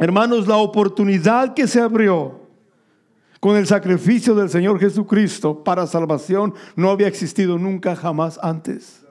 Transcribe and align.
Hermanos, 0.00 0.48
la 0.48 0.56
oportunidad 0.56 1.52
que 1.52 1.66
se 1.66 1.78
abrió 1.78 2.40
con 3.38 3.58
el 3.58 3.66
sacrificio 3.66 4.34
del 4.34 4.48
Señor 4.48 4.80
Jesucristo 4.80 5.62
para 5.62 5.86
salvación 5.86 6.54
no 6.74 6.88
había 6.88 7.06
existido 7.06 7.58
nunca 7.58 7.94
jamás 7.94 8.40
antes. 8.42 9.04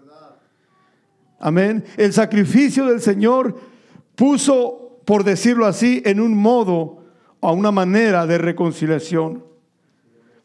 Amén. 1.40 1.86
El 1.96 2.12
sacrificio 2.12 2.88
del 2.88 3.02
Señor 3.02 3.56
puso, 4.16 5.00
por 5.06 5.24
decirlo 5.24 5.68
así, 5.68 6.02
en 6.06 6.20
un 6.20 6.36
modo, 6.36 7.04
a 7.40 7.52
una 7.52 7.70
manera 7.70 8.26
de 8.26 8.40
reconciliación. 8.40 9.44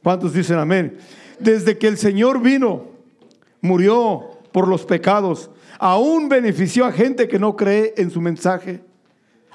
¿Cuántos 0.03 0.35
dicen 0.35 0.59
amén? 0.59 0.99
Desde 1.41 1.79
que 1.79 1.89
el 1.89 1.97
Señor 1.97 2.43
vino, 2.43 2.89
murió 3.63 4.29
por 4.53 4.69
los 4.69 4.85
pecados, 4.85 5.51
aún 5.79 6.29
benefició 6.29 6.85
a 6.85 6.93
gente 6.93 7.29
que 7.29 7.39
no 7.39 7.57
cree 7.57 7.95
en 7.97 8.11
su 8.11 8.21
mensaje, 8.21 8.85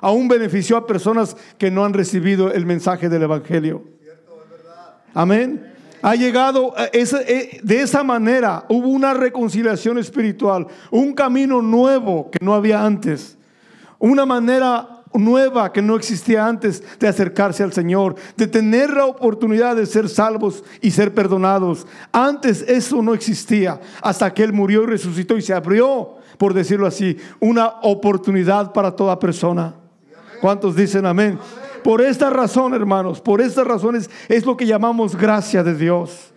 aún 0.02 0.28
benefició 0.28 0.78
a 0.78 0.88
personas 0.88 1.36
que 1.58 1.72
no 1.72 1.86
han 1.86 1.94
recibido 1.94 2.52
el 2.52 2.66
mensaje 2.66 3.10
del 3.10 3.24
Evangelio. 3.24 3.84
Amén. 5.14 5.74
Ha 6.02 6.16
llegado 6.16 6.74
eh, 6.78 6.90
eh, 6.94 7.60
de 7.62 7.82
esa 7.82 8.04
manera, 8.04 8.66
hubo 8.70 8.88
una 8.88 9.14
reconciliación 9.14 9.98
espiritual, 9.98 10.68
un 10.92 11.14
camino 11.14 11.62
nuevo 11.62 12.30
que 12.32 12.44
no 12.44 12.54
había 12.54 12.86
antes, 12.86 13.38
una 13.98 14.26
manera 14.26 15.00
nueva 15.14 15.74
que 15.74 15.82
no 15.82 15.96
existía 15.96 16.48
antes 16.48 16.84
de 17.00 17.08
acercarse 17.08 17.64
al 17.64 17.74
Señor, 17.74 18.16
de 18.38 18.48
tener 18.48 18.92
la 18.92 19.06
oportunidad 19.06 19.76
de 19.76 19.86
ser 19.86 20.08
salvos 20.08 20.64
y 20.82 20.92
ser 20.92 21.14
perdonados. 21.14 21.86
Antes 22.12 22.62
eso 22.62 23.02
no 23.02 23.14
existía, 23.14 23.82
hasta 24.02 24.34
que 24.34 24.44
Él 24.44 24.54
murió 24.54 24.84
y 24.84 24.88
resucitó 24.88 25.38
y 25.38 25.42
se 25.42 25.54
abrió, 25.54 26.16
por 26.38 26.54
decirlo 26.54 26.88
así, 26.88 27.18
una 27.40 27.68
oportunidad 27.82 28.72
para 28.72 28.96
toda 28.96 29.20
persona. 29.20 29.76
¿Cuántos 30.42 30.76
dicen 30.76 31.06
amén? 31.06 31.38
Por 31.84 32.02
esta 32.02 32.30
razón, 32.30 32.74
hermanos, 32.74 33.22
por 33.22 33.42
estas 33.42 33.66
razones 33.66 34.10
es 34.28 34.46
lo 34.46 34.58
que 34.58 34.66
llamamos 34.66 35.16
gracia 35.16 35.64
de 35.64 35.76
Dios. 35.76 36.34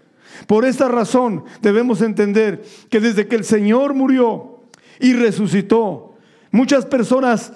Por 0.46 0.64
esta 0.64 0.88
razón 0.88 1.44
debemos 1.60 2.00
entender 2.00 2.62
que 2.90 3.00
desde 3.00 3.28
que 3.28 3.36
el 3.36 3.44
Señor 3.44 3.94
murió 3.94 4.60
y 4.98 5.12
resucitó, 5.14 6.14
muchas 6.50 6.86
personas 6.86 7.52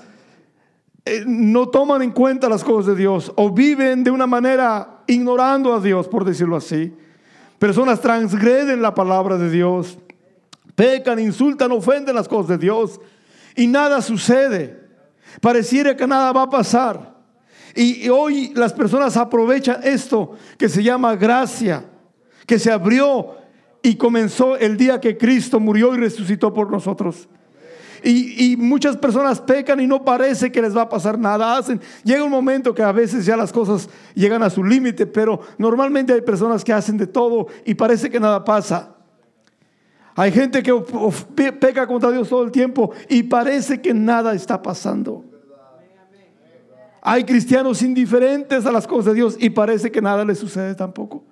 eh, 1.05 1.25
no 1.27 1.69
toman 1.69 2.03
en 2.03 2.11
cuenta 2.11 2.49
las 2.49 2.65
cosas 2.65 2.87
de 2.87 2.97
Dios 2.97 3.33
o 3.37 3.51
viven 3.51 4.03
de 4.03 4.11
una 4.11 4.27
manera 4.27 5.03
ignorando 5.06 5.73
a 5.73 5.81
Dios, 5.81 6.09
por 6.09 6.25
decirlo 6.25 6.56
así. 6.56 6.93
Personas 7.59 8.01
transgreden 8.01 8.83
la 8.83 8.95
palabra 8.95 9.39
de 9.39 9.51
Dios, 9.51 9.99
pecan, 10.75 11.19
insultan, 11.19 11.73
ofenden 11.73 12.15
las 12.15 12.28
cosas 12.28 12.49
de 12.49 12.59
Dios 12.59 13.01
y 13.55 13.67
nada 13.67 14.03
sucede. 14.03 14.76
Pareciera 15.41 15.97
que 15.97 16.06
nada 16.06 16.33
va 16.33 16.42
a 16.42 16.51
pasar. 16.51 17.17
Y 17.75 18.09
hoy 18.09 18.53
las 18.55 18.73
personas 18.73 19.17
aprovechan 19.17 19.81
esto 19.83 20.33
que 20.56 20.69
se 20.69 20.83
llama 20.83 21.15
gracia, 21.15 21.84
que 22.47 22.59
se 22.59 22.73
abrió 22.73 23.37
y 23.83 23.97
comenzó 23.97 24.56
el 24.56 24.77
día 24.77 25.01
que 25.01 25.19
Cristo 25.19 25.61
murió 25.61 25.95
y 25.95 25.98
resucitó 25.98 26.53
por 26.55 26.70
nosotros. 26.70 27.28
Y, 28.03 28.56
muchas 28.56 28.97
personas 28.97 29.41
pecan 29.41 29.81
y 29.81 29.87
no 29.87 30.05
parece 30.05 30.53
que 30.53 30.62
les 30.62 30.77
va 30.77 30.83
a 30.83 30.89
pasar 30.89 31.19
nada. 31.19 31.56
Hacen, 31.56 31.81
llega 32.05 32.25
un 32.25 32.31
momento 32.31 32.75
que 32.75 32.83
a 32.83 32.93
veces 32.93 33.27
ya 33.27 33.37
las 33.37 33.53
cosas 33.53 33.89
llegan 34.15 34.43
a 34.43 34.50
su 34.50 34.62
límite, 34.62 35.06
pero 35.06 35.41
normalmente 35.59 36.12
hay 36.12 36.21
personas 36.21 36.62
que 36.62 36.73
hacen 36.73 36.97
de 36.97 37.06
todo 37.06 37.48
y 37.65 37.75
parece 37.75 38.09
que 38.09 38.21
nada 38.21 38.45
pasa. 38.45 38.96
Hay 40.19 40.33
gente 40.33 40.62
que 40.62 40.72
peca 41.61 41.86
contra 41.86 42.11
Dios 42.11 42.31
todo 42.31 42.42
el 42.42 42.50
tiempo 42.50 42.91
y 43.09 43.22
parece 43.22 43.83
que 43.83 43.92
nada 43.92 44.34
está 44.34 44.62
pasando. 44.62 45.22
Hay 47.03 47.25
cristianos 47.25 47.83
indiferentes 47.83 48.64
a 48.64 48.72
las 48.72 48.87
cosas 48.87 49.06
de 49.06 49.14
Dios 49.14 49.37
y 49.39 49.50
parece 49.50 49.92
que 49.92 50.00
nada 50.00 50.25
les 50.25 50.39
sucede 50.39 50.75
tampoco. 50.75 51.22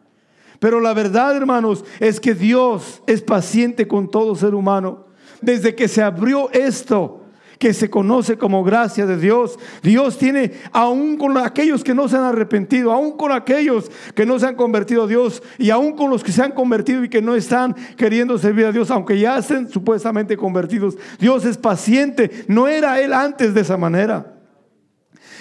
Pero 0.60 0.80
la 0.80 0.92
verdad, 0.92 1.34
hermanos, 1.34 1.82
es 1.98 2.20
que 2.20 2.34
Dios 2.34 3.02
es 3.06 3.22
paciente 3.22 3.88
con 3.88 4.10
todo 4.10 4.36
ser 4.36 4.54
humano. 4.54 5.06
Desde 5.40 5.74
que 5.74 5.88
se 5.88 6.02
abrió 6.02 6.50
esto, 6.52 7.23
que 7.58 7.74
se 7.74 7.90
conoce 7.90 8.36
como 8.36 8.64
gracia 8.64 9.06
de 9.06 9.16
Dios. 9.16 9.58
Dios 9.82 10.18
tiene, 10.18 10.52
aún 10.72 11.16
con 11.16 11.36
aquellos 11.38 11.84
que 11.84 11.94
no 11.94 12.08
se 12.08 12.16
han 12.16 12.24
arrepentido, 12.24 12.92
aún 12.92 13.16
con 13.16 13.32
aquellos 13.32 13.90
que 14.14 14.26
no 14.26 14.38
se 14.38 14.46
han 14.46 14.56
convertido 14.56 15.04
a 15.04 15.06
Dios 15.06 15.42
y 15.58 15.70
aún 15.70 15.92
con 15.92 16.10
los 16.10 16.22
que 16.22 16.32
se 16.32 16.42
han 16.42 16.52
convertido 16.52 17.04
y 17.04 17.08
que 17.08 17.22
no 17.22 17.34
están 17.34 17.74
queriendo 17.96 18.38
servir 18.38 18.66
a 18.66 18.72
Dios, 18.72 18.90
aunque 18.90 19.18
ya 19.18 19.38
estén 19.38 19.68
supuestamente 19.68 20.36
convertidos. 20.36 20.96
Dios 21.18 21.44
es 21.44 21.56
paciente. 21.56 22.30
No 22.48 22.68
era 22.68 23.00
Él 23.00 23.12
antes 23.12 23.54
de 23.54 23.60
esa 23.60 23.76
manera. 23.76 24.34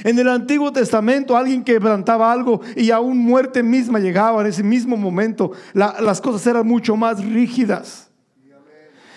En 0.03 0.17
el 0.17 0.27
Antiguo 0.27 0.71
Testamento 0.71 1.37
alguien 1.37 1.63
quebrantaba 1.63 2.31
algo 2.31 2.61
y 2.75 2.91
aún 2.91 3.17
muerte 3.17 3.63
misma 3.63 3.99
llegaba 3.99 4.41
en 4.41 4.47
ese 4.47 4.63
mismo 4.63 4.97
momento. 4.97 5.51
las 5.73 6.19
cosas 6.21 6.45
eran 6.47 6.67
mucho 6.67 6.95
más 6.95 7.23
rígidas. 7.23 8.12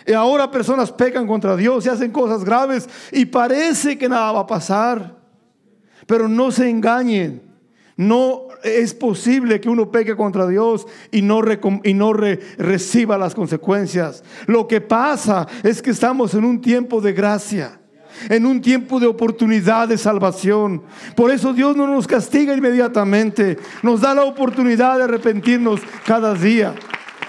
Y 0.07 0.13
ahora 0.13 0.51
personas 0.51 0.93
pecan 0.93 1.27
contra 1.27 1.57
Dios 1.57 1.85
y 1.85 1.89
hacen 1.89 2.13
cosas 2.13 2.45
graves 2.45 2.89
y 3.11 3.25
parece 3.25 3.99
que 3.99 4.09
nada 4.09 4.33
va 4.33 4.41
a 4.41 4.47
pasar. 4.47 5.17
Pero 6.07 6.29
no 6.29 6.51
se 6.51 6.71
engañen. 6.71 7.43
No 7.97 8.49
es 8.63 8.93
posible 8.95 9.61
que 9.61 9.71
uno 9.71 9.91
peque 9.91 10.15
contra 10.15 10.47
Dios 10.47 10.87
y 11.11 11.23
no, 11.23 11.41
y 11.83 11.95
no 11.95 12.13
reciba 12.13 13.17
las 13.17 13.35
consecuencias. 13.35 14.23
Lo 14.47 14.69
que 14.69 14.81
pasa 14.81 15.47
es 15.63 15.81
que 15.81 15.91
estamos 15.91 16.35
en 16.35 16.45
un 16.45 16.61
tiempo 16.61 17.01
de 17.01 17.13
gracia 17.13 17.81
en 18.31 18.47
un 18.47 18.61
tiempo 18.61 18.99
de 18.99 19.07
oportunidad 19.07 19.89
de 19.89 19.99
salvación. 19.99 20.83
Por 21.15 21.31
eso 21.31 21.53
Dios 21.53 21.77
no 21.77 21.87
nos 21.87 22.07
castiga 22.07 22.57
inmediatamente, 22.57 23.59
nos 23.83 24.01
da 24.01 24.15
la 24.15 24.25
oportunidad 24.25 24.97
de 24.97 25.05
arrepentirnos 25.05 25.81
cada 26.07 26.35
día. 26.35 26.75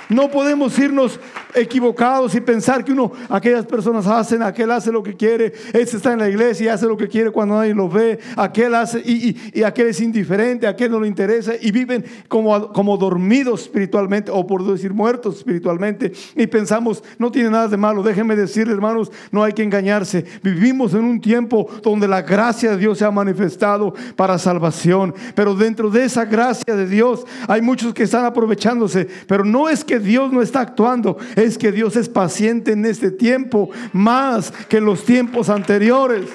No 0.09 0.31
podemos 0.31 0.77
irnos 0.79 1.19
equivocados 1.59 2.35
y 2.35 2.41
pensar 2.41 2.83
que 2.83 2.91
uno, 2.91 3.11
aquellas 3.29 3.65
personas 3.65 4.07
hacen, 4.07 4.41
aquel 4.41 4.71
hace 4.71 4.91
lo 4.91 5.03
que 5.03 5.15
quiere, 5.15 5.53
este 5.73 5.97
está 5.97 6.13
en 6.13 6.19
la 6.19 6.29
iglesia 6.29 6.65
y 6.65 6.67
hace 6.69 6.85
lo 6.85 6.97
que 6.97 7.07
quiere 7.07 7.31
cuando 7.31 7.55
nadie 7.55 7.73
lo 7.73 7.89
ve, 7.89 8.19
aquel 8.35 8.75
hace 8.75 8.99
y, 8.99 9.63
aquel 9.63 9.87
es 9.87 10.01
indiferente, 10.01 10.67
aquel 10.67 10.91
no 10.91 10.99
le 10.99 11.07
interesa 11.07 11.53
y 11.59 11.71
viven 11.71 12.03
como, 12.27 12.71
como 12.73 12.97
dormidos 12.97 13.63
espiritualmente 13.63 14.31
o 14.31 14.45
por 14.45 14.65
decir 14.65 14.93
muertos 14.93 15.37
espiritualmente 15.37 16.11
y 16.35 16.47
pensamos, 16.47 17.03
no 17.17 17.31
tiene 17.31 17.49
nada 17.49 17.67
de 17.67 17.77
malo, 17.77 18.03
déjenme 18.03 18.35
decirle 18.35 18.73
hermanos, 18.73 19.11
no 19.31 19.43
hay 19.43 19.53
que 19.53 19.63
engañarse, 19.63 20.25
vivimos 20.43 20.93
en 20.93 21.03
un 21.03 21.21
tiempo 21.21 21.69
donde 21.81 22.07
la 22.07 22.21
gracia 22.21 22.71
de 22.71 22.77
Dios 22.77 22.97
se 22.97 23.05
ha 23.05 23.11
manifestado 23.11 23.93
para 24.15 24.37
salvación, 24.37 25.13
pero 25.35 25.55
dentro 25.55 25.89
de 25.89 26.03
esa 26.03 26.25
gracia 26.25 26.75
de 26.75 26.87
Dios 26.87 27.25
hay 27.47 27.61
muchos 27.61 27.93
que 27.93 28.03
están 28.03 28.25
aprovechándose, 28.25 29.07
pero 29.27 29.43
no 29.43 29.69
es 29.69 29.83
que 29.83 29.99
Dios 29.99 30.31
no 30.31 30.41
está 30.41 30.61
actuando, 30.61 31.17
es 31.35 31.46
que 31.55 31.71
Dios 31.71 31.95
es 31.95 32.09
paciente 32.09 32.71
en 32.71 32.83
este 32.83 33.11
tiempo 33.11 33.69
más 33.93 34.51
que 34.67 34.77
en 34.77 34.85
los 34.85 35.05
tiempos 35.05 35.49
anteriores. 35.49 36.25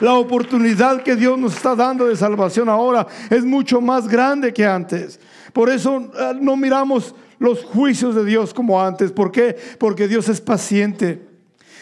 La 0.00 0.14
oportunidad 0.14 1.02
que 1.02 1.14
Dios 1.14 1.38
nos 1.38 1.54
está 1.54 1.76
dando 1.76 2.06
de 2.06 2.16
salvación 2.16 2.68
ahora 2.68 3.06
es 3.30 3.44
mucho 3.44 3.80
más 3.80 4.08
grande 4.08 4.52
que 4.52 4.66
antes. 4.66 5.20
Por 5.52 5.70
eso 5.70 6.10
eh, 6.18 6.32
no 6.40 6.56
miramos 6.56 7.14
los 7.38 7.64
juicios 7.64 8.14
de 8.14 8.24
Dios 8.24 8.52
como 8.52 8.82
antes. 8.82 9.12
¿Por 9.12 9.30
qué? 9.30 9.56
Porque 9.78 10.08
Dios 10.08 10.28
es 10.28 10.40
paciente. 10.40 11.26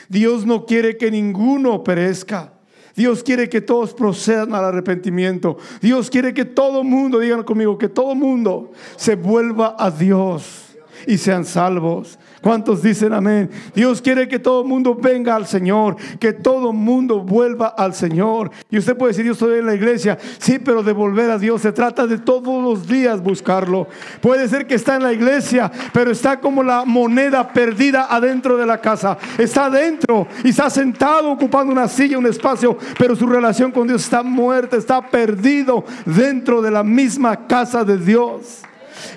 Dios 0.08 0.44
no 0.44 0.66
quiere 0.66 0.96
que 0.96 1.10
ninguno 1.10 1.82
perezca. 1.82 2.52
Dios 2.94 3.24
quiere 3.24 3.48
que 3.48 3.60
todos 3.60 3.94
procedan 3.94 4.54
al 4.54 4.64
arrepentimiento. 4.64 5.56
Dios 5.80 6.10
quiere 6.10 6.32
que 6.32 6.44
todo 6.44 6.84
mundo, 6.84 7.18
digan 7.18 7.42
conmigo, 7.42 7.78
que 7.78 7.88
todo 7.88 8.14
mundo 8.14 8.70
se 8.96 9.16
vuelva 9.16 9.74
a 9.76 9.90
Dios 9.90 10.63
y 11.06 11.18
sean 11.18 11.44
salvos. 11.44 12.18
¿Cuántos 12.40 12.82
dicen 12.82 13.12
amén? 13.14 13.50
Dios 13.74 14.02
quiere 14.02 14.28
que 14.28 14.38
todo 14.38 14.62
el 14.62 14.68
mundo 14.68 14.94
venga 14.94 15.34
al 15.34 15.46
Señor, 15.46 15.96
que 16.20 16.32
todo 16.32 16.72
el 16.72 16.76
mundo 16.76 17.20
vuelva 17.20 17.68
al 17.68 17.94
Señor. 17.94 18.50
Y 18.70 18.76
usted 18.76 18.96
puede 18.96 19.12
decir, 19.12 19.24
yo 19.24 19.32
estoy 19.32 19.60
en 19.60 19.66
la 19.66 19.74
iglesia. 19.74 20.18
Sí, 20.38 20.58
pero 20.58 20.82
de 20.82 20.92
volver 20.92 21.30
a 21.30 21.38
Dios 21.38 21.62
se 21.62 21.72
trata 21.72 22.06
de 22.06 22.18
todos 22.18 22.62
los 22.62 22.86
días 22.86 23.22
buscarlo. 23.22 23.88
Puede 24.20 24.46
ser 24.48 24.66
que 24.66 24.74
está 24.74 24.96
en 24.96 25.04
la 25.04 25.12
iglesia, 25.12 25.72
pero 25.92 26.10
está 26.10 26.38
como 26.38 26.62
la 26.62 26.84
moneda 26.84 27.48
perdida 27.48 28.08
adentro 28.10 28.56
de 28.56 28.66
la 28.66 28.78
casa. 28.78 29.16
Está 29.38 29.66
adentro 29.66 30.26
y 30.44 30.50
está 30.50 30.68
sentado 30.68 31.30
ocupando 31.30 31.72
una 31.72 31.88
silla, 31.88 32.18
un 32.18 32.26
espacio, 32.26 32.76
pero 32.98 33.16
su 33.16 33.26
relación 33.26 33.72
con 33.72 33.86
Dios 33.86 34.04
está 34.04 34.22
muerta, 34.22 34.76
está 34.76 35.00
perdido 35.00 35.84
dentro 36.04 36.60
de 36.60 36.70
la 36.70 36.82
misma 36.82 37.46
casa 37.46 37.84
de 37.84 37.96
Dios. 37.96 38.62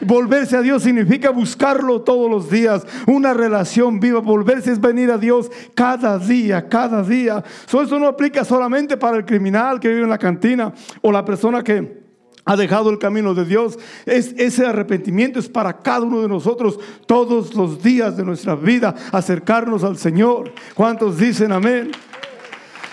Volverse 0.02 0.58
a 0.58 0.62
Dios 0.62 0.84
significa 0.84 1.30
buscarlo 1.30 2.02
todos 2.02 2.30
los 2.30 2.50
días, 2.50 2.86
una 3.06 3.34
relación 3.34 4.00
viva. 4.00 4.20
Volverse 4.20 4.72
es 4.72 4.82
venir 4.82 5.12
a 5.12 5.18
Dios 5.18 5.50
cada 5.74 6.18
día, 6.20 6.68
cada 6.68 7.04
día. 7.04 7.44
eso 7.66 8.00
no 8.00 8.08
aplica 8.08 8.44
solamente 8.44 8.98
para 8.98 9.18
el 9.18 9.26
criminal 9.26 9.80
que 9.80 9.90
vive 9.90 10.04
en 10.04 10.10
la 10.10 10.18
cantina 10.18 10.74
o 11.02 11.12
la 11.12 11.24
persona 11.26 11.64
que 11.64 12.06
ha 12.46 12.56
dejado 12.56 12.90
el 12.90 12.98
camino 12.98 13.34
de 13.34 13.46
Dios. 13.46 13.78
Es, 14.06 14.34
ese 14.38 14.66
arrepentimiento 14.66 15.38
es 15.40 15.50
para 15.50 15.78
cada 15.80 16.02
uno 16.02 16.22
de 16.22 16.30
nosotros 16.30 16.80
todos 17.06 17.54
los 17.56 17.84
días 17.84 18.16
de 18.16 18.24
nuestra 18.24 18.56
vida, 18.56 18.96
acercarnos 19.12 19.84
al 19.84 19.98
Señor. 19.98 20.54
¿Cuántos 20.74 21.18
dicen 21.18 21.52
amén? 21.52 21.92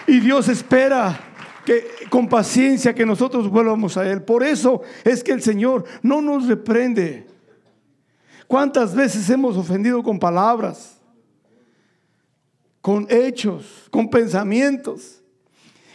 Y 0.06 0.20
Dios 0.20 0.48
espera 0.48 1.33
que 1.64 1.86
con 2.10 2.28
paciencia 2.28 2.94
que 2.94 3.06
nosotros 3.06 3.48
vuelvamos 3.48 3.96
a 3.96 4.10
Él. 4.10 4.22
Por 4.22 4.42
eso 4.42 4.82
es 5.04 5.24
que 5.24 5.32
el 5.32 5.42
Señor 5.42 5.84
no 6.02 6.20
nos 6.20 6.46
reprende. 6.46 7.26
¿Cuántas 8.46 8.94
veces 8.94 9.28
hemos 9.30 9.56
ofendido 9.56 10.02
con 10.02 10.18
palabras, 10.18 11.00
con 12.80 13.06
hechos, 13.08 13.88
con 13.90 14.10
pensamientos? 14.10 15.22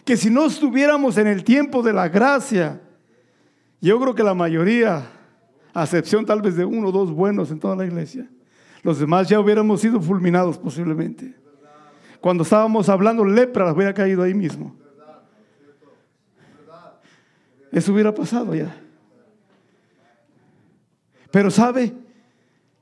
Que 0.04 0.18
si 0.18 0.30
no 0.30 0.46
estuviéramos 0.46 1.18
en 1.18 1.28
el 1.28 1.44
tiempo 1.44 1.84
de 1.84 1.94
la 1.94 2.10
gracia, 2.10 2.82
yo 3.80 4.00
creo 4.00 4.16
que 4.16 4.24
la 4.24 4.34
mayoría, 4.34 5.12
a 5.74 5.84
excepción 5.84 6.26
tal 6.26 6.42
vez 6.42 6.56
de 6.56 6.66
uno 6.66 6.88
o 6.88 6.92
dos 6.92 7.12
buenos 7.12 7.52
en 7.52 7.60
toda 7.60 7.76
la 7.76 7.86
iglesia, 7.86 8.28
los 8.82 9.00
demás 9.00 9.30
ya 9.30 9.40
hubiéramos 9.40 9.82
sido 9.82 10.02
fulminados 10.02 10.58
posiblemente. 10.58 11.36
Cuando 12.20 12.44
estábamos 12.44 12.90
hablando 12.90 13.24
lepra, 13.24 13.66
las 13.66 13.76
hubiera 13.76 13.94
caído 13.94 14.24
ahí 14.24 14.34
mismo. 14.34 14.76
Eso 17.72 17.94
hubiera 17.94 18.14
pasado 18.14 18.54
ya. 18.56 18.76
Pero 21.32 21.52
sabe, 21.52 21.94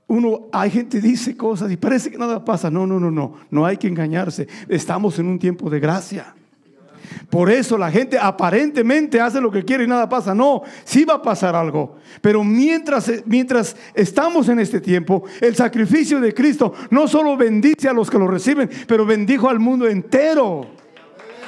uno, 0.08 0.48
hay 0.54 0.72
gente 0.72 1.02
que 1.02 1.08
dice 1.08 1.36
cosas 1.36 1.72
y 1.72 1.78
parece 1.78 2.10
que 2.10 2.18
nada 2.18 2.44
pasa. 2.44 2.72
No, 2.72 2.88
no, 2.88 3.00
no, 3.00 3.12
no. 3.12 3.36
No 3.50 3.66
hay 3.66 3.78
que 3.78 3.88
engañarse. 3.88 4.48
Estamos 4.70 5.20
en 5.20 5.28
un 5.28 5.38
tiempo 5.38 5.70
de 5.70 5.80
gracia. 5.80 6.34
Por 7.30 7.50
eso 7.50 7.78
la 7.78 7.92
gente 7.92 8.18
aparentemente 8.18 9.20
hace 9.20 9.42
lo 9.42 9.52
que 9.52 9.66
quiere 9.66 9.84
y 9.84 9.88
nada 9.88 10.08
pasa. 10.08 10.34
No, 10.34 10.64
sí 10.86 11.04
va 11.04 11.16
a 11.16 11.22
pasar 11.22 11.56
algo. 11.56 11.98
Pero 12.22 12.44
mientras, 12.44 13.12
mientras 13.26 13.76
estamos 13.94 14.48
en 14.50 14.60
este 14.60 14.80
tiempo, 14.80 15.24
el 15.42 15.56
sacrificio 15.56 16.22
de 16.22 16.34
Cristo 16.34 16.74
no 16.90 17.08
solo 17.08 17.36
bendice 17.36 17.90
a 17.90 17.94
los 17.94 18.10
que 18.10 18.20
lo 18.20 18.28
reciben, 18.28 18.70
pero 18.88 19.06
bendijo 19.06 19.50
al 19.50 19.60
mundo 19.60 19.88
entero, 19.88 20.68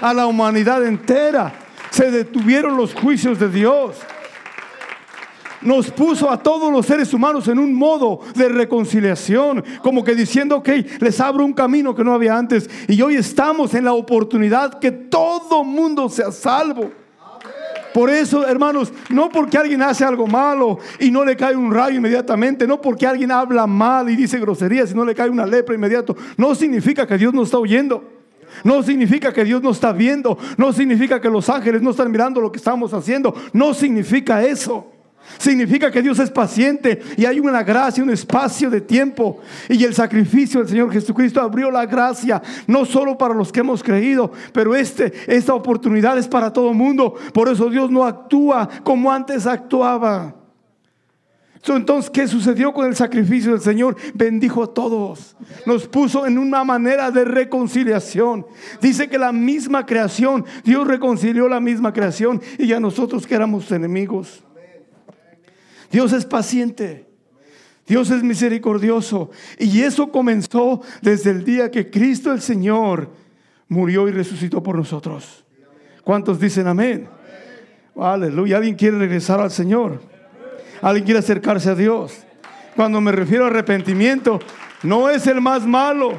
a 0.01 0.13
la 0.13 0.25
humanidad 0.25 0.85
entera. 0.85 1.68
Se 1.91 2.11
detuvieron 2.11 2.77
los 2.77 2.93
juicios 2.93 3.39
de 3.39 3.49
Dios 3.49 3.95
nos 5.61 5.91
puso 5.91 6.29
a 6.29 6.41
todos 6.41 6.71
los 6.71 6.85
seres 6.85 7.13
humanos 7.13 7.47
en 7.47 7.59
un 7.59 7.73
modo 7.73 8.21
de 8.35 8.49
reconciliación, 8.49 9.63
como 9.81 10.03
que 10.03 10.15
diciendo, 10.15 10.57
ok, 10.57 10.69
les 10.99 11.19
abro 11.19 11.43
un 11.43 11.53
camino 11.53 11.93
que 11.95 12.03
no 12.03 12.13
había 12.13 12.37
antes. 12.37 12.69
Y 12.87 13.01
hoy 13.01 13.15
estamos 13.15 13.73
en 13.73 13.85
la 13.85 13.93
oportunidad 13.93 14.79
que 14.79 14.91
todo 14.91 15.63
mundo 15.63 16.09
sea 16.09 16.31
salvo. 16.31 16.91
Por 17.93 18.09
eso, 18.09 18.47
hermanos, 18.47 18.93
no 19.09 19.29
porque 19.29 19.57
alguien 19.57 19.81
hace 19.81 20.05
algo 20.05 20.27
malo 20.27 20.77
y 20.99 21.09
no 21.09 21.25
le 21.25 21.35
cae 21.35 21.55
un 21.55 21.73
rayo 21.73 21.97
inmediatamente, 21.97 22.67
no 22.67 22.79
porque 22.79 23.07
alguien 23.07 23.31
habla 23.31 23.65
mal 23.65 24.09
y 24.09 24.15
dice 24.15 24.39
groserías 24.39 24.91
y 24.91 24.93
no 24.93 25.03
le 25.03 25.15
cae 25.15 25.29
una 25.29 25.45
lepra 25.45 25.73
inmediato, 25.73 26.15
no 26.37 26.53
significa 26.53 27.07
que 27.07 27.17
Dios 27.17 27.33
no 27.33 27.43
está 27.43 27.57
oyendo. 27.57 28.18
No 28.63 28.83
significa 28.83 29.33
que 29.33 29.43
Dios 29.43 29.61
no 29.61 29.71
está 29.71 29.91
viendo. 29.91 30.37
No 30.57 30.73
significa 30.73 31.19
que 31.21 31.29
los 31.29 31.49
ángeles 31.49 31.81
no 31.81 31.91
están 31.91 32.11
mirando 32.11 32.41
lo 32.41 32.51
que 32.51 32.57
estamos 32.57 32.93
haciendo. 32.93 33.33
No 33.53 33.73
significa 33.73 34.43
eso. 34.43 34.87
Significa 35.37 35.91
que 35.91 36.01
Dios 36.01 36.19
es 36.19 36.31
paciente 36.31 37.01
y 37.15 37.25
hay 37.25 37.39
una 37.39 37.63
gracia, 37.63 38.03
un 38.03 38.09
espacio 38.09 38.69
de 38.69 38.81
tiempo. 38.81 39.39
Y 39.67 39.83
el 39.83 39.93
sacrificio 39.93 40.59
del 40.59 40.69
Señor 40.69 40.91
Jesucristo 40.91 41.41
abrió 41.41 41.69
la 41.69 41.85
gracia, 41.85 42.41
no 42.67 42.85
solo 42.85 43.17
para 43.17 43.33
los 43.33 43.51
que 43.51 43.59
hemos 43.59 43.83
creído, 43.83 44.31
pero 44.53 44.75
este, 44.75 45.13
esta 45.27 45.53
oportunidad 45.53 46.17
es 46.17 46.27
para 46.27 46.51
todo 46.51 46.69
el 46.69 46.75
mundo. 46.75 47.15
Por 47.33 47.47
eso 47.47 47.69
Dios 47.69 47.91
no 47.91 48.05
actúa 48.05 48.67
como 48.83 49.11
antes 49.11 49.45
actuaba. 49.45 50.38
Entonces, 51.67 52.09
¿qué 52.09 52.27
sucedió 52.27 52.73
con 52.73 52.87
el 52.87 52.95
sacrificio 52.95 53.51
del 53.51 53.61
Señor? 53.61 53.95
Bendijo 54.13 54.63
a 54.63 54.73
todos. 54.73 55.35
Nos 55.65 55.87
puso 55.87 56.25
en 56.25 56.37
una 56.37 56.63
manera 56.63 57.11
de 57.11 57.25
reconciliación. 57.25 58.45
Dice 58.81 59.09
que 59.09 59.17
la 59.17 59.31
misma 59.31 59.85
creación, 59.85 60.45
Dios 60.63 60.87
reconcilió 60.87 61.47
la 61.47 61.59
misma 61.59 61.93
creación 61.93 62.41
y 62.57 62.67
ya 62.67 62.79
nosotros 62.79 63.27
que 63.27 63.35
éramos 63.35 63.71
enemigos. 63.71 64.43
Dios 65.91 66.13
es 66.13 66.25
paciente. 66.25 67.07
Dios 67.85 68.09
es 68.11 68.23
misericordioso. 68.23 69.31
Y 69.57 69.81
eso 69.81 70.11
comenzó 70.11 70.81
desde 71.01 71.31
el 71.31 71.43
día 71.43 71.71
que 71.71 71.89
Cristo 71.89 72.31
el 72.31 72.41
Señor 72.41 73.09
murió 73.67 74.07
y 74.07 74.11
resucitó 74.11 74.63
por 74.63 74.75
nosotros. 74.75 75.43
¿Cuántos 76.03 76.39
dicen 76.39 76.67
amén? 76.67 77.07
Aleluya. 77.95 78.57
¿Alguien 78.57 78.75
quiere 78.75 78.97
regresar 78.97 79.39
al 79.39 79.51
Señor? 79.51 80.18
¿Alguien 80.81 81.05
quiere 81.05 81.19
acercarse 81.19 81.69
a 81.69 81.75
Dios? 81.75 82.25
Cuando 82.75 83.01
me 83.01 83.11
refiero 83.11 83.43
a 83.45 83.47
arrepentimiento, 83.47 84.39
no 84.83 85.09
es 85.09 85.27
el 85.27 85.41
más 85.41 85.65
malo, 85.65 86.13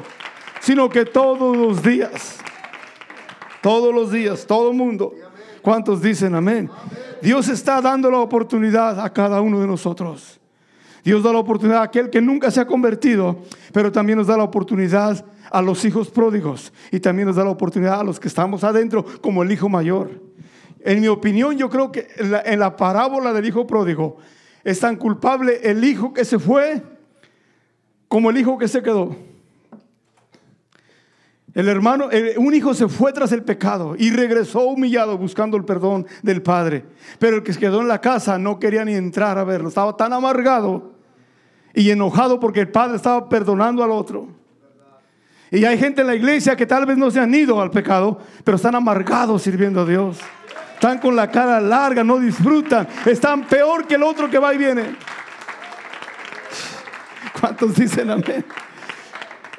sino 0.59 0.89
que 0.89 1.05
todos 1.05 1.57
los 1.57 1.81
días, 1.81 2.37
todos 3.61 3.93
los 3.93 4.11
días, 4.11 4.45
todo 4.45 4.71
mundo. 4.71 5.13
¿Cuántos 5.61 6.01
dicen 6.01 6.35
amén? 6.35 6.69
Dios 7.21 7.49
está 7.49 7.81
dando 7.81 8.09
la 8.11 8.19
oportunidad 8.19 8.99
a 8.99 9.11
cada 9.11 9.41
uno 9.41 9.59
de 9.59 9.67
nosotros. 9.67 10.39
Dios 11.03 11.23
da 11.23 11.33
la 11.33 11.39
oportunidad 11.39 11.79
a 11.79 11.85
aquel 11.85 12.11
que 12.11 12.21
nunca 12.21 12.51
se 12.51 12.59
ha 12.59 12.67
convertido, 12.67 13.39
pero 13.73 13.91
también 13.91 14.19
nos 14.19 14.27
da 14.27 14.37
la 14.37 14.43
oportunidad 14.43 15.25
a 15.49 15.61
los 15.61 15.83
hijos 15.83 16.09
pródigos 16.09 16.71
y 16.91 16.99
también 16.99 17.27
nos 17.27 17.35
da 17.35 17.43
la 17.43 17.49
oportunidad 17.49 17.99
a 17.99 18.03
los 18.03 18.19
que 18.19 18.27
estamos 18.27 18.63
adentro 18.63 19.03
como 19.21 19.41
el 19.41 19.51
hijo 19.51 19.67
mayor. 19.67 20.11
En 20.79 21.01
mi 21.01 21.07
opinión, 21.07 21.57
yo 21.57 21.69
creo 21.69 21.91
que 21.91 22.07
en 22.17 22.31
la, 22.31 22.41
en 22.41 22.59
la 22.59 22.75
parábola 22.75 23.33
del 23.33 23.45
hijo 23.45 23.65
pródigo 23.65 24.17
es 24.63 24.79
tan 24.79 24.95
culpable 24.95 25.59
el 25.63 25.83
hijo 25.83 26.13
que 26.13 26.25
se 26.25 26.39
fue 26.39 26.81
como 28.07 28.29
el 28.29 28.37
hijo 28.37 28.57
que 28.57 28.67
se 28.67 28.81
quedó. 28.81 29.15
El 31.53 31.67
hermano, 31.67 32.09
un 32.37 32.53
hijo 32.53 32.73
se 32.73 32.87
fue 32.87 33.11
tras 33.11 33.33
el 33.33 33.43
pecado 33.43 33.95
y 33.97 34.09
regresó 34.09 34.61
humillado 34.61 35.17
buscando 35.17 35.57
el 35.57 35.65
perdón 35.65 36.07
del 36.21 36.41
padre. 36.41 36.85
Pero 37.19 37.37
el 37.37 37.43
que 37.43 37.51
se 37.53 37.59
quedó 37.59 37.81
en 37.81 37.89
la 37.89 37.99
casa 37.99 38.37
no 38.37 38.57
quería 38.57 38.85
ni 38.85 38.93
entrar 38.93 39.37
a 39.37 39.43
verlo. 39.43 39.67
Estaba 39.67 39.97
tan 39.97 40.13
amargado 40.13 40.93
y 41.73 41.89
enojado 41.89 42.39
porque 42.39 42.61
el 42.61 42.69
padre 42.69 42.95
estaba 42.95 43.27
perdonando 43.27 43.83
al 43.83 43.91
otro. 43.91 44.27
Y 45.51 45.65
hay 45.65 45.77
gente 45.77 46.01
en 46.01 46.07
la 46.07 46.15
iglesia 46.15 46.55
que 46.55 46.65
tal 46.65 46.85
vez 46.85 46.97
no 46.97 47.11
se 47.11 47.19
han 47.19 47.33
ido 47.35 47.61
al 47.61 47.71
pecado, 47.71 48.17
pero 48.45 48.55
están 48.55 48.75
amargados 48.75 49.41
sirviendo 49.41 49.81
a 49.81 49.85
Dios. 49.85 50.19
Están 50.81 50.97
con 50.97 51.15
la 51.15 51.29
cara 51.29 51.61
larga, 51.61 52.03
no 52.03 52.17
disfrutan. 52.17 52.87
Están 53.05 53.43
peor 53.45 53.85
que 53.85 53.93
el 53.93 54.01
otro 54.01 54.27
que 54.27 54.39
va 54.39 54.51
y 54.51 54.57
viene. 54.57 54.95
¿Cuántos 57.39 57.75
dicen 57.75 58.09
amén? 58.09 58.43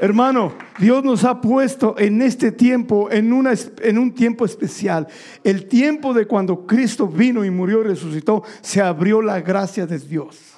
Hermano, 0.00 0.52
Dios 0.80 1.04
nos 1.04 1.22
ha 1.22 1.40
puesto 1.40 1.94
en 1.96 2.22
este 2.22 2.50
tiempo, 2.50 3.08
en, 3.08 3.32
una, 3.32 3.52
en 3.82 3.98
un 3.98 4.12
tiempo 4.12 4.44
especial. 4.44 5.06
El 5.44 5.68
tiempo 5.68 6.12
de 6.12 6.26
cuando 6.26 6.66
Cristo 6.66 7.06
vino 7.06 7.44
y 7.44 7.50
murió 7.50 7.82
y 7.82 7.84
resucitó, 7.84 8.42
se 8.60 8.82
abrió 8.82 9.22
la 9.22 9.40
gracia 9.40 9.86
de 9.86 10.00
Dios. 10.00 10.56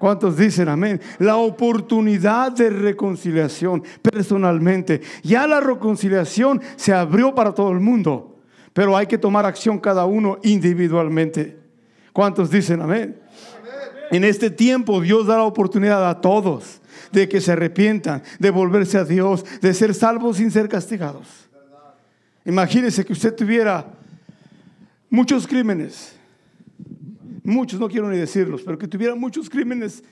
¿Cuántos 0.00 0.36
dicen 0.36 0.70
amén? 0.70 1.00
La 1.20 1.36
oportunidad 1.36 2.50
de 2.50 2.68
reconciliación 2.68 3.84
personalmente. 4.02 5.02
Ya 5.22 5.46
la 5.46 5.60
reconciliación 5.60 6.60
se 6.74 6.92
abrió 6.92 7.32
para 7.32 7.54
todo 7.54 7.70
el 7.70 7.78
mundo, 7.78 8.31
pero 8.72 8.96
hay 8.96 9.06
que 9.06 9.18
tomar 9.18 9.46
acción 9.46 9.78
cada 9.78 10.04
uno 10.04 10.38
individualmente. 10.42 11.58
¿Cuántos 12.12 12.50
dicen 12.50 12.80
amén? 12.80 13.18
En 14.10 14.24
este 14.24 14.50
tiempo 14.50 15.00
Dios 15.00 15.26
da 15.26 15.36
la 15.36 15.44
oportunidad 15.44 16.08
a 16.08 16.20
todos 16.20 16.80
de 17.10 17.28
que 17.28 17.40
se 17.40 17.52
arrepientan, 17.52 18.22
de 18.38 18.50
volverse 18.50 18.98
a 18.98 19.04
Dios, 19.04 19.44
de 19.60 19.74
ser 19.74 19.94
salvos 19.94 20.38
sin 20.38 20.50
ser 20.50 20.68
castigados. 20.68 21.26
Imagínese 22.44 23.04
que 23.04 23.12
usted 23.12 23.34
tuviera 23.34 23.86
muchos 25.08 25.46
crímenes, 25.46 26.14
muchos, 27.44 27.78
no 27.78 27.88
quiero 27.88 28.08
ni 28.08 28.16
decirlos, 28.16 28.62
pero 28.62 28.78
que 28.78 28.88
tuviera 28.88 29.14
muchos 29.14 29.48
crímenes 29.48 30.02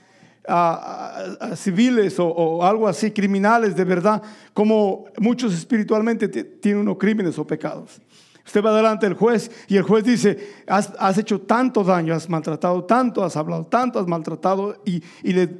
civiles 1.56 2.16
o, 2.18 2.64
algo 2.64 2.88
así, 2.88 3.10
criminales 3.10 3.76
de 3.76 3.84
verdad, 3.84 4.22
como 4.54 5.04
muchos 5.18 5.54
espiritualmente 5.54 6.28
tienen 6.28 6.80
unos 6.82 6.98
crímenes 6.98 7.38
o 7.38 7.46
pecados. 7.46 8.00
Usted 8.44 8.62
va 8.64 8.74
delante 8.74 9.06
del 9.06 9.14
juez 9.14 9.50
y 9.68 9.76
el 9.76 9.82
juez 9.82 10.04
dice, 10.04 10.62
has, 10.66 11.18
hecho 11.18 11.40
tanto 11.42 11.84
daño, 11.84 12.14
has 12.14 12.28
maltratado 12.28 12.84
tanto, 12.84 13.22
has 13.22 13.36
hablado 13.36 13.66
tanto, 13.66 13.98
has 13.98 14.06
maltratado 14.06 14.82
y, 14.84 15.02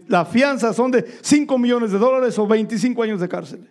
la 0.09 0.25
fianza 0.25 0.73
son 0.73 0.91
de 0.91 1.05
5 1.21 1.59
millones 1.59 1.93
de 1.93 1.99
dólares 1.99 2.39
o 2.39 2.47
25 2.47 3.03
años 3.03 3.21
de 3.21 3.29
cárcel. 3.29 3.71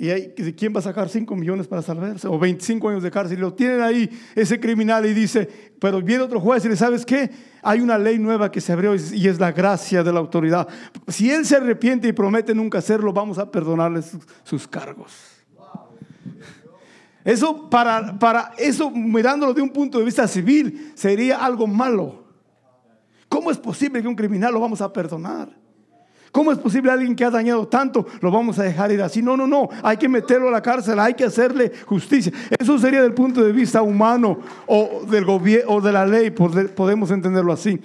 ¿Y 0.00 0.08
hay, 0.08 0.28
quién 0.56 0.74
va 0.74 0.78
a 0.78 0.82
sacar 0.82 1.10
5 1.10 1.36
millones 1.36 1.68
para 1.68 1.82
salvarse? 1.82 2.26
O 2.26 2.38
25 2.38 2.88
años 2.88 3.02
de 3.02 3.10
cárcel. 3.10 3.36
Y 3.36 3.40
lo 3.42 3.52
tienen 3.52 3.82
ahí 3.82 4.08
ese 4.34 4.58
criminal 4.58 5.04
y 5.04 5.12
dice, 5.12 5.46
pero 5.78 6.00
viene 6.00 6.22
otro 6.22 6.40
juez 6.40 6.64
y 6.64 6.70
le 6.70 6.76
sabes 6.76 7.04
qué? 7.04 7.30
Hay 7.62 7.80
una 7.80 7.98
ley 7.98 8.18
nueva 8.18 8.50
que 8.50 8.62
se 8.62 8.72
abrió 8.72 8.94
y 8.94 9.28
es 9.28 9.38
la 9.38 9.52
gracia 9.52 10.02
de 10.02 10.10
la 10.10 10.18
autoridad. 10.20 10.66
Si 11.06 11.30
él 11.30 11.44
se 11.44 11.56
arrepiente 11.56 12.08
y 12.08 12.12
promete 12.12 12.54
nunca 12.54 12.78
hacerlo, 12.78 13.12
vamos 13.12 13.36
a 13.36 13.50
perdonarle 13.50 14.00
sus 14.42 14.66
cargos. 14.66 15.29
Eso 17.24 17.68
para, 17.68 18.18
para 18.18 18.52
eso, 18.56 18.90
mirándolo 18.90 19.52
de 19.52 19.62
un 19.62 19.70
punto 19.70 19.98
de 19.98 20.04
vista 20.04 20.26
civil, 20.26 20.92
sería 20.94 21.44
algo 21.44 21.66
malo. 21.66 22.24
¿Cómo 23.28 23.50
es 23.50 23.58
posible 23.58 24.02
que 24.02 24.08
un 24.08 24.16
criminal 24.16 24.52
lo 24.52 24.60
vamos 24.60 24.80
a 24.80 24.92
perdonar? 24.92 25.60
¿Cómo 26.32 26.52
es 26.52 26.58
posible 26.58 26.90
alguien 26.90 27.16
que 27.16 27.24
ha 27.24 27.30
dañado 27.30 27.66
tanto 27.66 28.06
lo 28.20 28.30
vamos 28.30 28.58
a 28.58 28.62
dejar 28.62 28.92
ir 28.92 29.02
así? 29.02 29.20
No, 29.20 29.36
no, 29.36 29.46
no. 29.46 29.68
Hay 29.82 29.96
que 29.96 30.08
meterlo 30.08 30.48
a 30.48 30.52
la 30.52 30.62
cárcel, 30.62 30.98
hay 30.98 31.14
que 31.14 31.24
hacerle 31.24 31.72
justicia. 31.86 32.32
Eso 32.56 32.78
sería 32.78 33.02
del 33.02 33.14
punto 33.14 33.42
de 33.42 33.52
vista 33.52 33.82
humano 33.82 34.38
o 34.66 35.02
del 35.10 35.24
o 35.28 35.80
de 35.80 35.92
la 35.92 36.06
ley, 36.06 36.30
podemos 36.30 37.10
entenderlo 37.10 37.52
así. 37.52 37.80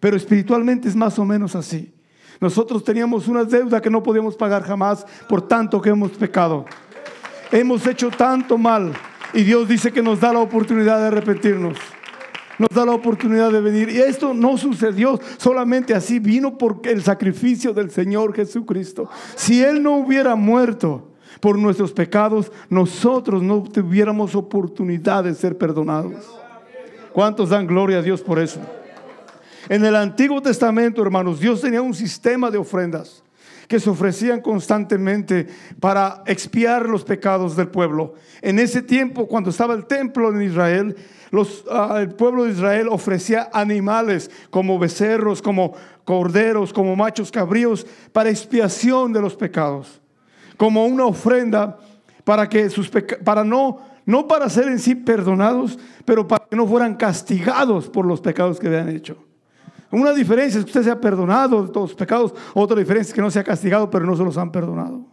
Pero 0.00 0.16
espiritualmente 0.16 0.88
es 0.88 0.94
más 0.94 1.18
o 1.18 1.24
menos 1.24 1.56
así. 1.56 1.92
Nosotros 2.40 2.84
teníamos 2.84 3.26
una 3.26 3.42
deuda 3.42 3.82
que 3.82 3.90
no 3.90 4.00
podíamos 4.00 4.36
pagar 4.36 4.62
jamás 4.62 5.04
por 5.28 5.42
tanto 5.42 5.80
que 5.80 5.90
hemos 5.90 6.12
pecado. 6.12 6.66
Hemos 7.50 7.86
hecho 7.86 8.10
tanto 8.10 8.58
mal 8.58 8.92
y 9.32 9.42
Dios 9.42 9.68
dice 9.68 9.92
que 9.92 10.02
nos 10.02 10.20
da 10.20 10.32
la 10.32 10.40
oportunidad 10.40 11.00
de 11.00 11.06
arrepentirnos 11.08 11.76
nos 12.58 12.70
da 12.70 12.84
la 12.84 12.92
oportunidad 12.92 13.52
de 13.52 13.60
venir. 13.60 13.88
Y 13.88 13.98
esto 13.98 14.34
no 14.34 14.58
sucedió 14.58 15.18
solamente 15.38 15.94
así, 15.94 16.18
vino 16.18 16.58
por 16.58 16.80
el 16.84 17.02
sacrificio 17.02 17.72
del 17.72 17.90
Señor 17.90 18.34
Jesucristo. 18.34 19.08
Si 19.36 19.62
Él 19.62 19.82
no 19.82 19.96
hubiera 19.96 20.34
muerto 20.34 21.12
por 21.40 21.56
nuestros 21.56 21.92
pecados, 21.92 22.50
nosotros 22.68 23.42
no 23.42 23.62
tuviéramos 23.62 24.34
oportunidad 24.34 25.24
de 25.24 25.34
ser 25.34 25.56
perdonados. 25.56 26.14
¿Cuántos 27.12 27.50
dan 27.50 27.66
gloria 27.66 27.98
a 27.98 28.02
Dios 28.02 28.22
por 28.22 28.38
eso? 28.38 28.60
En 29.68 29.84
el 29.84 29.94
Antiguo 29.94 30.40
Testamento, 30.42 31.02
hermanos, 31.02 31.40
Dios 31.40 31.60
tenía 31.60 31.82
un 31.82 31.94
sistema 31.94 32.50
de 32.50 32.58
ofrendas 32.58 33.22
que 33.68 33.78
se 33.78 33.90
ofrecían 33.90 34.40
constantemente 34.40 35.46
para 35.78 36.22
expiar 36.26 36.88
los 36.88 37.04
pecados 37.04 37.54
del 37.54 37.68
pueblo. 37.68 38.14
En 38.42 38.58
ese 38.58 38.82
tiempo, 38.82 39.28
cuando 39.28 39.50
estaba 39.50 39.74
el 39.74 39.86
templo 39.86 40.30
en 40.30 40.42
Israel, 40.42 40.96
Ah, 41.70 41.98
el 42.00 42.10
pueblo 42.10 42.44
de 42.44 42.52
Israel 42.52 42.88
ofrecía 42.90 43.50
animales 43.52 44.30
como 44.50 44.78
becerros, 44.78 45.42
como 45.42 45.74
corderos, 46.04 46.72
como 46.72 46.96
machos 46.96 47.30
cabríos 47.30 47.86
para 48.12 48.30
expiación 48.30 49.12
de 49.12 49.20
los 49.20 49.36
pecados, 49.36 50.00
como 50.56 50.86
una 50.86 51.04
ofrenda 51.04 51.78
para 52.24 52.48
que 52.48 52.70
sus 52.70 52.90
para 53.24 53.44
no 53.44 53.80
no 54.06 54.26
para 54.26 54.48
ser 54.48 54.68
en 54.68 54.78
sí 54.78 54.94
perdonados, 54.94 55.78
pero 56.06 56.26
para 56.26 56.46
que 56.46 56.56
no 56.56 56.66
fueran 56.66 56.94
castigados 56.94 57.90
por 57.90 58.06
los 58.06 58.22
pecados 58.22 58.58
que 58.58 58.68
habían 58.68 58.88
hecho. 58.88 59.27
Una 59.90 60.12
diferencia 60.12 60.58
es 60.58 60.64
que 60.64 60.70
usted 60.70 60.84
sea 60.84 61.00
perdonado 61.00 61.62
de 61.62 61.72
todos 61.72 61.90
los 61.90 61.98
pecados, 61.98 62.34
otra 62.54 62.78
diferencia 62.78 63.10
es 63.10 63.14
que 63.14 63.22
no 63.22 63.30
sea 63.30 63.44
castigado, 63.44 63.88
pero 63.88 64.04
no 64.04 64.16
se 64.16 64.24
los 64.24 64.36
han 64.36 64.52
perdonado. 64.52 65.06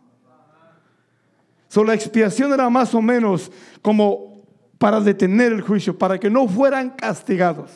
So, 1.70 1.84
la 1.84 1.94
expiación 1.94 2.54
era 2.54 2.70
más 2.70 2.94
o 2.94 3.02
menos 3.02 3.52
como 3.82 4.44
para 4.78 5.00
detener 5.00 5.54
el 5.54 5.62
juicio, 5.62 5.98
para 5.98 6.20
que 6.20 6.30
no 6.30 6.48
fueran 6.48 6.92
castigados. 6.92 7.72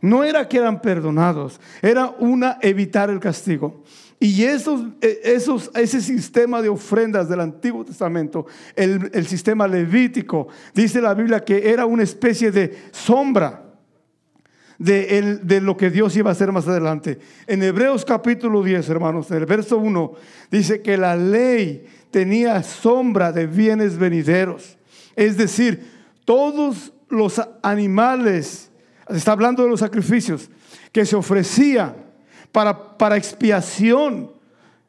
No 0.00 0.22
era 0.22 0.46
que 0.46 0.58
eran 0.58 0.82
perdonados, 0.82 1.58
era 1.80 2.14
una 2.18 2.58
evitar 2.60 3.08
el 3.08 3.20
castigo. 3.20 3.82
Y 4.20 4.44
esos, 4.44 4.82
e, 5.00 5.20
esos, 5.24 5.70
ese 5.74 6.00
sistema 6.00 6.60
de 6.60 6.68
ofrendas 6.68 7.28
del 7.28 7.40
Antiguo 7.40 7.84
Testamento, 7.84 8.46
el, 8.76 9.10
el 9.14 9.26
sistema 9.26 9.66
levítico, 9.66 10.48
dice 10.74 11.00
la 11.00 11.14
Biblia 11.14 11.40
que 11.40 11.70
era 11.70 11.86
una 11.86 12.02
especie 12.02 12.50
de 12.50 12.84
sombra 12.92 13.64
de, 14.78 15.18
el, 15.18 15.46
de, 15.46 15.60
lo 15.60 15.76
que 15.76 15.90
Dios 15.90 16.16
iba 16.16 16.30
a 16.30 16.32
hacer 16.32 16.52
más 16.52 16.66
adelante. 16.66 17.18
En 17.46 17.62
Hebreos 17.62 18.04
capítulo 18.04 18.62
10, 18.62 18.88
hermanos, 18.88 19.30
en 19.30 19.38
el 19.38 19.46
verso 19.46 19.78
1, 19.78 20.12
dice 20.50 20.82
que 20.82 20.96
la 20.96 21.16
ley 21.16 21.86
tenía 22.10 22.62
sombra 22.62 23.32
de 23.32 23.46
bienes 23.46 23.96
venideros. 23.96 24.76
Es 25.16 25.36
decir, 25.36 25.90
todos 26.24 26.92
los 27.08 27.40
animales, 27.62 28.70
está 29.08 29.32
hablando 29.32 29.62
de 29.62 29.70
los 29.70 29.80
sacrificios, 29.80 30.50
que 30.92 31.04
se 31.06 31.16
ofrecían 31.16 31.94
para, 32.52 32.96
para 32.96 33.16
expiación 33.16 34.30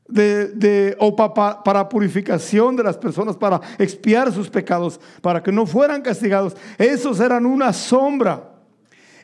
de, 0.07 0.95
o 0.99 1.15
para 1.15 1.89
purificación 1.89 2.75
de 2.75 2.83
las 2.83 2.97
personas, 2.97 3.35
para 3.35 3.59
expiar 3.79 4.31
sus 4.31 4.49
pecados, 4.49 4.99
para 5.21 5.41
que 5.41 5.51
no 5.51 5.65
fueran 5.65 6.01
castigados. 6.01 6.55
Esos 6.77 7.19
eran 7.19 7.45
una 7.45 7.73
sombra, 7.73 8.54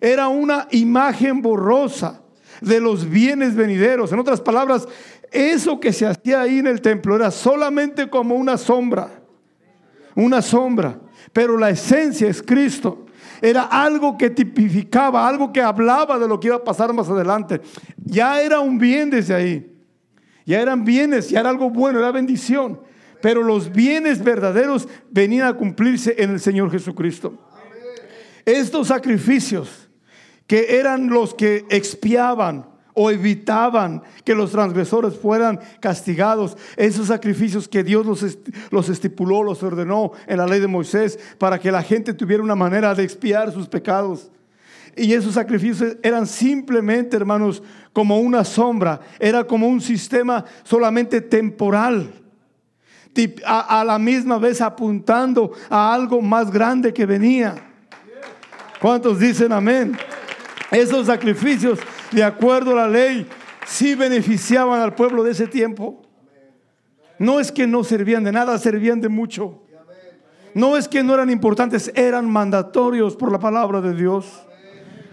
era 0.02 0.28
una 0.28 0.68
imagen 0.72 1.42
borrosa 1.42 2.22
de 2.60 2.82
los 2.82 3.10
bienes 3.10 3.56
venideros. 3.56 4.12
En 4.12 4.20
otras 4.20 4.42
palabras, 4.42 4.88
eso 5.32 5.80
que 5.80 5.94
se 5.94 6.06
hacía 6.06 6.42
ahí 6.42 6.60
en 6.60 6.68
el 6.68 6.82
templo 6.82 7.16
era 7.16 7.32
solamente 7.32 8.10
como 8.10 8.36
una 8.36 8.58
sombra, 8.58 9.22
una 10.16 10.42
sombra 10.42 11.00
pero 11.34 11.58
la 11.58 11.70
esencia 11.70 12.28
es 12.30 12.42
Cristo. 12.42 13.06
Era 13.42 13.64
algo 13.64 14.18
que 14.18 14.30
tipificaba, 14.30 15.28
algo 15.28 15.52
que 15.52 15.62
hablaba 15.62 16.20
de 16.20 16.28
lo 16.28 16.40
que 16.40 16.48
iba 16.48 16.58
a 16.58 16.64
pasar 16.64 16.94
más 16.94 17.10
adelante. 17.10 17.62
Ya 18.04 18.42
era 18.42 18.60
un 18.60 18.78
bien 18.78 19.10
desde 19.10 19.34
ahí. 19.34 19.68
Ya 20.46 20.62
eran 20.62 20.84
bienes, 20.84 21.30
ya 21.30 21.40
era 21.40 21.50
algo 21.50 21.70
bueno, 21.70 22.00
era 22.00 22.12
bendición. 22.12 22.82
Pero 23.22 23.44
los 23.44 23.72
bienes 23.72 24.24
verdaderos 24.24 24.88
venían 25.10 25.48
a 25.48 25.54
cumplirse 25.54 26.16
en 26.18 26.32
el 26.32 26.40
Señor 26.40 26.72
Jesucristo. 26.72 27.34
Estos 28.46 28.88
sacrificios 28.88 29.81
que 30.52 30.78
eran 30.78 31.08
los 31.08 31.34
que 31.34 31.66
expiaban, 31.70 32.66
o 32.94 33.10
evitaban 33.10 34.04
que 34.26 34.36
los 34.36 34.52
transgresores 34.52 35.18
fueran 35.18 35.62
castigados. 35.80 36.58
Esos 36.76 37.08
sacrificios 37.08 37.70
que 37.70 37.86
Dios 37.86 38.06
los, 38.70 38.90
estipuló, 38.90 39.44
los 39.44 39.64
ordenó 39.64 40.12
en 40.28 40.36
la 40.36 40.46
ley 40.46 40.60
de 40.60 40.68
Moisés 40.68 41.18
para 41.38 41.58
que 41.58 41.72
la 41.72 41.82
gente 41.82 42.14
tuviera 42.14 42.44
una 42.44 42.56
manera 42.56 42.94
de 42.94 43.02
expiar 43.02 43.54
sus 43.54 43.70
pecados. 43.70 44.30
Y 44.98 45.14
esos 45.14 45.36
sacrificios 45.36 45.96
eran 46.04 46.28
simplemente, 46.28 47.16
hermanos, 47.16 47.64
como 47.94 48.20
una 48.20 48.44
sombra, 48.44 49.00
era 49.20 49.46
como 49.46 49.70
un 49.70 49.80
sistema 49.80 50.44
solamente 50.64 51.22
temporal, 51.22 52.12
a, 53.46 53.80
a 53.80 53.86
la 53.86 53.98
misma 53.98 54.38
vez 54.38 54.60
apuntando 54.60 55.54
a 55.70 55.94
algo 55.94 56.22
más 56.22 56.52
grande 56.52 56.94
que 56.94 57.06
venía. 57.06 57.56
¿Cuántos 58.82 59.18
dicen 59.18 59.54
amén? 59.54 59.98
Esos 60.72 61.08
sacrificios 61.08 61.80
de 62.12 62.24
acuerdo 62.24 62.72
a 62.72 62.88
la 62.88 62.90
ley, 62.90 63.28
sí 63.68 63.94
beneficiaban 63.94 64.80
al 64.82 64.96
pueblo 64.96 65.24
de 65.24 65.32
ese 65.32 65.48
tiempo. 65.48 66.02
No 67.20 67.40
es 67.40 67.52
que 67.52 67.68
no 67.68 67.84
servían 67.84 68.24
de 68.24 68.32
nada, 68.32 68.58
servían 68.58 69.02
de 69.02 69.10
mucho. 69.10 69.62
No 70.54 70.76
es 70.76 70.88
que 70.88 71.04
no 71.04 71.14
eran 71.14 71.30
importantes, 71.30 71.92
eran 71.94 72.30
mandatorios 72.30 73.16
por 73.16 73.32
la 73.32 73.40
palabra 73.40 73.82
de 73.82 73.94
Dios. 73.94 74.26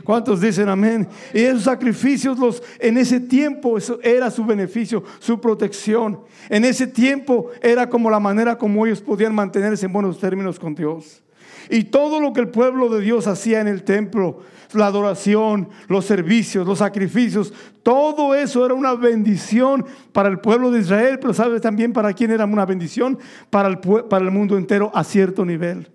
¿Cuántos 0.04 0.40
dicen 0.40 0.70
amén? 0.70 1.06
Y 1.34 1.40
esos 1.40 1.64
sacrificios 1.64 2.38
los 2.38 2.62
en 2.78 2.96
ese 2.96 3.20
tiempo 3.20 3.76
eso 3.76 3.98
era 4.02 4.30
su 4.30 4.42
beneficio, 4.44 5.04
su 5.18 5.38
protección. 5.38 6.20
En 6.48 6.64
ese 6.64 6.86
tiempo 6.86 7.50
era 7.60 7.90
como 7.90 8.08
la 8.08 8.18
manera 8.18 8.56
como 8.56 8.86
ellos 8.86 9.02
podían 9.02 9.34
mantenerse 9.34 9.84
en 9.84 9.92
buenos 9.92 10.18
términos 10.18 10.58
con 10.58 10.74
Dios. 10.74 11.22
Y 11.70 11.84
todo 11.84 12.20
lo 12.20 12.32
que 12.32 12.40
el 12.40 12.48
pueblo 12.48 12.88
de 12.88 13.00
Dios 13.00 13.26
hacía 13.26 13.60
en 13.60 13.68
el 13.68 13.82
templo, 13.82 14.40
la 14.72 14.86
adoración, 14.86 15.68
los 15.88 16.04
servicios, 16.04 16.66
los 16.66 16.78
sacrificios, 16.78 17.52
todo 17.82 18.34
eso 18.34 18.64
era 18.64 18.74
una 18.74 18.94
bendición 18.94 19.84
para 20.12 20.28
el 20.28 20.40
pueblo 20.40 20.70
de 20.70 20.80
Israel, 20.80 21.18
pero 21.20 21.34
sabes 21.34 21.60
también 21.60 21.92
para 21.92 22.12
quién 22.12 22.30
era 22.30 22.44
una 22.44 22.66
bendición, 22.66 23.18
para 23.50 23.68
el, 23.68 23.78
para 23.78 24.24
el 24.24 24.30
mundo 24.30 24.56
entero 24.56 24.90
a 24.94 25.04
cierto 25.04 25.44
nivel. 25.44 25.90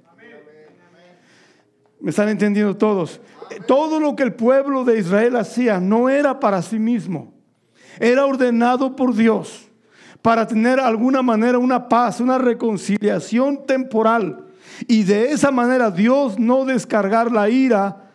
¿Me 1.99 2.09
están 2.09 2.29
entendiendo 2.29 2.75
todos? 2.75 3.21
Todo 3.67 3.99
lo 3.99 4.15
que 4.15 4.23
el 4.23 4.33
pueblo 4.33 4.83
de 4.83 4.99
Israel 4.99 5.35
hacía 5.37 5.79
no 5.79 6.09
era 6.09 6.39
para 6.39 6.61
sí 6.61 6.79
mismo, 6.79 7.33
era 7.99 8.25
ordenado 8.25 8.95
por 8.95 9.13
Dios 9.13 9.69
para 10.21 10.47
tener 10.47 10.79
alguna 10.79 11.21
manera 11.21 11.59
una 11.59 11.87
paz, 11.87 12.19
una 12.19 12.37
reconciliación 12.37 13.65
temporal 13.65 14.47
y 14.87 15.03
de 15.03 15.31
esa 15.31 15.51
manera 15.51 15.91
Dios 15.91 16.39
no 16.39 16.65
descargar 16.65 17.31
la 17.31 17.49
ira 17.49 18.11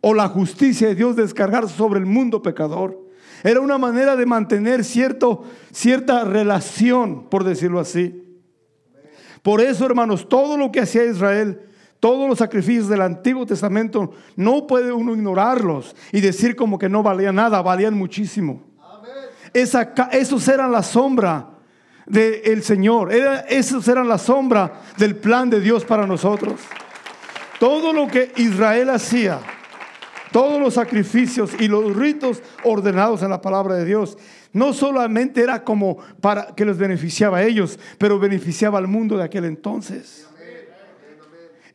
o 0.00 0.14
la 0.14 0.28
justicia 0.28 0.88
de 0.88 0.94
Dios 0.94 1.16
descargar 1.16 1.68
sobre 1.68 1.98
el 2.00 2.06
mundo 2.06 2.42
pecador. 2.42 3.06
Era 3.44 3.60
una 3.60 3.78
manera 3.78 4.16
de 4.16 4.26
mantener 4.26 4.84
cierto, 4.84 5.44
cierta 5.72 6.24
relación, 6.24 7.28
por 7.28 7.44
decirlo 7.44 7.78
así. 7.78 8.24
Por 9.42 9.60
eso, 9.60 9.86
hermanos, 9.86 10.28
todo 10.28 10.56
lo 10.56 10.72
que 10.72 10.80
hacía 10.80 11.04
Israel, 11.04 11.62
todos 12.00 12.28
los 12.28 12.38
sacrificios 12.38 12.88
del 12.88 13.02
Antiguo 13.02 13.46
Testamento, 13.46 14.12
no 14.36 14.66
puede 14.66 14.92
uno 14.92 15.14
ignorarlos 15.14 15.94
y 16.12 16.20
decir 16.20 16.56
como 16.56 16.78
que 16.78 16.88
no 16.88 17.02
valían 17.02 17.36
nada, 17.36 17.62
valían 17.62 17.94
muchísimo. 17.94 18.62
Esa, 19.52 19.92
esos 20.12 20.46
eran 20.48 20.72
la 20.72 20.82
sombra 20.82 21.57
del 22.08 22.62
Señor. 22.62 23.12
Era, 23.12 23.40
esos 23.40 23.86
eran 23.88 24.08
la 24.08 24.18
sombra 24.18 24.82
del 24.96 25.16
plan 25.16 25.50
de 25.50 25.60
Dios 25.60 25.84
para 25.84 26.06
nosotros. 26.06 26.60
Todo 27.58 27.92
lo 27.92 28.06
que 28.06 28.32
Israel 28.36 28.90
hacía, 28.90 29.40
todos 30.32 30.60
los 30.60 30.74
sacrificios 30.74 31.50
y 31.58 31.68
los 31.68 31.96
ritos 31.96 32.42
ordenados 32.62 33.22
en 33.22 33.30
la 33.30 33.40
palabra 33.40 33.74
de 33.74 33.84
Dios, 33.84 34.16
no 34.52 34.72
solamente 34.72 35.42
era 35.42 35.64
como 35.64 35.98
para 36.20 36.54
que 36.54 36.64
los 36.64 36.78
beneficiaba 36.78 37.38
a 37.38 37.44
ellos, 37.44 37.78
pero 37.98 38.18
beneficiaba 38.18 38.78
al 38.78 38.86
mundo 38.86 39.16
de 39.16 39.24
aquel 39.24 39.44
entonces. 39.44 40.27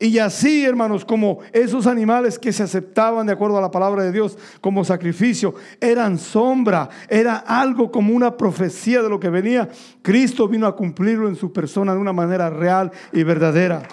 Y 0.04 0.20
así, 0.20 0.66
hermanos, 0.66 1.06
como 1.06 1.40
esos 1.54 1.88
animales 1.88 2.38
que 2.38 2.52
se 2.52 2.62
aceptaban 2.62 3.26
de 3.26 3.32
acuerdo 3.32 3.58
a 3.58 3.62
la 3.62 3.72
palabra 3.72 4.04
de 4.04 4.12
Dios 4.12 4.38
como 4.60 4.84
sacrificio, 4.84 5.56
eran 5.80 6.20
sombra, 6.20 6.90
era 7.08 7.38
algo 7.38 7.90
como 7.90 8.14
una 8.14 8.36
profecía 8.36 9.02
de 9.02 9.08
lo 9.08 9.18
que 9.18 9.30
venía, 9.30 9.70
Cristo 10.02 10.50
vino 10.50 10.68
a 10.68 10.76
cumplirlo 10.76 11.30
en 11.30 11.38
su 11.38 11.54
persona 11.54 11.94
de 11.94 12.00
una 12.00 12.12
manera 12.12 12.50
real 12.50 12.92
y 13.14 13.24
verdadera. 13.24 13.84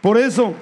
Por 0.00 0.18
eso, 0.18 0.52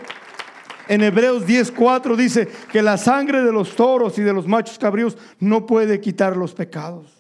en 0.87 1.03
Hebreos 1.03 1.47
10:4 1.47 2.15
dice 2.15 2.47
que 2.71 2.83
la 2.83 2.99
sangre 2.99 3.43
de 3.43 3.53
los 3.53 3.75
toros 3.75 4.19
y 4.19 4.23
de 4.23 4.35
los 4.35 4.47
machos 4.47 4.79
cabríos 4.79 5.17
no 5.41 5.65
puede 5.65 5.99
quitar 5.99 6.37
los 6.37 6.53
pecados. 6.53 7.18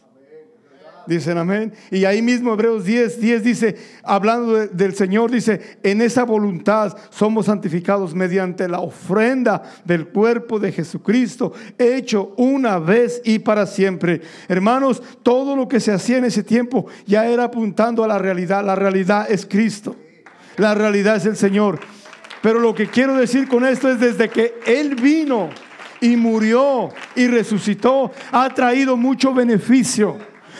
Dicen 1.08 1.38
amén. 1.38 1.72
Y 1.90 2.04
ahí 2.04 2.20
mismo 2.20 2.52
Hebreos 2.52 2.84
10, 2.84 3.18
10 3.18 3.42
dice, 3.42 3.76
hablando 4.02 4.66
del 4.66 4.94
Señor, 4.94 5.30
dice, 5.30 5.78
en 5.82 6.02
esa 6.02 6.24
voluntad 6.24 6.94
somos 7.08 7.46
santificados 7.46 8.14
mediante 8.14 8.68
la 8.68 8.80
ofrenda 8.80 9.62
del 9.86 10.08
cuerpo 10.08 10.58
de 10.58 10.70
Jesucristo, 10.70 11.54
hecho 11.78 12.34
una 12.36 12.78
vez 12.78 13.22
y 13.24 13.38
para 13.38 13.64
siempre. 13.64 14.20
Hermanos, 14.48 15.02
todo 15.22 15.56
lo 15.56 15.66
que 15.66 15.80
se 15.80 15.92
hacía 15.92 16.18
en 16.18 16.26
ese 16.26 16.42
tiempo 16.42 16.84
ya 17.06 17.26
era 17.26 17.44
apuntando 17.44 18.04
a 18.04 18.08
la 18.08 18.18
realidad. 18.18 18.62
La 18.62 18.74
realidad 18.74 19.30
es 19.30 19.46
Cristo. 19.46 19.96
La 20.58 20.74
realidad 20.74 21.16
es 21.16 21.24
el 21.24 21.36
Señor. 21.36 21.80
Pero 22.42 22.58
lo 22.58 22.74
que 22.74 22.88
quiero 22.88 23.16
decir 23.16 23.48
con 23.48 23.64
esto 23.64 23.88
es 23.88 23.98
desde 23.98 24.28
que 24.28 24.56
Él 24.66 24.94
vino 24.94 25.48
y 26.00 26.16
murió 26.16 26.90
y 27.14 27.26
resucitó, 27.26 28.12
ha 28.30 28.48
traído 28.50 28.96
mucho 28.96 29.34
beneficio, 29.34 30.18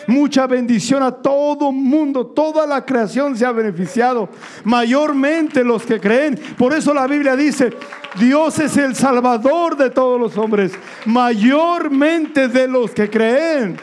mucha 0.09 0.47
bendición 0.47 1.03
a 1.03 1.13
todo 1.13 1.71
mundo. 1.71 2.27
Toda 2.27 2.67
la 2.67 2.85
creación 2.85 3.37
se 3.37 3.47
ha 3.47 3.53
beneficiado, 3.53 4.29
mayormente 4.65 5.63
los 5.63 5.85
que 5.85 6.01
creen. 6.01 6.37
Por 6.57 6.75
eso 6.75 6.93
la 6.93 7.07
Biblia 7.07 7.37
dice, 7.37 7.73
Dios 8.19 8.59
es 8.59 8.77
el 8.77 8.97
salvador 8.97 9.77
de 9.77 9.91
todos 9.91 10.21
los 10.21 10.37
hombres, 10.37 10.73
mayormente 11.07 12.49
de 12.49 12.67
los 12.67 12.91
que 12.91 13.09
creen. 13.09 13.77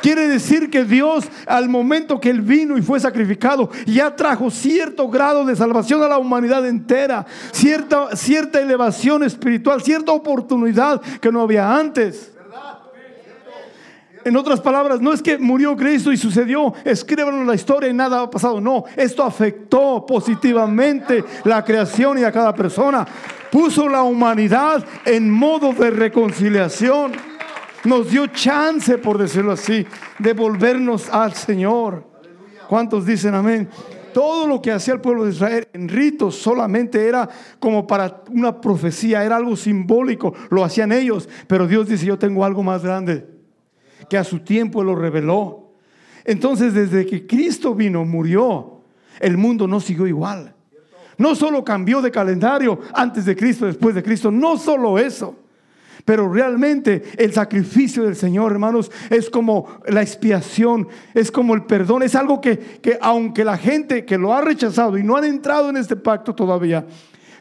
Quiere 0.00 0.28
decir 0.28 0.68
que 0.68 0.84
Dios 0.84 1.24
al 1.46 1.70
momento 1.70 2.20
que 2.20 2.28
Él 2.28 2.42
vino 2.42 2.76
y 2.76 2.82
fue 2.82 3.00
sacrificado 3.00 3.70
ya 3.86 4.14
trajo 4.14 4.50
cierto 4.50 5.08
grado 5.08 5.46
de 5.46 5.56
salvación 5.56 6.02
a 6.02 6.08
la 6.08 6.18
humanidad 6.18 6.66
entera, 6.66 7.24
cierta, 7.52 8.14
cierta 8.14 8.60
elevación 8.60 9.24
espiritual, 9.24 9.82
cierta 9.82 10.12
oportunidad 10.12 11.00
que 11.00 11.32
no 11.32 11.40
había 11.40 11.74
antes. 11.74 12.33
En 14.24 14.36
otras 14.36 14.60
palabras, 14.60 15.00
no 15.00 15.12
es 15.12 15.20
que 15.20 15.38
murió 15.38 15.76
Cristo 15.76 16.12
y 16.12 16.16
sucedió, 16.16 16.72
escriban 16.84 17.46
la 17.46 17.54
historia 17.54 17.90
y 17.90 17.94
nada 17.94 18.22
ha 18.22 18.30
pasado. 18.30 18.60
No, 18.60 18.84
esto 18.96 19.22
afectó 19.22 20.04
positivamente 20.06 21.24
la 21.44 21.64
creación 21.64 22.18
y 22.18 22.24
a 22.24 22.32
cada 22.32 22.54
persona. 22.54 23.06
Puso 23.50 23.88
la 23.88 24.02
humanidad 24.02 24.84
en 25.04 25.30
modo 25.30 25.72
de 25.72 25.90
reconciliación 25.90 27.12
nos 27.84 28.10
dio 28.10 28.26
chance, 28.28 28.98
por 28.98 29.18
decirlo 29.18 29.52
así, 29.52 29.86
de 30.18 30.32
volvernos 30.32 31.08
al 31.10 31.34
Señor. 31.34 32.04
¿Cuántos 32.68 33.06
dicen 33.06 33.34
amén? 33.34 33.68
Todo 34.12 34.46
lo 34.46 34.62
que 34.62 34.72
hacía 34.72 34.94
el 34.94 35.00
pueblo 35.00 35.24
de 35.24 35.32
Israel 35.32 35.68
en 35.72 35.88
ritos 35.88 36.36
solamente 36.36 37.06
era 37.06 37.28
como 37.58 37.86
para 37.86 38.22
una 38.30 38.60
profecía, 38.60 39.24
era 39.24 39.36
algo 39.36 39.56
simbólico, 39.56 40.32
lo 40.50 40.64
hacían 40.64 40.92
ellos, 40.92 41.28
pero 41.46 41.66
Dios 41.66 41.88
dice, 41.88 42.06
yo 42.06 42.18
tengo 42.18 42.44
algo 42.44 42.62
más 42.62 42.84
grande, 42.84 43.26
que 44.08 44.18
a 44.18 44.24
su 44.24 44.40
tiempo 44.40 44.82
lo 44.82 44.94
reveló. 44.94 45.72
Entonces, 46.24 46.74
desde 46.74 47.06
que 47.06 47.26
Cristo 47.26 47.74
vino, 47.74 48.04
murió, 48.04 48.80
el 49.20 49.36
mundo 49.36 49.66
no 49.66 49.80
siguió 49.80 50.06
igual. 50.06 50.54
No 51.16 51.34
solo 51.34 51.64
cambió 51.64 52.02
de 52.02 52.10
calendario 52.10 52.80
antes 52.92 53.24
de 53.24 53.36
Cristo, 53.36 53.66
después 53.66 53.94
de 53.94 54.02
Cristo, 54.02 54.30
no 54.30 54.56
solo 54.56 54.98
eso. 54.98 55.36
Pero 56.04 56.30
realmente 56.30 57.02
el 57.16 57.32
sacrificio 57.32 58.04
del 58.04 58.16
Señor, 58.16 58.52
hermanos, 58.52 58.90
es 59.08 59.30
como 59.30 59.78
la 59.86 60.02
expiación, 60.02 60.88
es 61.14 61.30
como 61.30 61.54
el 61.54 61.64
perdón, 61.64 62.02
es 62.02 62.14
algo 62.14 62.40
que, 62.40 62.58
que 62.58 62.98
aunque 63.00 63.44
la 63.44 63.56
gente 63.56 64.04
que 64.04 64.18
lo 64.18 64.34
ha 64.34 64.42
rechazado 64.42 64.98
y 64.98 65.02
no 65.02 65.16
han 65.16 65.24
entrado 65.24 65.70
en 65.70 65.78
este 65.78 65.96
pacto 65.96 66.34
todavía, 66.34 66.84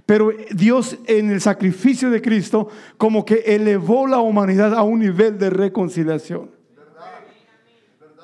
pero 0.05 0.31
Dios 0.51 0.97
en 1.05 1.31
el 1.31 1.41
sacrificio 1.41 2.09
de 2.09 2.21
Cristo 2.21 2.67
como 2.97 3.23
que 3.25 3.43
elevó 3.45 4.07
la 4.07 4.19
humanidad 4.19 4.73
a 4.73 4.83
un 4.83 4.99
nivel 4.99 5.37
de 5.37 5.49
reconciliación. 5.49 6.51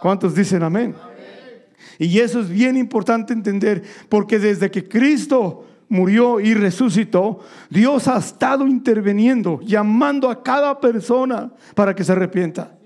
¿Cuántos 0.02 0.36
dicen 0.36 0.64
amén? 0.64 0.96
Y 1.98 2.20
eso 2.20 2.40
es 2.40 2.50
bien 2.50 2.78
importante 2.78 3.34
entender, 3.34 3.84
porque 4.08 4.40
desde 4.40 4.72
que 4.72 4.88
Cristo 4.88 5.66
murió 5.90 6.40
y 6.40 6.54
resucitó, 6.54 7.40
Dios 7.70 8.08
ha 8.08 8.18
estado 8.18 8.66
interviniendo, 8.68 9.60
llamando 9.62 10.30
a 10.30 10.42
cada 10.42 10.80
persona 10.80 11.52
para 11.76 11.94
que 11.94 12.04
se 12.04 12.14
arrepienta. 12.14 12.79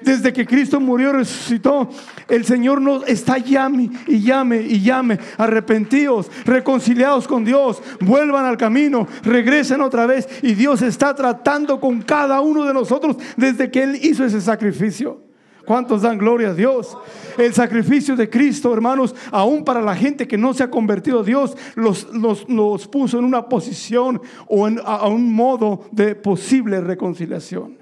Desde 0.00 0.32
que 0.32 0.46
Cristo 0.46 0.80
murió 0.80 1.10
y 1.10 1.12
resucitó, 1.12 1.88
el 2.28 2.44
Señor 2.44 2.80
nos 2.80 3.06
está 3.08 3.38
llame 3.38 3.90
y 4.06 4.20
llame 4.20 4.60
y 4.62 4.80
llame. 4.80 5.18
Arrepentidos, 5.36 6.30
reconciliados 6.44 7.26
con 7.26 7.44
Dios, 7.44 7.82
vuelvan 8.00 8.44
al 8.44 8.56
camino, 8.56 9.06
regresen 9.22 9.80
otra 9.80 10.06
vez. 10.06 10.28
Y 10.42 10.54
Dios 10.54 10.82
está 10.82 11.14
tratando 11.14 11.80
con 11.80 12.02
cada 12.02 12.40
uno 12.40 12.64
de 12.64 12.74
nosotros 12.74 13.16
desde 13.36 13.70
que 13.70 13.82
Él 13.82 13.98
hizo 14.02 14.24
ese 14.24 14.40
sacrificio. 14.40 15.28
¿Cuántos 15.68 16.00
dan 16.00 16.16
gloria 16.16 16.48
a 16.48 16.54
Dios? 16.54 16.96
El 17.36 17.52
sacrificio 17.52 18.16
de 18.16 18.30
Cristo, 18.30 18.72
hermanos, 18.72 19.14
aún 19.30 19.64
para 19.64 19.82
la 19.82 19.94
gente 19.94 20.26
que 20.26 20.38
no 20.38 20.54
se 20.54 20.62
ha 20.62 20.70
convertido 20.70 21.20
a 21.20 21.24
Dios, 21.24 21.58
los, 21.74 22.08
los, 22.14 22.88
puso 22.88 23.18
en 23.18 23.26
una 23.26 23.50
posición 23.50 24.18
o 24.46 24.66
en, 24.66 24.80
a 24.82 25.06
un 25.08 25.30
modo 25.30 25.82
de 25.92 26.14
posible 26.14 26.80
reconciliación. 26.80 27.77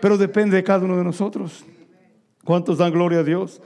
Pero 0.00 0.18
depende 0.18 0.56
de 0.56 0.64
cada 0.64 0.84
uno 0.84 0.96
de 0.96 1.04
nosotros. 1.04 1.64
¿Cuántos 2.44 2.78
dan 2.78 2.92
gloria 2.92 3.20
a 3.20 3.24
Dios? 3.24 3.60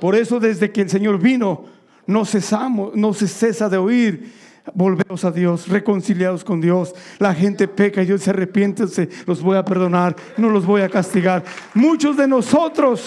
Por 0.00 0.14
eso 0.14 0.40
desde 0.40 0.70
que 0.70 0.82
el 0.82 0.90
Señor 0.90 1.18
vino, 1.18 1.64
no 2.06 2.24
cesamos, 2.24 2.94
no 2.94 3.14
se 3.14 3.28
cesa 3.28 3.68
de 3.68 3.78
oír 3.78 4.32
volvemos 4.74 5.24
a 5.24 5.30
Dios, 5.30 5.68
reconciliados 5.68 6.44
con 6.44 6.60
Dios. 6.60 6.94
La 7.18 7.34
gente 7.34 7.68
peca 7.68 8.02
y 8.02 8.06
Dios 8.06 8.22
se 8.22 8.30
arrepiente, 8.30 8.84
los 9.26 9.42
voy 9.42 9.56
a 9.56 9.64
perdonar, 9.64 10.16
no 10.36 10.50
los 10.50 10.66
voy 10.66 10.82
a 10.82 10.88
castigar. 10.88 11.44
Muchos 11.74 12.16
de 12.16 12.26
nosotros, 12.26 13.06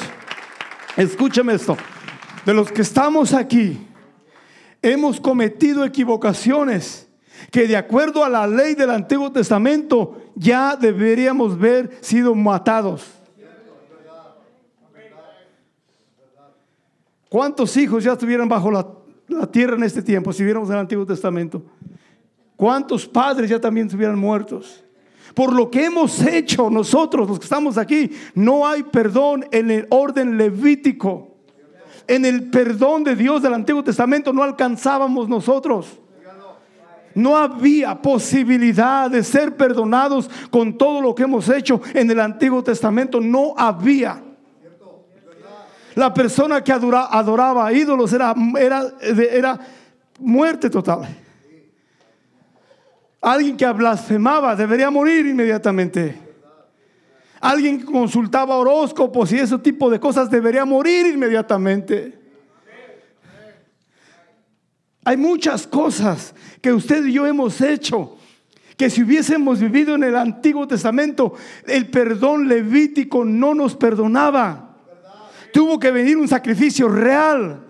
escúchame 0.96 1.54
esto, 1.54 1.78
de 2.46 2.54
los 2.54 2.72
que 2.72 2.82
estamos 2.82 3.34
aquí, 3.34 3.86
hemos 4.82 5.20
cometido 5.20 5.84
equivocaciones 5.84 7.08
que 7.52 7.68
de 7.68 7.78
acuerdo 7.78 8.24
a 8.24 8.30
la 8.30 8.48
ley 8.48 8.76
del 8.76 8.90
Antiguo 8.90 9.32
Testamento 9.32 10.29
ya 10.40 10.78
deberíamos 10.78 11.54
haber 11.54 11.98
sido 12.02 12.34
matados. 12.34 13.06
¿Cuántos 17.28 17.76
hijos 17.78 18.04
ya 18.04 18.14
estuvieran 18.14 18.48
bajo 18.48 18.72
la 18.72 18.88
tierra 19.52 19.76
en 19.76 19.84
este 19.84 20.02
tiempo, 20.02 20.32
si 20.34 20.44
viéramos 20.44 20.70
el 20.70 20.78
Antiguo 20.78 21.06
Testamento, 21.06 21.62
¿cuántos 22.56 23.06
padres 23.06 23.50
ya 23.50 23.60
también 23.60 23.88
estuvieran 23.88 24.18
muertos? 24.18 24.84
Por 25.36 25.54
lo 25.54 25.70
que 25.70 25.86
hemos 25.86 26.22
hecho 26.26 26.70
nosotros, 26.70 27.28
los 27.28 27.38
que 27.38 27.46
estamos 27.46 27.78
aquí, 27.78 28.10
no 28.34 28.66
hay 28.66 28.84
perdón 28.84 29.46
en 29.52 29.70
el 29.70 29.88
orden 29.90 30.38
levítico. 30.38 31.36
En 32.08 32.26
el 32.26 32.50
perdón 32.50 33.04
de 33.04 33.16
Dios 33.16 33.44
del 33.44 33.54
Antiguo 33.54 33.84
Testamento 33.84 34.34
no 34.34 34.42
alcanzábamos 34.42 35.30
nosotros. 35.30 36.00
No 37.16 37.36
había 37.38 38.02
posibilidad 38.02 39.10
de 39.10 39.24
ser 39.24 39.56
perdonados 39.56 40.30
con 40.50 40.78
todo 40.78 41.02
lo 41.02 41.16
que 41.16 41.24
hemos 41.24 41.50
hecho 41.50 41.82
en 41.94 42.10
el 42.12 42.20
Antiguo 42.20 42.64
Testamento. 42.64 43.20
No 43.20 43.54
había. 43.58 44.22
La 45.96 46.14
persona 46.14 46.64
que 46.64 46.72
adoraba 46.72 47.66
a 47.66 47.74
ídolos 47.74 48.14
era, 48.14 48.34
era, 48.58 48.94
era 49.02 49.60
muerte 50.20 50.70
total. 50.70 51.08
Alguien 53.22 53.58
que 53.58 53.70
blasfemaba 53.72 54.56
debería 54.56 54.90
morir 54.90 55.26
inmediatamente. 55.26 56.30
Alguien 57.42 57.80
que 57.80 57.86
consultaba 57.86 58.56
horóscopos 58.56 59.32
y 59.32 59.40
ese 59.40 59.58
tipo 59.60 59.90
de 59.90 60.00
cosas 60.00 60.30
debería 60.30 60.66
morir 60.66 61.08
inmediatamente. 61.08 62.19
Hay 65.04 65.18
muchas 65.18 65.66
cosas 65.66 66.36
que 66.62 66.74
usted 66.74 67.06
y 67.06 67.14
yo 67.14 67.26
hemos 67.26 67.62
hecho 67.62 68.18
que 68.78 68.90
si 68.90 69.04
hubiésemos 69.04 69.60
vivido 69.60 69.96
en 69.96 70.04
el 70.04 70.16
Antiguo 70.16 70.68
Testamento, 70.68 71.34
el 71.68 71.90
perdón 71.90 72.48
levítico 72.48 73.26
no 73.26 73.54
nos 73.54 73.76
perdonaba 73.76 74.70
tuvo 75.52 75.80
que 75.80 75.92
venir 75.92 76.18
un 76.18 76.28
sacrificio 76.28 76.88
real. 76.88 77.62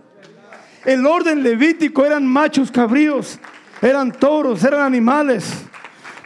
El 0.86 1.06
orden 1.06 1.44
levítico 1.44 2.06
eran 2.06 2.26
machos 2.26 2.72
cabríos, 2.72 3.40
eran 3.82 4.12
toros, 4.12 4.64
eran 4.64 4.82
animales. 4.82 5.46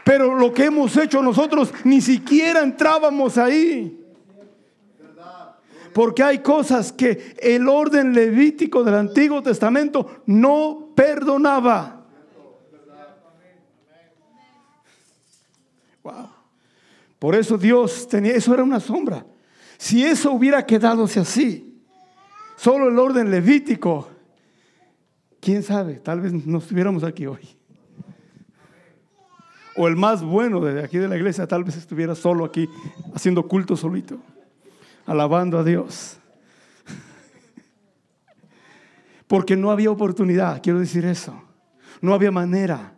Pero 0.04 0.36
lo 0.36 0.54
que 0.54 0.66
hemos 0.66 0.96
hecho 0.98 1.22
nosotros 1.22 1.74
ni 1.84 2.02
siquiera 2.02 2.62
entrábamos 2.62 3.38
ahí. 3.38 4.00
Porque 5.94 6.24
hay 6.24 6.40
cosas 6.40 6.92
que 6.92 7.36
el 7.40 7.70
orden 7.70 8.14
levítico 8.14 8.84
del 8.84 8.96
Antiguo 8.96 9.44
Testamento 9.44 10.24
no 10.26 10.83
perdonaba. 10.96 12.06
Wow. 16.04 16.30
Por 17.20 17.36
eso 17.36 17.58
Dios 17.58 18.08
tenía, 18.08 18.34
eso 18.34 18.54
era 18.54 18.64
una 18.64 18.80
sombra. 18.80 19.26
Si 19.78 20.04
eso 20.04 20.32
hubiera 20.34 20.66
quedadose 20.66 21.20
así, 21.20 21.82
solo 22.58 22.90
el 22.90 23.00
orden 23.00 23.32
levítico, 23.32 24.10
quién 25.40 25.64
sabe, 25.64 25.96
tal 25.96 26.22
vez 26.22 26.34
no 26.34 26.58
estuviéramos 26.58 27.04
aquí 27.04 27.26
hoy. 27.26 27.48
O 29.76 29.88
el 29.88 29.96
más 29.96 30.22
bueno 30.22 30.60
de 30.60 30.84
aquí 30.84 30.98
de 30.98 31.08
la 31.08 31.16
iglesia, 31.16 31.48
tal 31.48 31.64
vez 31.64 31.78
estuviera 31.78 32.14
solo 32.14 32.46
aquí 32.46 32.70
haciendo 33.14 33.48
culto 33.48 33.76
solito, 33.76 34.18
alabando 35.06 35.58
a 35.58 35.64
Dios. 35.64 36.20
Porque 39.34 39.58
no 39.58 39.72
había 39.72 39.90
oportunidad, 39.90 40.62
quiero 40.62 40.78
decir 40.78 41.06
eso. 41.06 41.34
No 42.02 42.14
había 42.14 42.30
manera. 42.30 42.94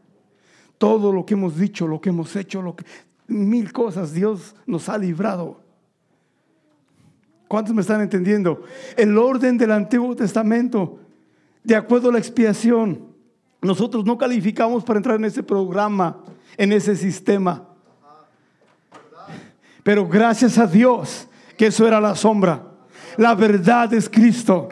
Todo 0.78 1.14
lo 1.14 1.26
que 1.26 1.34
hemos 1.34 1.58
dicho, 1.58 1.88
lo 1.88 2.02
que 2.02 2.10
hemos 2.10 2.36
hecho, 2.36 2.62
lo 2.62 2.76
que, 2.76 2.84
mil 3.28 3.72
cosas 3.72 4.12
Dios 4.12 4.54
nos 4.66 4.90
ha 4.90 4.98
librado. 4.98 5.62
¿Cuántos 7.48 7.74
me 7.74 7.80
están 7.80 8.02
entendiendo? 8.02 8.64
El 8.98 9.18
orden 9.18 9.58
del 9.58 9.72
Antiguo 9.72 10.14
Testamento, 10.14 11.00
de 11.64 11.78
acuerdo 11.78 12.10
a 12.10 12.12
la 12.12 12.20
expiación, 12.20 13.14
nosotros 13.62 14.04
no 14.04 14.18
calificamos 14.18 14.84
para 14.84 15.00
entrar 15.00 15.16
en 15.16 15.24
ese 15.24 15.42
programa, 15.42 16.22
en 16.58 16.74
ese 16.74 16.98
sistema. 16.98 17.66
Pero 19.84 20.06
gracias 20.06 20.58
a 20.58 20.68
Dios 20.68 21.30
que 21.58 21.68
eso 21.68 21.88
era 21.88 22.02
la 22.02 22.14
sombra. 22.14 22.62
La 23.16 23.36
verdad 23.36 23.94
es 23.94 24.10
Cristo. 24.10 24.68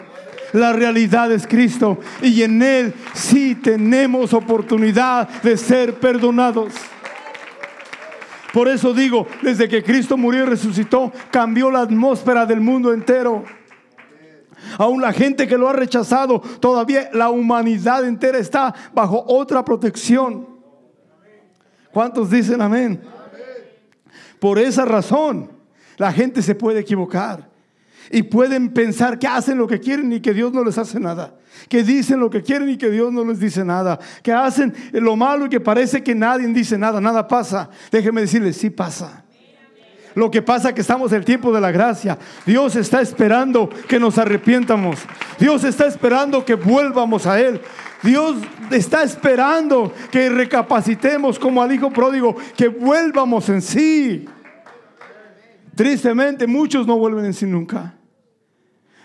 La 0.53 0.71
realidad 0.71 1.31
es 1.31 1.45
Cristo. 1.47 1.99
Y 2.21 2.43
en 2.43 2.61
Él 2.61 2.93
sí 3.13 3.55
tenemos 3.55 4.33
oportunidad 4.33 5.27
de 5.41 5.57
ser 5.57 5.99
perdonados. 5.99 6.73
Por 8.53 8.67
eso 8.67 8.93
digo, 8.93 9.27
desde 9.41 9.67
que 9.67 9.83
Cristo 9.83 10.15
murió 10.15 10.43
y 10.43 10.45
resucitó, 10.45 11.11
cambió 11.31 11.71
la 11.71 11.81
atmósfera 11.81 12.45
del 12.45 12.61
mundo 12.61 12.93
entero. 12.93 13.43
Aún 14.77 15.01
la 15.01 15.11
gente 15.11 15.47
que 15.47 15.57
lo 15.57 15.67
ha 15.67 15.73
rechazado, 15.73 16.39
todavía 16.59 17.09
la 17.13 17.31
humanidad 17.31 18.05
entera 18.05 18.37
está 18.37 18.73
bajo 18.93 19.23
otra 19.27 19.65
protección. 19.65 20.47
¿Cuántos 21.91 22.29
dicen 22.29 22.61
amén? 22.61 23.01
Por 24.39 24.59
esa 24.59 24.85
razón, 24.85 25.51
la 25.97 26.11
gente 26.11 26.43
se 26.43 26.53
puede 26.53 26.79
equivocar 26.79 27.52
y 28.11 28.23
pueden 28.23 28.69
pensar 28.69 29.19
que 29.19 29.27
hacen 29.27 29.57
lo 29.57 29.67
que 29.67 29.79
quieren 29.79 30.11
y 30.13 30.19
que 30.19 30.33
Dios 30.33 30.53
no 30.53 30.63
les 30.63 30.77
hace 30.77 30.99
nada. 30.99 31.35
Que 31.69 31.83
dicen 31.83 32.19
lo 32.19 32.29
que 32.29 32.41
quieren 32.41 32.69
y 32.69 32.77
que 32.77 32.89
Dios 32.89 33.11
no 33.11 33.23
les 33.25 33.39
dice 33.39 33.63
nada. 33.63 33.99
Que 34.21 34.31
hacen 34.31 34.73
lo 34.91 35.15
malo 35.15 35.45
y 35.45 35.49
que 35.49 35.59
parece 35.59 36.03
que 36.03 36.15
nadie 36.15 36.47
dice 36.47 36.77
nada, 36.77 36.99
nada 36.99 37.27
pasa. 37.27 37.69
Déjenme 37.91 38.21
decirles, 38.21 38.57
sí 38.57 38.69
pasa. 38.69 39.23
Lo 40.15 40.29
que 40.29 40.41
pasa 40.41 40.69
es 40.69 40.75
que 40.75 40.81
estamos 40.81 41.11
en 41.11 41.19
el 41.19 41.25
tiempo 41.25 41.51
de 41.51 41.61
la 41.61 41.71
gracia. 41.71 42.17
Dios 42.45 42.75
está 42.75 43.01
esperando 43.01 43.69
que 43.87 43.99
nos 43.99 44.17
arrepientamos. 44.17 44.99
Dios 45.39 45.63
está 45.63 45.87
esperando 45.87 46.45
que 46.45 46.55
vuelvamos 46.55 47.25
a 47.25 47.39
Él. 47.39 47.61
Dios 48.03 48.35
está 48.69 49.03
esperando 49.03 49.93
que 50.11 50.29
recapacitemos 50.29 51.39
como 51.39 51.63
al 51.63 51.71
Hijo 51.71 51.89
pródigo, 51.89 52.35
que 52.55 52.67
vuelvamos 52.67 53.49
en 53.49 53.61
sí. 53.61 54.25
Tristemente 55.75 56.47
muchos 56.47 56.85
no 56.85 56.97
vuelven 56.97 57.25
en 57.25 57.33
sí 57.33 57.45
nunca. 57.45 57.95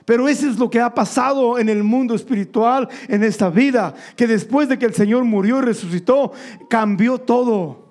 Pero 0.04 0.26
eso 0.26 0.48
es 0.48 0.59
lo 0.59 0.70
que 0.70 0.81
ha 0.81 0.94
pasado 0.94 1.59
en 1.59 1.68
el 1.68 1.85
mundo 1.85 2.14
espiritual, 2.14 2.88
en 3.09 3.22
esta 3.22 3.50
vida, 3.50 3.94
que 4.16 4.26
después 4.26 4.68
de 4.68 4.78
que 4.78 4.87
el 4.87 4.94
Señor 4.94 5.24
murió 5.24 5.59
y 5.59 5.62
resucitó, 5.62 6.33
cambió 6.70 7.18
todo. 7.18 7.88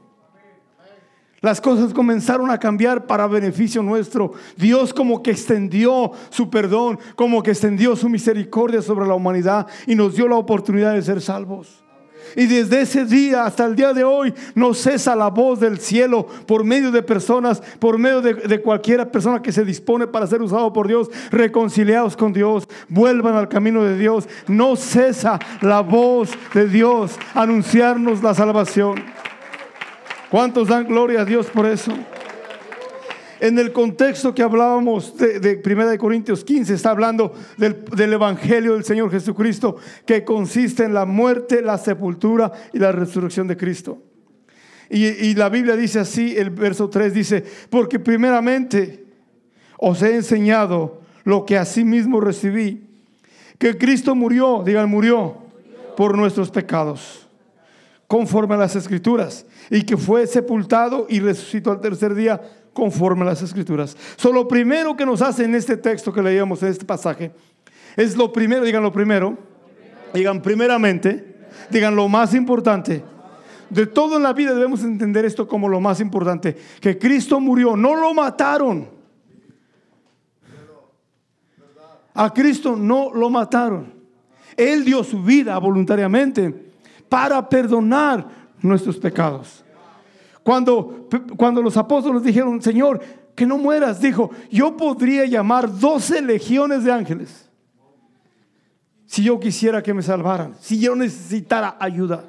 Las 1.42 1.62
cosas 1.62 1.94
comenzaron 1.94 2.50
a 2.50 2.60
cambiar 2.60 3.06
para 3.06 3.28
beneficio 3.28 3.84
nuestro. 3.84 4.34
Dios 4.56 4.94
como 4.94 5.22
que 5.22 5.30
extendió 5.30 6.12
su 6.30 6.50
perdón, 6.50 6.98
como 7.16 7.44
que 7.44 7.52
extendió 7.52 7.96
su 7.96 8.10
misericordia 8.10 8.82
sobre 8.82 9.06
la 9.06 9.14
humanidad 9.14 9.68
y 9.86 9.94
nos 9.94 10.16
dio 10.16 10.28
la 10.28 10.38
oportunidad 10.38 10.94
de 10.94 11.04
ser 11.04 11.22
salvos. 11.22 11.84
Y 12.36 12.46
desde 12.46 12.82
ese 12.82 13.06
día 13.06 13.46
hasta 13.46 13.66
el 13.66 13.76
día 13.76 13.94
de 13.94 14.04
hoy 14.04 14.34
no 14.56 14.74
cesa 14.74 15.16
la 15.16 15.30
voz 15.30 15.60
del 15.60 15.80
cielo 15.80 16.28
por 16.46 16.64
medio 16.64 16.92
de 16.92 17.02
personas, 17.02 17.62
por 17.80 17.98
medio 17.98 18.22
de, 18.22 18.34
de 18.34 18.62
cualquiera 18.62 19.12
persona 19.12 19.42
que 19.42 19.52
se 19.52 19.66
dispone 19.66 20.08
para 20.08 20.28
ser 20.28 20.42
usado 20.42 20.72
por 20.74 20.88
Dios, 20.88 21.10
reconciliados 21.32 22.18
con 22.18 22.34
Dios, 22.34 22.68
vuelvan 22.90 23.36
al 23.36 23.50
camino 23.50 23.84
de 23.84 23.98
Dios. 23.98 24.28
No 24.48 24.76
cesa 24.76 25.40
la 25.62 25.82
voz 25.82 26.32
de 26.54 26.68
Dios 26.68 27.18
anunciarnos 27.34 28.24
la 28.24 28.34
salvación. 28.34 29.04
¿Cuántos 30.30 30.68
dan 30.68 30.86
gloria 30.86 31.22
a 31.22 31.26
Dios 31.26 31.48
por 31.48 31.66
eso? 31.66 31.94
En 33.40 33.60
el 33.60 33.72
contexto 33.72 34.34
que 34.34 34.42
hablábamos 34.42 35.16
de, 35.18 35.40
de 35.40 35.62
1 35.64 35.98
Corintios 35.98 36.44
15, 36.44 36.74
está 36.74 36.92
hablando 36.92 37.34
del, 37.58 37.84
del, 37.86 38.14
Evangelio 38.14 38.74
del 38.74 38.84
Señor 38.84 39.12
Jesucristo, 39.12 39.78
que 40.06 40.24
consiste 40.24 40.84
en 40.84 40.94
la 40.94 41.06
muerte, 41.06 41.62
la 41.62 41.78
sepultura 41.78 42.52
y 42.74 42.80
la 42.80 42.92
resurrección 42.92 43.48
de 43.48 43.58
Cristo. 43.58 44.02
Y, 44.90 45.06
y 45.06 45.36
la 45.36 45.50
Biblia 45.50 45.76
dice 45.76 46.00
así, 46.00 46.36
el 46.36 46.50
verso 46.50 46.90
3 46.90 47.14
dice, 47.14 47.44
porque 47.70 48.00
primeramente 48.00 49.06
os 49.78 50.02
he 50.02 50.16
enseñado 50.16 51.02
lo 51.24 51.46
que 51.46 51.62
mismo 51.84 52.20
recibí, 52.22 52.88
que 53.60 53.78
Cristo 53.78 54.16
murió, 54.16 54.64
digan 54.66 54.90
murió, 54.90 55.38
por 55.96 56.18
nuestros 56.18 56.50
pecados, 56.52 57.28
conforme 58.08 58.56
a 58.56 58.58
las 58.58 58.76
escrituras, 58.76 59.46
y 59.70 59.84
que 59.84 59.98
fue 59.98 60.26
sepultado 60.26 61.06
y 61.10 61.20
resucitó 61.20 61.72
al 61.72 61.82
tercer 61.82 62.16
día 62.16 62.40
conforme 62.78 63.24
a 63.24 63.26
las 63.26 63.42
escrituras. 63.42 63.98
So, 64.18 64.32
lo 64.32 64.48
primero 64.48 64.96
que 64.96 65.04
nos 65.04 65.24
hace 65.24 65.46
en 65.46 65.56
este 65.56 65.78
texto 65.78 66.14
que 66.14 66.22
leíamos, 66.22 66.62
en 66.62 66.70
este 66.70 66.86
pasaje, 66.86 67.32
es 67.96 68.16
lo 68.16 68.32
primero, 68.32 68.64
digan 68.64 68.84
lo 68.84 68.94
primero, 68.94 69.36
digan 70.14 70.44
primeramente, 70.44 71.48
digan 71.72 71.96
lo 71.96 72.08
más 72.08 72.36
importante. 72.36 73.04
De 73.72 73.88
todo 73.88 74.18
en 74.18 74.24
la 74.24 74.32
vida 74.32 74.54
debemos 74.54 74.84
entender 74.84 75.26
esto 75.26 75.48
como 75.48 75.68
lo 75.68 75.82
más 75.82 76.00
importante, 76.00 76.56
que 76.80 77.00
Cristo 77.00 77.40
murió, 77.40 77.76
no 77.76 77.96
lo 77.96 78.14
mataron. 78.14 78.88
A 82.14 82.32
Cristo 82.32 82.76
no 82.76 83.12
lo 83.12 83.32
mataron. 83.32 83.92
Él 84.56 84.86
dio 84.86 85.04
su 85.04 85.24
vida 85.24 85.58
voluntariamente 85.58 86.54
para 87.10 87.50
perdonar 87.50 88.28
nuestros 88.62 88.98
pecados. 88.98 89.64
Cuando, 90.48 91.10
cuando 91.36 91.62
los 91.62 91.76
apóstoles 91.76 92.24
dijeron, 92.24 92.62
Señor, 92.62 93.02
que 93.36 93.46
no 93.46 93.58
mueras, 93.58 94.00
dijo, 94.00 94.32
yo 94.50 94.78
podría 94.78 95.26
llamar 95.26 95.78
12 95.78 96.22
legiones 96.22 96.86
de 96.86 96.94
ángeles 96.94 97.50
si 99.06 99.24
yo 99.24 99.38
quisiera 99.42 99.84
que 99.84 99.94
me 99.94 100.02
salvaran, 100.02 100.56
si 100.62 100.80
yo 100.80 100.96
necesitara 100.96 101.76
ayuda. 101.78 102.24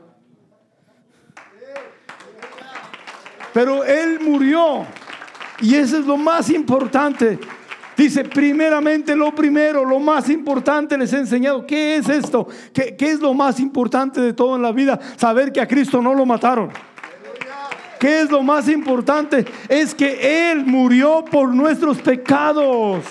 Pero 3.55 3.85
Él 3.85 4.19
murió 4.19 4.85
y 5.61 5.77
eso 5.77 5.99
es 5.99 6.05
lo 6.05 6.17
más 6.17 6.51
importante. 6.51 7.39
Dice, 7.97 8.25
primeramente 8.25 9.15
lo 9.15 9.33
primero, 9.33 9.85
lo 9.85 10.01
más 10.01 10.29
importante 10.29 10.99
les 10.99 11.13
he 11.13 11.19
enseñado. 11.19 11.65
¿Qué 11.65 11.99
es 11.99 12.09
esto? 12.09 12.49
¿Qué, 12.73 12.97
¿Qué, 12.97 13.13
es 13.13 13.21
lo 13.21 13.33
más 13.33 13.61
importante 13.61 14.21
de 14.21 14.33
todo 14.33 14.57
en 14.57 14.63
la 14.63 14.73
vida? 14.73 14.99
Saber 15.17 15.53
que 15.53 15.61
a 15.61 15.69
Cristo 15.69 16.03
no 16.03 16.15
lo 16.15 16.27
mataron. 16.27 16.71
¿Qué 17.99 18.21
es 18.21 18.31
lo 18.31 18.43
más 18.43 18.69
importante? 18.69 19.45
Es 19.69 19.95
que 19.95 20.51
Él 20.51 20.65
murió 20.65 21.25
por 21.25 21.55
nuestros 21.55 21.99
pecados. 21.99 23.05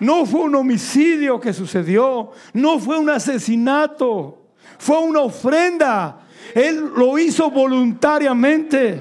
No 0.00 0.26
fue 0.26 0.40
un 0.40 0.54
homicidio 0.54 1.38
que 1.38 1.52
sucedió, 1.52 2.32
no 2.54 2.78
fue 2.78 2.98
un 2.98 3.10
asesinato, 3.10 4.46
fue 4.78 4.98
una 4.98 5.20
ofrenda. 5.20 6.20
Él 6.54 6.90
lo 6.96 7.18
hizo 7.18 7.50
voluntariamente. 7.50 9.00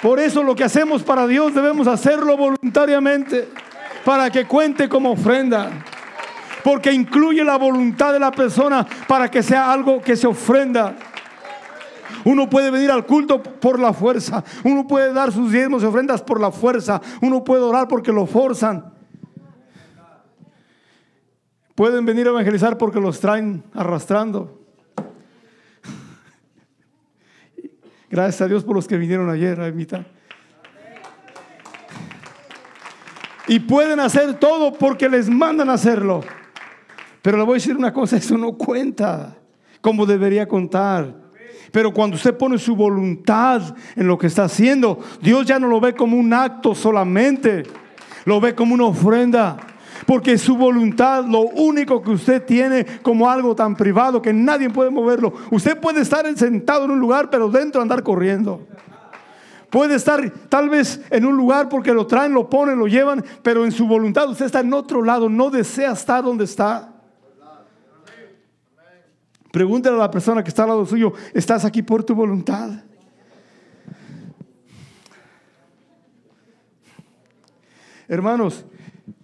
Por 0.00 0.20
eso 0.20 0.42
lo 0.42 0.54
que 0.54 0.64
hacemos 0.64 1.02
para 1.02 1.26
Dios 1.26 1.54
debemos 1.54 1.88
hacerlo 1.88 2.36
voluntariamente, 2.36 3.48
para 4.04 4.30
que 4.30 4.46
cuente 4.46 4.88
como 4.88 5.10
ofrenda 5.10 5.72
porque 6.66 6.92
incluye 6.92 7.44
la 7.44 7.58
voluntad 7.58 8.12
de 8.12 8.18
la 8.18 8.32
persona 8.32 8.84
para 9.06 9.30
que 9.30 9.40
sea 9.40 9.72
algo 9.72 10.02
que 10.02 10.16
se 10.16 10.26
ofrenda. 10.26 10.96
Uno 12.24 12.50
puede 12.50 12.72
venir 12.72 12.90
al 12.90 13.06
culto 13.06 13.40
por 13.40 13.78
la 13.78 13.92
fuerza. 13.92 14.42
Uno 14.64 14.84
puede 14.84 15.12
dar 15.12 15.30
sus 15.30 15.52
diezmos 15.52 15.84
y 15.84 15.86
ofrendas 15.86 16.22
por 16.22 16.40
la 16.40 16.50
fuerza. 16.50 17.00
Uno 17.22 17.44
puede 17.44 17.62
orar 17.62 17.86
porque 17.86 18.10
lo 18.10 18.26
forzan. 18.26 18.92
Pueden 21.76 22.04
venir 22.04 22.26
a 22.26 22.30
evangelizar 22.30 22.76
porque 22.76 22.98
los 22.98 23.20
traen 23.20 23.62
arrastrando. 23.72 24.60
Gracias 28.10 28.40
a 28.40 28.48
Dios 28.48 28.64
por 28.64 28.74
los 28.74 28.88
que 28.88 28.96
vinieron 28.96 29.30
ayer 29.30 29.60
a 29.60 29.68
invitar. 29.68 30.04
Y 33.46 33.60
pueden 33.60 34.00
hacer 34.00 34.34
todo 34.40 34.72
porque 34.72 35.08
les 35.08 35.30
mandan 35.30 35.70
hacerlo. 35.70 36.22
Pero 37.26 37.38
le 37.38 37.42
voy 37.42 37.54
a 37.54 37.58
decir 37.58 37.76
una 37.76 37.92
cosa, 37.92 38.18
eso 38.18 38.38
no 38.38 38.52
cuenta. 38.52 39.36
como 39.80 40.06
debería 40.06 40.46
contar. 40.46 41.12
Pero 41.72 41.92
cuando 41.92 42.14
usted 42.14 42.38
pone 42.38 42.56
su 42.56 42.76
voluntad 42.76 43.62
en 43.96 44.06
lo 44.06 44.16
que 44.16 44.28
está 44.28 44.44
haciendo, 44.44 45.00
Dios 45.20 45.44
ya 45.44 45.58
no 45.58 45.66
lo 45.66 45.80
ve 45.80 45.92
como 45.92 46.16
un 46.16 46.32
acto 46.32 46.72
solamente, 46.72 47.64
lo 48.26 48.40
ve 48.40 48.54
como 48.54 48.74
una 48.74 48.84
ofrenda. 48.84 49.56
Porque 50.06 50.38
su 50.38 50.56
voluntad, 50.56 51.24
lo 51.24 51.40
único 51.40 52.00
que 52.00 52.12
usted 52.12 52.44
tiene 52.44 52.86
como 53.02 53.28
algo 53.28 53.56
tan 53.56 53.74
privado 53.74 54.22
que 54.22 54.32
nadie 54.32 54.70
puede 54.70 54.90
moverlo. 54.90 55.34
Usted 55.50 55.80
puede 55.80 56.02
estar 56.02 56.32
sentado 56.38 56.84
en 56.84 56.92
un 56.92 57.00
lugar, 57.00 57.28
pero 57.28 57.48
dentro 57.48 57.82
andar 57.82 58.04
corriendo. 58.04 58.68
Puede 59.68 59.96
estar 59.96 60.30
tal 60.48 60.68
vez 60.68 61.00
en 61.10 61.26
un 61.26 61.36
lugar 61.36 61.68
porque 61.68 61.92
lo 61.92 62.06
traen, 62.06 62.32
lo 62.32 62.48
ponen, 62.48 62.78
lo 62.78 62.86
llevan, 62.86 63.24
pero 63.42 63.64
en 63.64 63.72
su 63.72 63.88
voluntad 63.88 64.30
usted 64.30 64.46
está 64.46 64.60
en 64.60 64.72
otro 64.72 65.02
lado, 65.02 65.28
no 65.28 65.50
desea 65.50 65.90
estar 65.90 66.22
donde 66.22 66.44
está. 66.44 66.92
Pregúntale 69.56 69.96
a 69.96 70.00
la 70.00 70.10
persona 70.10 70.44
que 70.44 70.50
está 70.50 70.64
al 70.64 70.68
lado 70.68 70.84
suyo, 70.84 71.14
¿estás 71.32 71.64
aquí 71.64 71.80
por 71.80 72.04
tu 72.04 72.14
voluntad? 72.14 72.72
Hermanos, 78.06 78.66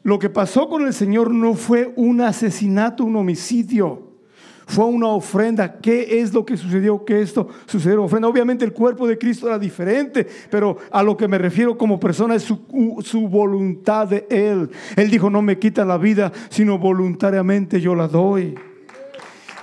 lo 0.02 0.18
que 0.18 0.30
pasó 0.30 0.70
con 0.70 0.86
el 0.86 0.94
Señor 0.94 1.30
no 1.32 1.52
fue 1.52 1.92
un 1.96 2.22
asesinato, 2.22 3.04
un 3.04 3.16
homicidio. 3.16 4.08
Fue 4.66 4.86
una 4.86 5.08
ofrenda. 5.08 5.78
¿Qué 5.80 6.22
es 6.22 6.32
lo 6.32 6.46
que 6.46 6.56
sucedió? 6.56 7.04
Que 7.04 7.20
esto 7.20 7.48
sucedió 7.66 8.02
ofrenda. 8.02 8.26
Obviamente 8.26 8.64
el 8.64 8.72
cuerpo 8.72 9.06
de 9.06 9.18
Cristo 9.18 9.48
era 9.48 9.58
diferente, 9.58 10.26
pero 10.50 10.78
a 10.90 11.02
lo 11.02 11.14
que 11.14 11.28
me 11.28 11.36
refiero 11.36 11.76
como 11.76 12.00
persona 12.00 12.36
es 12.36 12.44
su 12.44 13.28
voluntad 13.28 14.08
de 14.08 14.26
Él. 14.30 14.70
Él 14.96 15.10
dijo, 15.10 15.28
no 15.28 15.42
me 15.42 15.58
quita 15.58 15.84
la 15.84 15.98
vida, 15.98 16.32
sino 16.48 16.78
voluntariamente 16.78 17.82
yo 17.82 17.94
la 17.94 18.08
doy. 18.08 18.54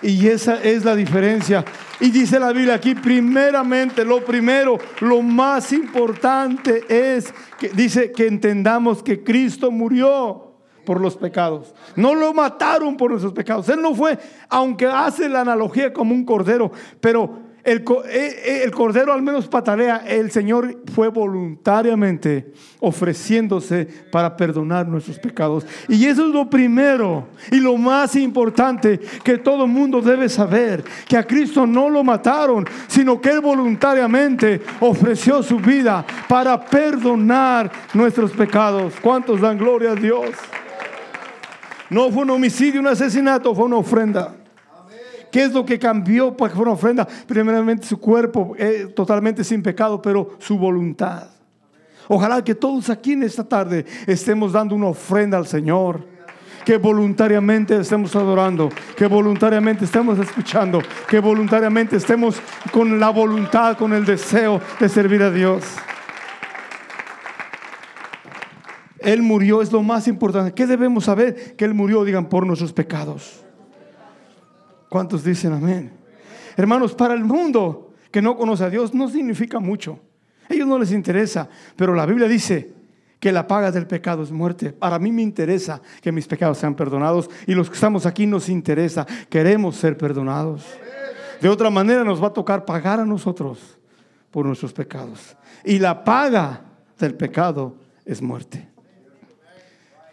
Y 0.01 0.27
esa 0.27 0.62
es 0.63 0.85
la 0.85 0.95
diferencia. 0.95 1.65
Y 1.99 2.12
dice 2.12 2.39
la 2.39 2.53
Biblia 2.53 2.75
aquí, 2.75 2.95
primeramente, 2.95 4.05
lo 4.05 4.23
primero, 4.23 4.77
lo 5.01 5.21
más 5.21 5.73
importante 5.73 6.83
es 6.88 7.33
que 7.57 7.69
dice 7.69 8.12
que 8.12 8.27
entendamos 8.27 9.03
que 9.03 9.23
Cristo 9.23 9.71
murió 9.71 10.53
por 10.85 11.01
los 11.01 11.17
pecados. 11.17 11.75
No 11.95 12.15
lo 12.15 12.33
mataron 12.33 12.97
por 12.97 13.12
nuestros 13.12 13.33
pecados. 13.33 13.67
Él 13.69 13.81
no 13.81 13.93
fue, 13.93 14.17
aunque 14.49 14.85
hace 14.85 15.27
la 15.27 15.41
analogía 15.41 15.93
como 15.93 16.15
un 16.15 16.25
cordero, 16.25 16.71
pero 16.99 17.48
el, 17.69 17.77
eh, 17.77 18.41
eh, 18.45 18.62
el, 18.63 18.71
cordero 18.71 19.13
al 19.13 19.21
menos 19.21 19.47
patalea, 19.47 20.03
el 20.08 20.32
Señor 20.32 20.84
fue 20.93 21.10
voluntariamente 21.10 22.53
ofreciéndose 22.79 23.88
para 24.12 24.36
perdonar 24.36 24.88
nuestros 24.88 25.19
pecados. 25.19 25.65
Y 25.88 26.05
eso 26.05 26.27
es 26.27 26.34
lo 26.34 26.49
primero 26.49 27.27
y 27.51 27.58
lo 27.60 27.77
más 27.77 28.15
importante 28.15 28.99
que 29.23 29.38
todo 29.38 29.67
mundo 29.67 30.01
debe 30.01 30.29
saber, 30.29 30.84
que 31.08 31.17
a 31.17 31.25
Cristo 31.25 31.67
no 31.67 31.89
lo 31.89 32.03
mataron, 32.03 32.65
sino 32.88 33.21
que 33.21 33.29
Él 33.29 33.41
voluntariamente 33.41 34.62
ofreció 34.79 35.43
su 35.43 35.58
vida 35.58 36.05
para 36.27 36.60
perdonar 36.60 37.71
nuestros 37.93 38.32
pecados. 38.32 38.95
¿Cuántos 39.01 39.41
dan 39.41 39.58
gloria 39.58 39.91
a 39.91 39.95
Dios? 39.95 40.29
No 41.89 42.12
fue 42.12 42.23
un 42.23 42.32
homicidio, 42.32 42.82
un 42.82 42.88
asesinato, 42.88 43.53
fue 43.53 43.65
una 43.65 43.77
ofrenda. 43.77 44.38
¿Qué 45.31 45.43
es 45.43 45.53
lo 45.53 45.65
que 45.65 45.77
cambió 45.77 46.35
para 46.35 46.49
que 46.49 46.55
fuera 46.55 46.71
una 46.71 46.77
ofrenda? 46.77 47.07
Primeramente 47.27 47.85
su 47.85 47.99
cuerpo 47.99 48.55
eh, 48.57 48.91
totalmente 48.95 49.43
sin 49.43 49.61
pecado, 49.61 50.01
pero 50.01 50.35
su 50.39 50.57
voluntad. 50.57 51.27
Ojalá 52.07 52.43
que 52.43 52.55
todos 52.55 52.89
aquí 52.89 53.11
en 53.11 53.23
esta 53.23 53.47
tarde 53.47 53.85
estemos 54.07 54.53
dando 54.53 54.73
una 54.73 54.87
ofrenda 54.87 55.37
al 55.37 55.45
Señor. 55.45 56.19
Que 56.65 56.77
voluntariamente 56.77 57.79
estemos 57.79 58.15
adorando, 58.15 58.69
que 58.95 59.07
voluntariamente 59.07 59.85
estemos 59.85 60.19
escuchando, 60.19 60.81
que 61.07 61.19
voluntariamente 61.19 61.95
estemos 61.95 62.39
con 62.71 62.99
la 62.99 63.09
voluntad, 63.09 63.77
con 63.77 63.93
el 63.93 64.05
deseo 64.05 64.61
de 64.79 64.89
servir 64.89 65.23
a 65.23 65.31
Dios. 65.31 65.63
Él 68.99 69.21
murió, 69.21 69.61
es 69.61 69.71
lo 69.71 69.81
más 69.81 70.07
importante. 70.07 70.53
¿Qué 70.53 70.67
debemos 70.67 71.05
saber? 71.05 71.55
Que 71.55 71.65
Él 71.65 71.73
murió, 71.73 72.03
digan, 72.03 72.27
por 72.27 72.45
nuestros 72.45 72.73
pecados. 72.73 73.43
¿Cuántos 74.89 75.23
dicen 75.23 75.54
amén? 75.54 75.91
Hermanos, 76.58 76.95
para 76.95 77.13
el 77.13 77.23
mundo 77.23 77.93
que 78.12 78.21
no 78.21 78.36
conoce 78.36 78.63
a 78.63 78.69
Dios 78.69 78.93
no 78.93 79.08
significa 79.08 79.60
mucho. 79.60 79.99
A 80.49 80.54
ellos 80.54 80.67
no 80.67 80.80
les 80.80 80.91
interesa, 80.91 81.47
pero 81.75 81.93
la 81.93 82.06
Biblia 82.06 82.28
dice 82.28 82.73
que 83.19 83.32
la 83.32 83.47
paga 83.47 83.71
del 83.71 83.86
pecado 83.86 84.23
es 84.23 84.32
muerte. 84.32 84.73
Para 84.73 84.97
mí 84.97 85.12
me 85.12 85.21
interesa 85.21 85.82
que 86.02 86.12
mis 86.12 86.25
pecados 86.25 86.58
sean 86.58 86.73
perdonados 86.73 87.30
y 87.45 87.54
los 87.54 87.69
que 87.69 87.75
estamos 87.75 88.06
aquí 88.06 88.25
nos 88.25 88.49
interesa, 88.49 89.06
queremos 89.30 89.75
ser 89.75 89.95
perdonados. 89.95 90.65
De 91.39 91.49
otra 91.49 91.69
manera 91.69 92.04
nos 92.04 92.21
va 92.21 92.28
a 92.28 92.34
tocar 92.34 92.65
pagar 92.65 92.99
a 92.99 93.06
nosotros 93.06 93.78
por 94.32 94.45
nuestros 94.45 94.73
pecados. 94.73 95.38
Y 95.63 95.78
la 95.78 96.04
paga 96.04 96.62
del 96.97 97.13
pecado 97.13 97.75
es 98.06 98.21
muerte. 98.21 98.67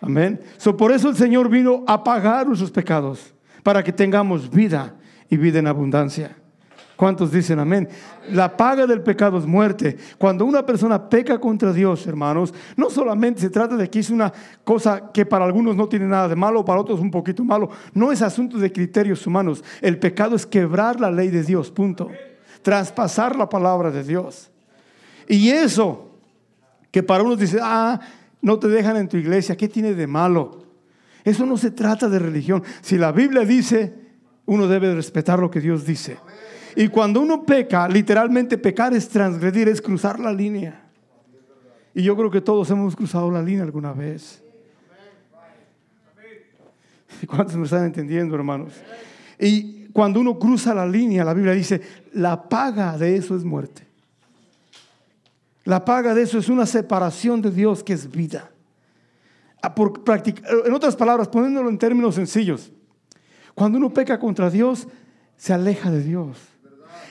Amén. 0.00 0.40
por 0.76 0.92
eso 0.92 1.08
el 1.08 1.16
Señor 1.16 1.48
vino 1.48 1.82
a 1.86 2.04
pagar 2.04 2.46
nuestros 2.46 2.70
pecados 2.70 3.34
para 3.66 3.82
que 3.82 3.92
tengamos 3.92 4.48
vida 4.48 4.94
y 5.28 5.36
vida 5.36 5.58
en 5.58 5.66
abundancia. 5.66 6.36
¿Cuántos 6.94 7.32
dicen 7.32 7.58
amén? 7.58 7.88
La 8.30 8.56
paga 8.56 8.86
del 8.86 9.02
pecado 9.02 9.38
es 9.38 9.44
muerte. 9.44 9.96
Cuando 10.18 10.44
una 10.44 10.64
persona 10.64 11.08
peca 11.08 11.40
contra 11.40 11.72
Dios, 11.72 12.06
hermanos, 12.06 12.54
no 12.76 12.90
solamente 12.90 13.40
se 13.40 13.50
trata 13.50 13.76
de 13.76 13.90
que 13.90 13.98
es 13.98 14.10
una 14.10 14.32
cosa 14.62 15.10
que 15.12 15.26
para 15.26 15.44
algunos 15.44 15.74
no 15.74 15.88
tiene 15.88 16.06
nada 16.06 16.28
de 16.28 16.36
malo, 16.36 16.64
para 16.64 16.80
otros 16.80 17.00
un 17.00 17.10
poquito 17.10 17.42
malo. 17.42 17.68
No 17.92 18.12
es 18.12 18.22
asunto 18.22 18.56
de 18.56 18.70
criterios 18.70 19.26
humanos. 19.26 19.64
El 19.80 19.98
pecado 19.98 20.36
es 20.36 20.46
quebrar 20.46 21.00
la 21.00 21.10
ley 21.10 21.30
de 21.30 21.42
Dios, 21.42 21.72
punto. 21.72 22.08
Traspasar 22.62 23.34
la 23.34 23.48
palabra 23.48 23.90
de 23.90 24.04
Dios. 24.04 24.48
Y 25.26 25.50
eso, 25.50 26.12
que 26.92 27.02
para 27.02 27.24
unos 27.24 27.40
dice, 27.40 27.58
ah, 27.60 27.98
no 28.40 28.60
te 28.60 28.68
dejan 28.68 28.96
en 28.96 29.08
tu 29.08 29.16
iglesia, 29.16 29.56
¿qué 29.56 29.66
tiene 29.66 29.92
de 29.92 30.06
malo? 30.06 30.65
Eso 31.26 31.44
no 31.44 31.56
se 31.56 31.72
trata 31.72 32.08
de 32.08 32.20
religión. 32.20 32.62
Si 32.82 32.96
la 32.96 33.10
Biblia 33.10 33.44
dice, 33.44 33.92
uno 34.44 34.68
debe 34.68 34.94
respetar 34.94 35.40
lo 35.40 35.50
que 35.50 35.60
Dios 35.60 35.84
dice. 35.84 36.18
Y 36.76 36.86
cuando 36.86 37.20
uno 37.20 37.44
peca, 37.44 37.88
literalmente 37.88 38.56
pecar 38.56 38.94
es 38.94 39.08
transgredir, 39.08 39.68
es 39.68 39.82
cruzar 39.82 40.20
la 40.20 40.32
línea. 40.32 40.84
Y 41.92 42.04
yo 42.04 42.16
creo 42.16 42.30
que 42.30 42.40
todos 42.40 42.70
hemos 42.70 42.94
cruzado 42.94 43.28
la 43.28 43.42
línea 43.42 43.64
alguna 43.64 43.92
vez. 43.92 44.40
¿Cuántos 47.26 47.56
me 47.56 47.64
están 47.64 47.86
entendiendo, 47.86 48.36
hermanos? 48.36 48.74
Y 49.36 49.88
cuando 49.88 50.20
uno 50.20 50.38
cruza 50.38 50.76
la 50.76 50.86
línea, 50.86 51.24
la 51.24 51.34
Biblia 51.34 51.54
dice, 51.54 51.80
la 52.12 52.48
paga 52.48 52.96
de 52.96 53.16
eso 53.16 53.34
es 53.34 53.42
muerte. 53.42 53.84
La 55.64 55.84
paga 55.84 56.14
de 56.14 56.22
eso 56.22 56.38
es 56.38 56.48
una 56.48 56.66
separación 56.66 57.42
de 57.42 57.50
Dios 57.50 57.82
que 57.82 57.94
es 57.94 58.08
vida 58.08 58.52
en 59.74 60.72
otras 60.72 60.96
palabras, 60.96 61.28
poniéndolo 61.28 61.68
en 61.68 61.78
términos 61.78 62.14
sencillos, 62.14 62.72
cuando 63.54 63.78
uno 63.78 63.90
peca 63.90 64.18
contra 64.18 64.50
Dios, 64.50 64.86
se 65.36 65.52
aleja 65.52 65.90
de 65.90 66.02
Dios. 66.02 66.38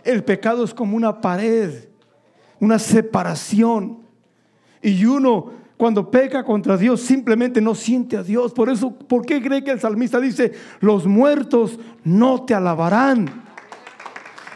El 0.03 0.23
pecado 0.23 0.63
es 0.63 0.73
como 0.73 0.95
una 0.95 1.19
pared, 1.19 1.89
una 2.59 2.77
separación. 2.77 3.99
Y 4.81 5.05
uno, 5.05 5.51
cuando 5.77 6.11
peca 6.11 6.43
contra 6.43 6.77
Dios, 6.77 7.01
simplemente 7.01 7.59
no 7.61 7.73
siente 7.73 8.15
a 8.15 8.23
Dios. 8.23 8.53
Por 8.53 8.69
eso, 8.69 8.91
¿por 8.91 9.25
qué 9.25 9.41
cree 9.41 9.63
que 9.63 9.71
el 9.71 9.79
salmista 9.79 10.19
dice, 10.19 10.53
los 10.79 11.07
muertos 11.07 11.79
no 12.03 12.45
te 12.45 12.53
alabarán? 12.53 13.43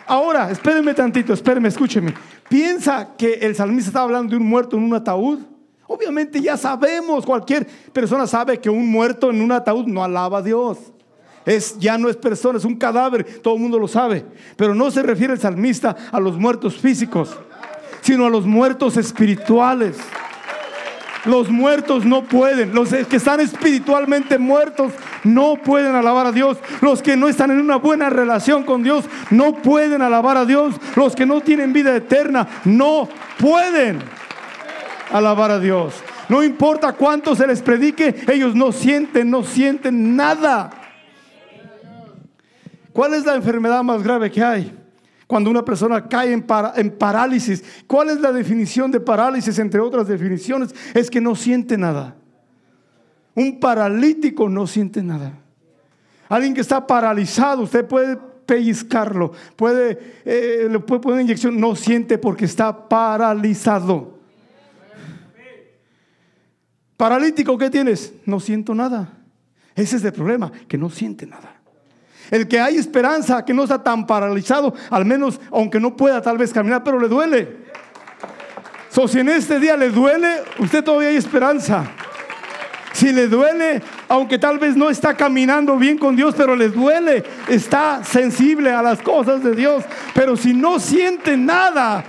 Ahora, 0.06 0.52
espérenme 0.52 0.94
tantito, 0.94 1.34
espérenme, 1.34 1.70
escúcheme. 1.70 2.14
¿Piensa 2.48 3.16
que 3.16 3.34
el 3.34 3.56
salmista 3.56 3.90
está 3.90 4.02
hablando 4.02 4.32
de 4.32 4.38
un 4.38 4.48
muerto 4.48 4.78
en 4.78 4.84
un 4.84 4.94
ataúd? 4.94 5.40
Obviamente 5.92 6.40
ya 6.40 6.56
sabemos, 6.56 7.26
cualquier 7.26 7.66
persona 7.66 8.28
sabe 8.28 8.60
que 8.60 8.70
un 8.70 8.92
muerto 8.92 9.32
en 9.32 9.42
un 9.42 9.52
ataúd 9.52 9.88
no 9.88 10.04
alaba 10.04 10.38
a 10.38 10.42
Dios. 10.44 10.78
Es, 11.48 11.80
ya 11.80 11.98
no 11.98 12.10
es 12.10 12.16
persona, 12.16 12.60
es 12.60 12.64
un 12.64 12.76
cadáver, 12.76 13.42
todo 13.42 13.56
el 13.56 13.60
mundo 13.60 13.80
lo 13.80 13.88
sabe. 13.88 14.24
Pero 14.56 14.76
no 14.76 14.92
se 14.92 15.02
refiere 15.02 15.34
el 15.34 15.40
salmista 15.40 15.96
a 16.12 16.20
los 16.20 16.38
muertos 16.38 16.78
físicos, 16.78 17.36
sino 18.02 18.28
a 18.28 18.30
los 18.30 18.46
muertos 18.46 18.98
espirituales. 18.98 19.98
Los 21.26 21.50
muertos 21.50 22.06
no 22.06 22.24
pueden, 22.24 22.76
los 22.76 22.90
que 22.90 23.16
están 23.16 23.40
espiritualmente 23.40 24.38
muertos 24.38 24.94
no 25.24 25.56
pueden 25.56 25.96
alabar 25.96 26.28
a 26.28 26.32
Dios. 26.32 26.60
Los 26.82 27.02
que 27.02 27.18
no 27.18 27.28
están 27.28 27.50
en 27.50 27.60
una 27.60 27.78
buena 27.78 28.12
relación 28.12 28.64
con 28.64 28.84
Dios 28.84 29.06
no 29.32 29.54
pueden 29.54 30.04
alabar 30.04 30.38
a 30.38 30.46
Dios. 30.46 30.76
Los 30.96 31.16
que 31.16 31.26
no 31.26 31.42
tienen 31.42 31.74
vida 31.74 31.96
eterna 31.96 32.48
no 32.64 33.10
pueden 33.40 34.04
alabar 35.12 35.52
a 35.52 35.60
Dios. 35.60 35.96
No 36.28 36.44
importa 36.44 36.94
cuánto 36.94 37.36
se 37.36 37.48
les 37.48 37.62
predique, 37.62 38.24
ellos 38.28 38.56
no 38.56 38.72
sienten, 38.72 39.30
no 39.30 39.44
sienten 39.44 40.16
nada. 40.16 40.72
¿Cuál 42.94 43.14
es 43.14 43.26
la 43.26 43.36
enfermedad 43.36 43.84
más 43.84 44.04
grave 44.04 44.30
que 44.30 44.44
hay? 44.44 44.76
Cuando 45.26 45.50
una 45.50 45.64
persona 45.64 46.08
cae 46.08 46.34
en, 46.34 46.92
parálisis. 46.92 47.64
¿Cuál 47.86 48.10
es 48.10 48.20
la 48.20 48.32
definición 48.32 48.92
de 48.92 49.00
parálisis, 49.00 49.60
entre 49.60 49.80
otras 49.80 50.08
definiciones? 50.08 50.74
Es 50.94 51.10
que 51.10 51.22
no 51.22 51.36
siente 51.36 51.78
nada. 51.78 52.16
Un 53.36 53.60
paralítico 53.60 54.50
no 54.50 54.66
siente 54.66 55.04
nada. 55.04 55.34
Alguien 56.28 56.54
que 56.54 56.62
está 56.62 56.86
paralizado, 56.86 57.62
usted 57.62 57.86
puede 57.86 58.18
pellizcarlo, 58.46 59.32
puede, 59.56 60.22
eh, 60.26 60.68
le 60.70 60.80
puede 60.80 61.02
poner 61.02 61.22
inyección, 61.22 61.60
no 61.60 61.76
siente 61.76 62.18
porque 62.18 62.46
está 62.46 62.90
paralizado. 62.90 64.19
Paralítico, 67.00 67.58
¿qué 67.58 67.70
tienes? 67.70 68.12
No 68.26 68.42
siento 68.42 68.76
nada. 68.76 69.08
Ese 69.74 69.96
es 69.96 70.04
el 70.04 70.12
problema, 70.12 70.52
que 70.68 70.78
no 70.78 70.90
siente 70.90 71.26
nada. 71.26 71.56
El 72.30 72.46
que 72.46 72.60
hay 72.60 72.76
esperanza, 72.76 73.46
que 73.46 73.54
no 73.54 73.64
está 73.64 73.82
tan 73.82 74.06
paralizado, 74.06 74.74
al 74.90 75.06
menos 75.06 75.40
aunque 75.50 75.80
no 75.80 75.96
pueda 75.96 76.22
tal 76.22 76.38
vez 76.38 76.52
caminar, 76.52 76.84
pero 76.84 77.00
le 77.00 77.08
duele. 77.08 77.56
So, 78.90 79.08
si 79.08 79.20
en 79.20 79.30
este 79.30 79.62
día 79.62 79.78
le 79.78 79.92
duele, 79.92 80.42
usted 80.58 80.84
todavía 80.84 81.08
hay 81.08 81.16
esperanza. 81.16 81.90
Si 82.92 83.14
le 83.14 83.30
duele, 83.30 83.82
aunque 84.10 84.38
tal 84.38 84.60
vez 84.60 84.76
no 84.76 84.90
está 84.90 85.16
caminando 85.16 85.78
bien 85.78 85.98
con 85.98 86.18
Dios, 86.18 86.36
pero 86.36 86.54
le 86.54 86.68
duele, 86.68 87.24
está 87.48 88.04
sensible 88.04 88.74
a 88.74 88.82
las 88.82 89.02
cosas 89.02 89.42
de 89.42 89.56
Dios. 89.56 89.86
Pero 90.14 90.36
si 90.36 90.54
no 90.54 90.82
siente 90.82 91.38
nada, 91.38 92.04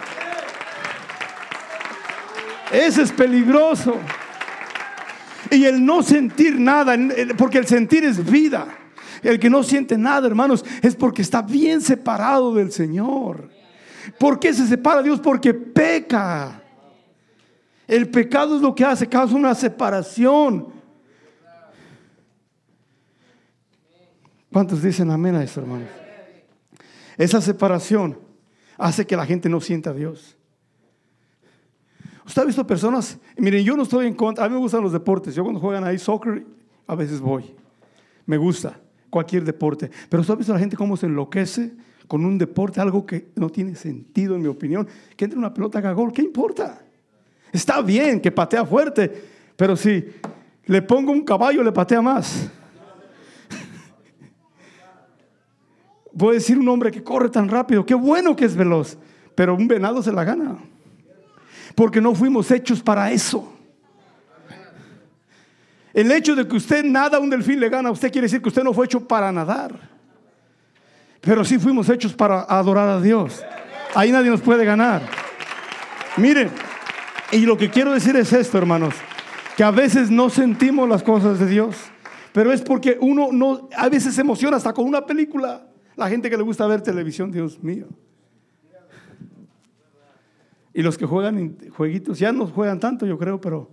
ese 2.73 3.03
es 3.03 3.13
peligroso. 3.13 3.97
Y 5.51 5.65
el 5.65 5.85
no 5.85 6.03
sentir 6.03 6.59
nada, 6.59 6.97
porque 7.37 7.59
el 7.59 7.67
sentir 7.67 8.05
es 8.05 8.25
vida. 8.31 8.67
El 9.23 9.39
que 9.39 9.51
no 9.51 9.63
siente 9.63 9.99
nada, 9.99 10.27
hermanos, 10.27 10.65
es 10.83 10.95
porque 10.97 11.23
está 11.23 11.43
bien 11.43 11.81
separado 11.81 12.55
del 12.55 12.73
Señor. 12.73 13.51
¿Por 14.19 14.39
qué 14.39 14.55
se 14.55 14.67
separa 14.67 15.03
Dios? 15.03 15.21
Porque 15.21 15.53
peca. 15.53 16.63
El 17.87 18.09
pecado 18.09 18.57
es 18.57 18.63
lo 18.63 18.75
que 18.75 18.85
hace, 18.85 19.09
causa 19.09 19.35
una 19.35 19.55
separación. 19.55 20.69
¿Cuántos 24.53 24.83
dicen 24.83 25.11
amén 25.11 25.35
a 25.35 25.45
eso, 25.45 25.61
hermanos? 25.61 25.89
Esa 27.17 27.41
separación 27.41 28.19
hace 28.79 29.07
que 29.07 29.17
la 29.17 29.27
gente 29.27 29.49
no 29.49 29.61
sienta 29.61 29.91
a 29.91 29.95
Dios. 29.95 30.37
Usted 32.31 32.43
ha 32.43 32.45
visto 32.45 32.65
personas, 32.65 33.19
miren, 33.37 33.65
yo 33.65 33.77
no 33.77 33.83
estoy 33.83 34.07
en 34.07 34.15
contra, 34.15 34.45
a 34.45 34.49
mí 34.49 34.55
me 34.55 34.61
gustan 34.61 34.85
los 34.85 34.93
deportes, 34.93 35.35
yo 35.35 35.43
cuando 35.43 35.59
juegan 35.59 35.83
ahí 35.83 35.99
soccer, 35.99 36.47
a 36.87 36.95
veces 36.95 37.21
voy, 37.21 37.57
me 38.25 38.37
gusta 38.37 38.79
cualquier 39.11 39.43
deporte, 39.43 39.91
pero 40.09 40.21
usted 40.21 40.35
ha 40.35 40.37
visto 40.37 40.53
a 40.53 40.55
la 40.55 40.61
gente 40.61 40.77
cómo 40.77 40.97
se 40.97 41.07
enloquece 41.07 41.73
con 42.07 42.25
un 42.25 42.39
deporte, 42.39 42.81
algo 42.81 43.05
que 43.05 43.33
no 43.35 43.51
tiene 43.51 43.75
sentido 43.75 44.37
en 44.37 44.43
mi 44.43 44.47
opinión, 44.47 44.87
que 45.17 45.25
entre 45.25 45.41
una 45.41 45.53
pelota 45.53 45.81
haga 45.81 45.91
gol, 45.91 46.13
¿qué 46.13 46.23
importa? 46.23 46.81
Está 47.51 47.83
bien 47.83 48.21
que 48.21 48.31
patea 48.31 48.65
fuerte, 48.65 49.11
pero 49.57 49.75
si 49.75 50.05
le 50.67 50.83
pongo 50.83 51.11
un 51.11 51.23
caballo 51.23 51.65
le 51.65 51.73
patea 51.73 52.01
más. 52.01 52.49
Voy 56.13 56.31
a 56.31 56.35
decir 56.35 56.61
un 56.61 56.69
hombre 56.69 56.93
que 56.93 57.03
corre 57.03 57.29
tan 57.29 57.49
rápido, 57.49 57.85
qué 57.85 57.97
bueno 57.97 58.37
que 58.37 58.45
es 58.45 58.55
veloz, 58.55 58.97
pero 59.35 59.57
un 59.57 59.67
venado 59.67 60.01
se 60.01 60.13
la 60.13 60.23
gana. 60.23 60.59
Porque 61.75 62.01
no 62.01 62.15
fuimos 62.15 62.51
hechos 62.51 62.83
para 62.83 63.11
eso. 63.11 63.57
El 65.93 66.11
hecho 66.13 66.37
de 66.37 66.47
que 66.47 66.57
usted 66.57 66.85
nada 66.85 67.19
un 67.19 67.31
delfín 67.31 67.59
le 67.59 67.69
gana, 67.69 67.91
usted 67.91 68.13
quiere 68.13 68.27
decir 68.27 68.41
que 68.41 68.49
usted 68.49 68.63
no 68.63 68.73
fue 68.73 68.87
hecho 68.87 69.07
para 69.07 69.33
nadar. 69.33 69.75
Pero 71.21 71.45
sí 71.45 71.59
fuimos 71.59 71.89
hechos 71.89 72.15
para 72.15 72.43
adorar 72.43 72.89
a 72.89 73.01
Dios. 73.01 73.43
Ahí 73.95 74.13
nadie 74.13 74.31
nos 74.31 74.41
puede 74.41 74.65
ganar. 74.65 75.03
Miren, 76.17 76.51
y 77.33 77.41
lo 77.41 77.57
que 77.57 77.71
quiero 77.71 77.93
decir 77.93 78.17
es 78.17 78.33
esto, 78.33 78.59
hermanos, 78.59 78.95
que 79.57 79.65
a 79.65 79.71
veces 79.71 80.11
no 80.11 80.31
sentimos 80.31 80.89
las 80.89 81.03
cosas 81.03 81.39
de 81.39 81.47
Dios, 81.47 81.77
pero 82.33 82.53
es 82.53 82.63
porque 82.63 82.97
uno 83.01 83.29
no, 83.33 83.69
a 83.77 83.89
veces 83.89 84.15
se 84.15 84.21
emociona 84.21 84.57
hasta 84.57 84.73
con 84.73 84.87
una 84.87 85.05
película. 85.05 85.67
La 85.97 86.09
gente 86.09 86.31
que 86.31 86.37
le 86.37 86.43
gusta 86.43 86.67
ver 86.67 86.81
televisión, 86.83 87.31
Dios 87.31 87.63
mío. 87.63 87.89
Y 90.73 90.83
los 90.83 90.97
que 90.97 91.07
juegan 91.07 91.57
jueguitos, 91.77 92.19
ya 92.19 92.33
no 92.33 92.47
juegan 92.47 92.79
tanto, 92.79 93.07
yo 93.07 93.19
creo, 93.19 93.41
pero 93.41 93.71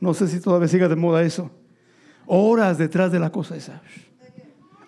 no 0.00 0.14
sé 0.14 0.28
si 0.28 0.40
todavía 0.40 0.68
siga 0.68 0.88
de 0.88 0.96
moda 0.96 1.22
eso. 1.22 1.50
Horas 2.26 2.78
detrás 2.78 3.10
de 3.10 3.18
la 3.18 3.30
cosa 3.32 3.56
esa. 3.56 3.82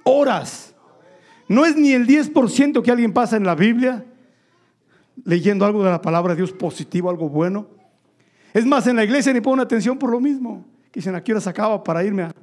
Horas. 0.04 0.74
No 1.48 1.64
es 1.64 1.76
ni 1.76 1.92
el 1.92 2.06
10% 2.06 2.82
que 2.82 2.90
alguien 2.90 3.12
pasa 3.12 3.36
en 3.36 3.44
la 3.44 3.54
Biblia 3.54 4.04
leyendo 5.24 5.64
algo 5.64 5.82
de 5.82 5.90
la 5.90 6.00
palabra 6.00 6.34
de 6.34 6.38
Dios 6.38 6.52
positivo, 6.52 7.10
algo 7.10 7.28
bueno. 7.28 7.66
Es 8.52 8.66
más, 8.66 8.86
en 8.86 8.96
la 8.96 9.04
iglesia 9.04 9.32
ni 9.32 9.40
ponen 9.40 9.60
atención 9.60 9.98
por 9.98 10.10
lo 10.10 10.20
mismo. 10.20 10.64
Que 10.90 11.00
dicen, 11.00 11.14
aquí 11.14 11.32
hora 11.32 11.40
se 11.40 11.50
acaba 11.50 11.82
para 11.82 12.04
irme 12.04 12.22
a 12.22 12.34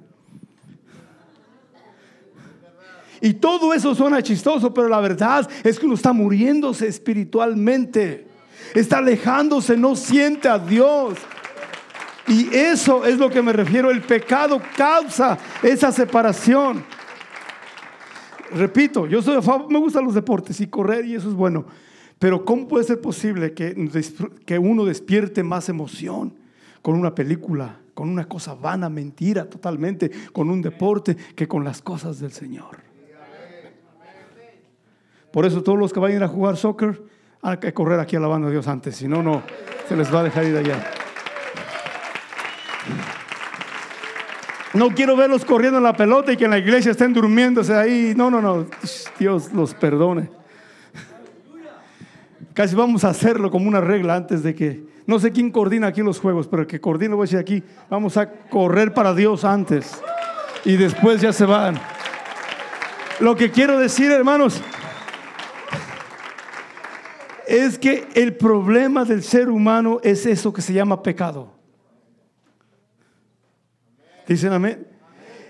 Y 3.22 3.34
todo 3.34 3.74
eso 3.74 3.96
suena 3.96 4.22
chistoso, 4.22 4.74
pero 4.74 4.88
la 4.88 5.00
verdad 5.00 5.50
es 5.64 5.80
que 5.80 5.86
uno 5.86 5.96
está 5.96 6.14
muriéndose 6.14 6.88
espiritualmente. 6.88 8.27
Está 8.74 9.00
alejándose, 9.00 9.78
no 9.78 9.96
siente 9.96 10.48
a 10.48 10.60
Dios. 10.60 11.16
Y 12.28 12.54
eso 12.54 13.06
es 13.06 13.18
lo 13.18 13.30
que 13.30 13.42
me 13.42 13.54
refiero. 13.54 13.90
El 13.90 14.02
pecado 14.02 14.62
causa 14.76 15.38
esa 15.64 15.92
separación. 15.92 16.84
Repito, 18.52 19.08
yo 19.08 19.22
soy 19.22 19.40
me 19.70 19.80
gustan 19.80 20.06
los 20.06 20.14
deportes 20.14 20.60
y 20.62 20.68
correr 20.68 21.06
y 21.06 21.16
eso 21.16 21.30
es 21.30 21.34
bueno. 21.34 21.66
Pero 22.20 22.44
¿cómo 22.46 22.68
puede 22.68 22.84
ser 22.84 23.00
posible 23.00 23.54
que, 23.54 23.76
que 24.46 24.58
uno 24.58 24.86
despierte 24.86 25.44
más 25.44 25.70
emoción 25.70 26.34
con 26.82 26.96
una 26.96 27.14
película, 27.14 27.80
con 27.94 28.10
una 28.10 28.28
cosa 28.28 28.56
vana, 28.56 28.90
mentira 28.90 29.50
totalmente, 29.50 30.10
con 30.34 30.50
un 30.50 30.62
deporte, 30.62 31.16
que 31.16 31.48
con 31.48 31.64
las 31.64 31.82
cosas 31.82 32.20
del 32.20 32.32
Señor? 32.32 32.88
Por 35.32 35.46
eso 35.46 35.62
todos 35.62 35.78
los 35.78 35.94
que 35.94 36.00
vayan 36.00 36.24
a 36.24 36.28
jugar 36.28 36.58
soccer, 36.58 37.00
hay 37.42 37.58
que 37.58 37.74
correr 37.74 38.00
aquí 38.00 38.16
alabando 38.16 38.48
a 38.48 38.52
Dios 38.52 38.68
antes, 38.68 38.96
si 38.96 39.08
no, 39.08 39.22
no 39.24 39.44
se 39.88 39.96
les 39.96 40.14
va 40.14 40.20
a 40.20 40.24
dejar 40.24 40.46
ir 40.46 40.58
allá. 40.58 40.92
No 44.74 44.90
quiero 44.90 45.16
verlos 45.16 45.46
corriendo 45.46 45.78
en 45.78 45.84
la 45.84 45.94
pelota 45.94 46.32
y 46.34 46.38
que 46.38 46.46
en 46.46 46.52
la 46.52 46.60
iglesia 46.60 46.92
estén 46.92 47.14
durmiéndose 47.14 47.74
ahí. 47.74 48.14
No, 48.16 48.30
no, 48.30 48.42
no. 48.42 48.68
Dios 49.18 49.52
los 49.54 49.74
perdone. 49.74 50.30
Casi 52.54 52.76
vamos 52.76 53.04
a 53.04 53.10
hacerlo 53.10 53.50
como 53.50 53.68
una 53.68 53.82
regla 53.82 54.16
antes 54.16 54.44
de 54.44 54.54
que. 54.54 54.98
No 55.08 55.20
sé 55.20 55.32
quién 55.32 55.52
coordina 55.52 55.88
aquí 55.88 56.02
los 56.02 56.20
juegos, 56.20 56.48
pero 56.48 56.64
el 56.64 56.68
que 56.68 56.82
coordina, 56.82 57.16
voy 57.16 57.24
a 57.24 57.28
decir 57.28 57.40
aquí, 57.40 57.64
vamos 57.90 58.18
a 58.18 58.30
correr 58.30 58.94
para 58.94 59.14
Dios 59.14 59.46
antes. 59.46 60.02
Y 60.66 60.76
después 60.76 61.22
ya 61.22 61.32
se 61.32 61.46
van. 61.46 61.80
Lo 63.22 63.36
que 63.38 63.50
quiero 63.50 63.80
decir, 63.80 64.12
hermanos, 64.12 64.62
es 67.48 67.80
que 67.80 68.08
el 68.14 68.36
problema 68.36 69.06
del 69.06 69.24
ser 69.24 69.50
humano 69.50 70.00
es 70.04 70.26
eso 70.26 70.52
que 70.52 70.62
se 70.62 70.74
llama 70.74 71.02
pecado. 71.02 71.54
Dicen 74.28 74.52
amén. 74.52 74.86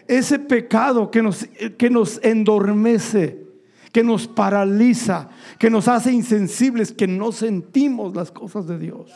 Ese 0.07 0.39
pecado 0.39 1.09
que 1.09 1.21
nos, 1.21 1.45
que 1.77 1.89
nos 1.89 2.23
endormece, 2.23 3.45
que 3.91 4.03
nos 4.03 4.27
paraliza, 4.27 5.29
que 5.57 5.69
nos 5.69 5.87
hace 5.87 6.13
insensibles, 6.13 6.93
que 6.93 7.07
no 7.07 7.31
sentimos 7.31 8.15
las 8.15 8.31
cosas 8.31 8.67
de 8.67 8.77
Dios. 8.77 9.11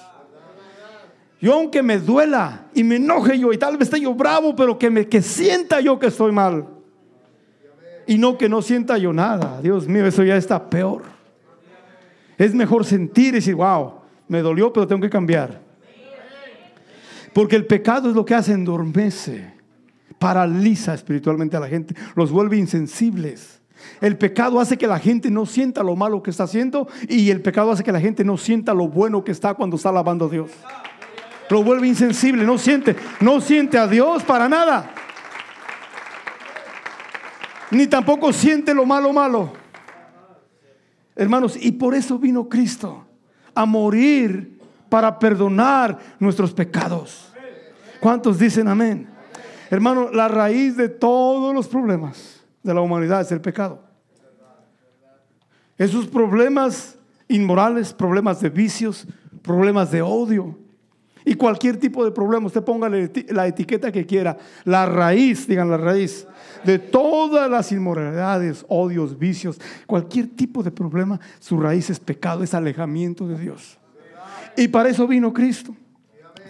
Yo 1.40 1.54
aunque 1.54 1.82
me 1.82 1.98
duela 1.98 2.68
y 2.74 2.84
me 2.84 2.98
enoje 2.98 3.40
yo 3.40 3.54
y 3.54 3.58
tal 3.58 3.78
vez 3.78 3.88
esté 3.88 4.02
yo 4.02 4.14
bravo, 4.14 4.56
pero 4.56 4.78
que 4.78 4.90
me 4.90 5.08
que 5.08 5.22
sienta 5.22 5.80
yo 5.80 5.98
que 5.98 6.08
estoy 6.08 6.32
mal. 6.32 6.68
Y 8.06 8.18
no 8.18 8.38
que 8.38 8.50
no 8.50 8.62
sienta 8.62 8.98
yo 8.98 9.14
nada. 9.14 9.62
Dios 9.62 9.88
mío, 9.88 10.06
eso 10.06 10.24
ya 10.24 10.36
está 10.36 10.70
peor. 10.70 11.21
Es 12.42 12.56
mejor 12.56 12.86
sentir 12.86 13.28
y 13.28 13.32
decir, 13.34 13.54
wow, 13.54 13.94
me 14.28 14.42
dolió, 14.42 14.74
pero 14.74 14.88
tengo 14.88 15.00
que 15.00 15.12
cambiar. 15.12 15.62
Porque 17.34 17.56
el 17.56 17.68
pecado 17.68 18.10
es 18.10 18.16
lo 18.16 18.26
que 18.26 18.34
hace, 18.34 18.54
endormece, 18.54 19.54
paraliza 20.18 20.96
espiritualmente 20.96 21.56
a 21.56 21.60
la 21.60 21.68
gente, 21.68 21.94
los 22.16 22.32
vuelve 22.32 22.58
insensibles. 22.58 23.62
El 24.02 24.18
pecado 24.18 24.60
hace 24.60 24.76
que 24.76 24.88
la 24.88 24.98
gente 24.98 25.30
no 25.30 25.46
sienta 25.46 25.84
lo 25.84 25.96
malo 25.96 26.24
que 26.24 26.32
está 26.32 26.46
haciendo 26.46 26.88
y 27.08 27.30
el 27.30 27.44
pecado 27.44 27.70
hace 27.70 27.84
que 27.84 27.92
la 27.92 28.02
gente 28.02 28.24
no 28.24 28.38
sienta 28.38 28.74
lo 28.74 28.88
bueno 28.88 29.24
que 29.24 29.32
está 29.32 29.54
cuando 29.54 29.76
está 29.76 29.90
alabando 29.90 30.26
a 30.26 30.30
Dios. 30.30 30.50
Lo 31.48 31.62
vuelve 31.62 31.90
insensible, 31.90 32.44
no 32.44 32.58
siente, 32.58 32.96
no 33.20 33.40
siente 33.40 33.78
a 33.78 33.86
Dios 33.86 34.24
para 34.24 34.50
nada. 34.50 34.90
Ni 37.70 37.86
tampoco 37.86 38.34
siente 38.34 38.74
lo 38.74 38.84
malo 38.88 39.14
malo. 39.14 39.61
Hermanos, 41.16 41.58
y 41.60 41.72
por 41.74 41.94
eso 41.94 42.18
vino 42.18 42.48
Cristo, 42.48 43.06
a 43.54 43.66
morir 43.66 44.60
para 44.90 45.18
perdonar 45.20 45.98
nuestros 46.20 46.54
pecados. 46.54 47.34
¿Cuántos 48.00 48.40
dicen 48.40 48.68
amén? 48.68 49.08
Hermano, 49.70 50.10
la 50.12 50.28
raíz 50.28 50.76
de 50.76 50.90
todos 50.90 51.54
los 51.54 51.68
problemas 51.68 52.42
de 52.64 52.74
la 52.74 52.82
humanidad 52.82 53.22
es 53.22 53.32
el 53.32 53.42
pecado. 53.42 53.82
Esos 55.78 56.08
problemas 56.08 56.98
inmorales, 57.28 57.94
problemas 57.94 58.42
de 58.42 58.50
vicios, 58.50 59.08
problemas 59.42 59.92
de 59.92 60.02
odio, 60.02 60.58
Y 61.24 61.36
cualquier 61.36 61.78
tipo 61.78 62.04
de 62.04 62.12
problema, 62.12 62.48
usted 62.48 62.64
ponga 62.64 62.90
la 62.90 63.48
etiqueta 63.48 63.92
que 63.92 64.06
quiera. 64.06 64.38
La 64.66 64.86
raíz, 64.86 65.48
digan 65.48 65.70
la 65.70 65.78
raíz, 65.78 66.28
de 66.64 66.80
todas 66.80 67.50
las 67.50 67.72
inmoralidades, 67.72 68.66
odios, 68.68 69.18
vicios, 69.18 69.60
cualquier 69.86 70.28
tipo 70.28 70.64
de 70.64 70.72
problema, 70.72 71.20
su 71.40 71.60
raíz 71.60 71.90
es 71.90 72.00
pecado, 72.00 72.44
es 72.44 72.54
alejamiento 72.54 73.28
de 73.28 73.38
Dios. 73.38 73.78
Y 74.58 74.68
para 74.68 74.90
eso 74.90 75.08
vino 75.08 75.34
Cristo, 75.34 75.76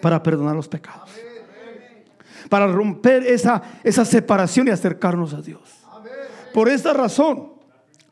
para 0.02 0.22
perdonar 0.22 0.56
los 0.56 0.68
pecados. 0.68 1.10
Para 2.50 2.68
romper 2.68 3.24
esa, 3.24 3.62
esa 3.84 4.04
separación 4.04 4.68
y 4.68 4.72
acercarnos 4.72 5.34
a 5.34 5.42
Dios. 5.42 5.62
Por 6.54 6.68
esta 6.68 6.94
razón, 6.94 7.52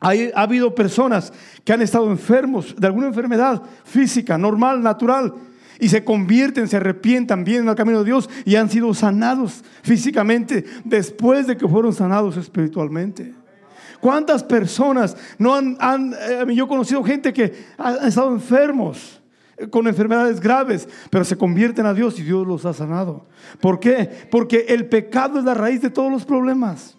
ha 0.00 0.12
habido 0.40 0.74
personas 0.74 1.32
que 1.62 1.72
han 1.72 1.82
estado 1.82 2.10
enfermos 2.10 2.74
de 2.76 2.86
alguna 2.86 3.08
enfermedad 3.08 3.62
física, 3.84 4.38
normal, 4.38 4.82
natural, 4.82 5.34
y 5.80 5.88
se 5.88 6.04
convierten, 6.04 6.68
se 6.68 6.76
arrepientan, 6.76 7.44
vienen 7.44 7.68
al 7.68 7.74
camino 7.74 8.00
de 8.00 8.04
Dios 8.04 8.28
y 8.44 8.56
han 8.56 8.68
sido 8.70 8.92
sanados 8.94 9.64
físicamente 9.82 10.64
después 10.84 11.46
de 11.46 11.56
que 11.56 11.66
fueron 11.66 11.92
sanados 11.92 12.36
espiritualmente. 12.36 13.32
¿Cuántas 14.00 14.42
personas 14.42 15.16
no 15.38 15.54
han, 15.54 16.14
eh, 16.14 16.54
yo 16.54 16.66
conocido 16.66 17.02
gente 17.04 17.32
que 17.32 17.52
han 17.76 18.06
estado 18.06 18.32
enfermos 18.32 19.20
eh, 19.56 19.68
con 19.68 19.86
enfermedades 19.86 20.40
graves, 20.40 20.88
pero 21.10 21.24
se 21.24 21.36
convierten 21.36 21.84
a 21.84 21.92
Dios 21.92 22.18
y 22.18 22.22
Dios 22.22 22.46
los 22.46 22.64
ha 22.64 22.72
sanado. 22.72 23.26
¿Por 23.60 23.78
qué? 23.78 24.08
Porque 24.30 24.66
el 24.68 24.86
pecado 24.86 25.38
es 25.38 25.44
la 25.44 25.54
raíz 25.54 25.82
de 25.82 25.90
todos 25.90 26.10
los 26.10 26.24
problemas. 26.24 26.96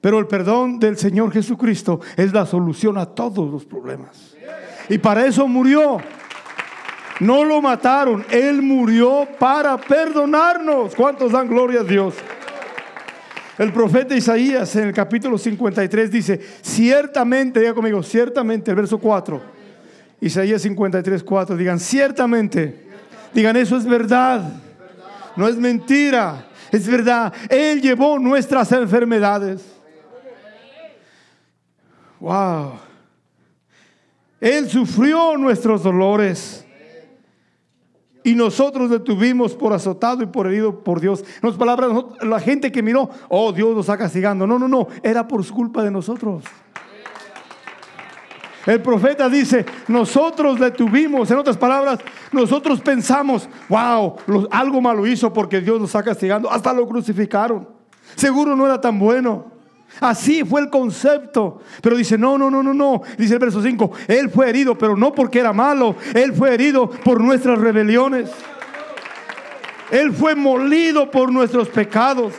Pero 0.00 0.18
el 0.18 0.26
perdón 0.26 0.78
del 0.78 0.96
Señor 0.96 1.30
Jesucristo 1.30 2.00
es 2.16 2.32
la 2.32 2.46
solución 2.46 2.96
a 2.96 3.04
todos 3.04 3.50
los 3.50 3.66
problemas. 3.66 4.34
Y 4.88 4.96
para 4.96 5.26
eso 5.26 5.46
murió. 5.46 5.98
No 7.20 7.44
lo 7.44 7.60
mataron, 7.60 8.24
Él 8.30 8.62
murió 8.62 9.28
para 9.38 9.76
perdonarnos. 9.76 10.94
¿Cuántos 10.94 11.32
dan 11.32 11.48
gloria 11.48 11.80
a 11.80 11.84
Dios? 11.84 12.14
El 13.58 13.74
profeta 13.74 14.16
Isaías 14.16 14.74
en 14.76 14.88
el 14.88 14.94
capítulo 14.94 15.36
53 15.36 16.10
dice, 16.10 16.40
ciertamente, 16.62 17.60
diga 17.60 17.74
conmigo, 17.74 18.02
ciertamente, 18.02 18.70
el 18.70 18.76
verso 18.78 18.98
4. 18.98 19.38
Isaías 20.22 20.62
53, 20.62 21.22
4, 21.22 21.56
digan, 21.58 21.78
ciertamente, 21.78 22.86
digan, 23.34 23.54
eso 23.56 23.76
es 23.76 23.84
verdad, 23.84 24.50
no 25.36 25.46
es 25.46 25.56
mentira, 25.56 26.46
es 26.72 26.88
verdad. 26.88 27.34
Él 27.50 27.82
llevó 27.82 28.18
nuestras 28.18 28.72
enfermedades. 28.72 29.62
Wow. 32.18 32.78
Él 34.40 34.70
sufrió 34.70 35.36
nuestros 35.36 35.82
dolores. 35.82 36.64
Y 38.22 38.34
nosotros 38.34 38.90
le 38.90 38.98
tuvimos 39.00 39.54
por 39.54 39.72
azotado 39.72 40.22
y 40.22 40.26
por 40.26 40.46
herido 40.46 40.84
por 40.84 41.00
Dios. 41.00 41.24
En 41.42 41.48
otras 41.48 41.56
palabras, 41.56 41.90
la 42.20 42.38
gente 42.38 42.70
que 42.70 42.82
miró, 42.82 43.08
oh, 43.28 43.52
Dios 43.52 43.74
nos 43.74 43.86
está 43.86 43.96
castigando. 43.96 44.46
No, 44.46 44.58
no, 44.58 44.68
no, 44.68 44.88
era 45.02 45.26
por 45.26 45.46
culpa 45.50 45.82
de 45.82 45.90
nosotros. 45.90 46.44
El 48.66 48.82
profeta 48.82 49.28
dice, 49.28 49.64
nosotros 49.88 50.60
le 50.60 50.70
tuvimos, 50.70 51.30
en 51.30 51.38
otras 51.38 51.56
palabras, 51.56 51.98
nosotros 52.30 52.80
pensamos, 52.80 53.48
wow, 53.68 54.16
algo 54.50 54.82
malo 54.82 55.06
hizo 55.06 55.32
porque 55.32 55.60
Dios 55.62 55.80
nos 55.80 55.88
está 55.88 56.02
castigando. 56.02 56.50
Hasta 56.50 56.72
lo 56.72 56.86
crucificaron. 56.86 57.66
Seguro 58.16 58.54
no 58.54 58.66
era 58.66 58.80
tan 58.80 58.98
bueno. 58.98 59.59
Así 59.98 60.44
fue 60.44 60.60
el 60.60 60.70
concepto. 60.70 61.60
Pero 61.82 61.96
dice, 61.96 62.16
no, 62.16 62.38
no, 62.38 62.50
no, 62.50 62.62
no, 62.62 62.72
no. 62.72 63.02
Dice 63.18 63.34
el 63.34 63.40
verso 63.40 63.62
5, 63.62 63.90
Él 64.06 64.30
fue 64.30 64.48
herido, 64.48 64.78
pero 64.78 64.96
no 64.96 65.12
porque 65.12 65.40
era 65.40 65.52
malo. 65.52 65.96
Él 66.14 66.32
fue 66.32 66.54
herido 66.54 66.88
por 66.88 67.20
nuestras 67.20 67.58
rebeliones. 67.58 68.30
Él 69.90 70.12
fue 70.12 70.34
molido 70.34 71.10
por 71.10 71.32
nuestros 71.32 71.68
pecados. 71.68 72.34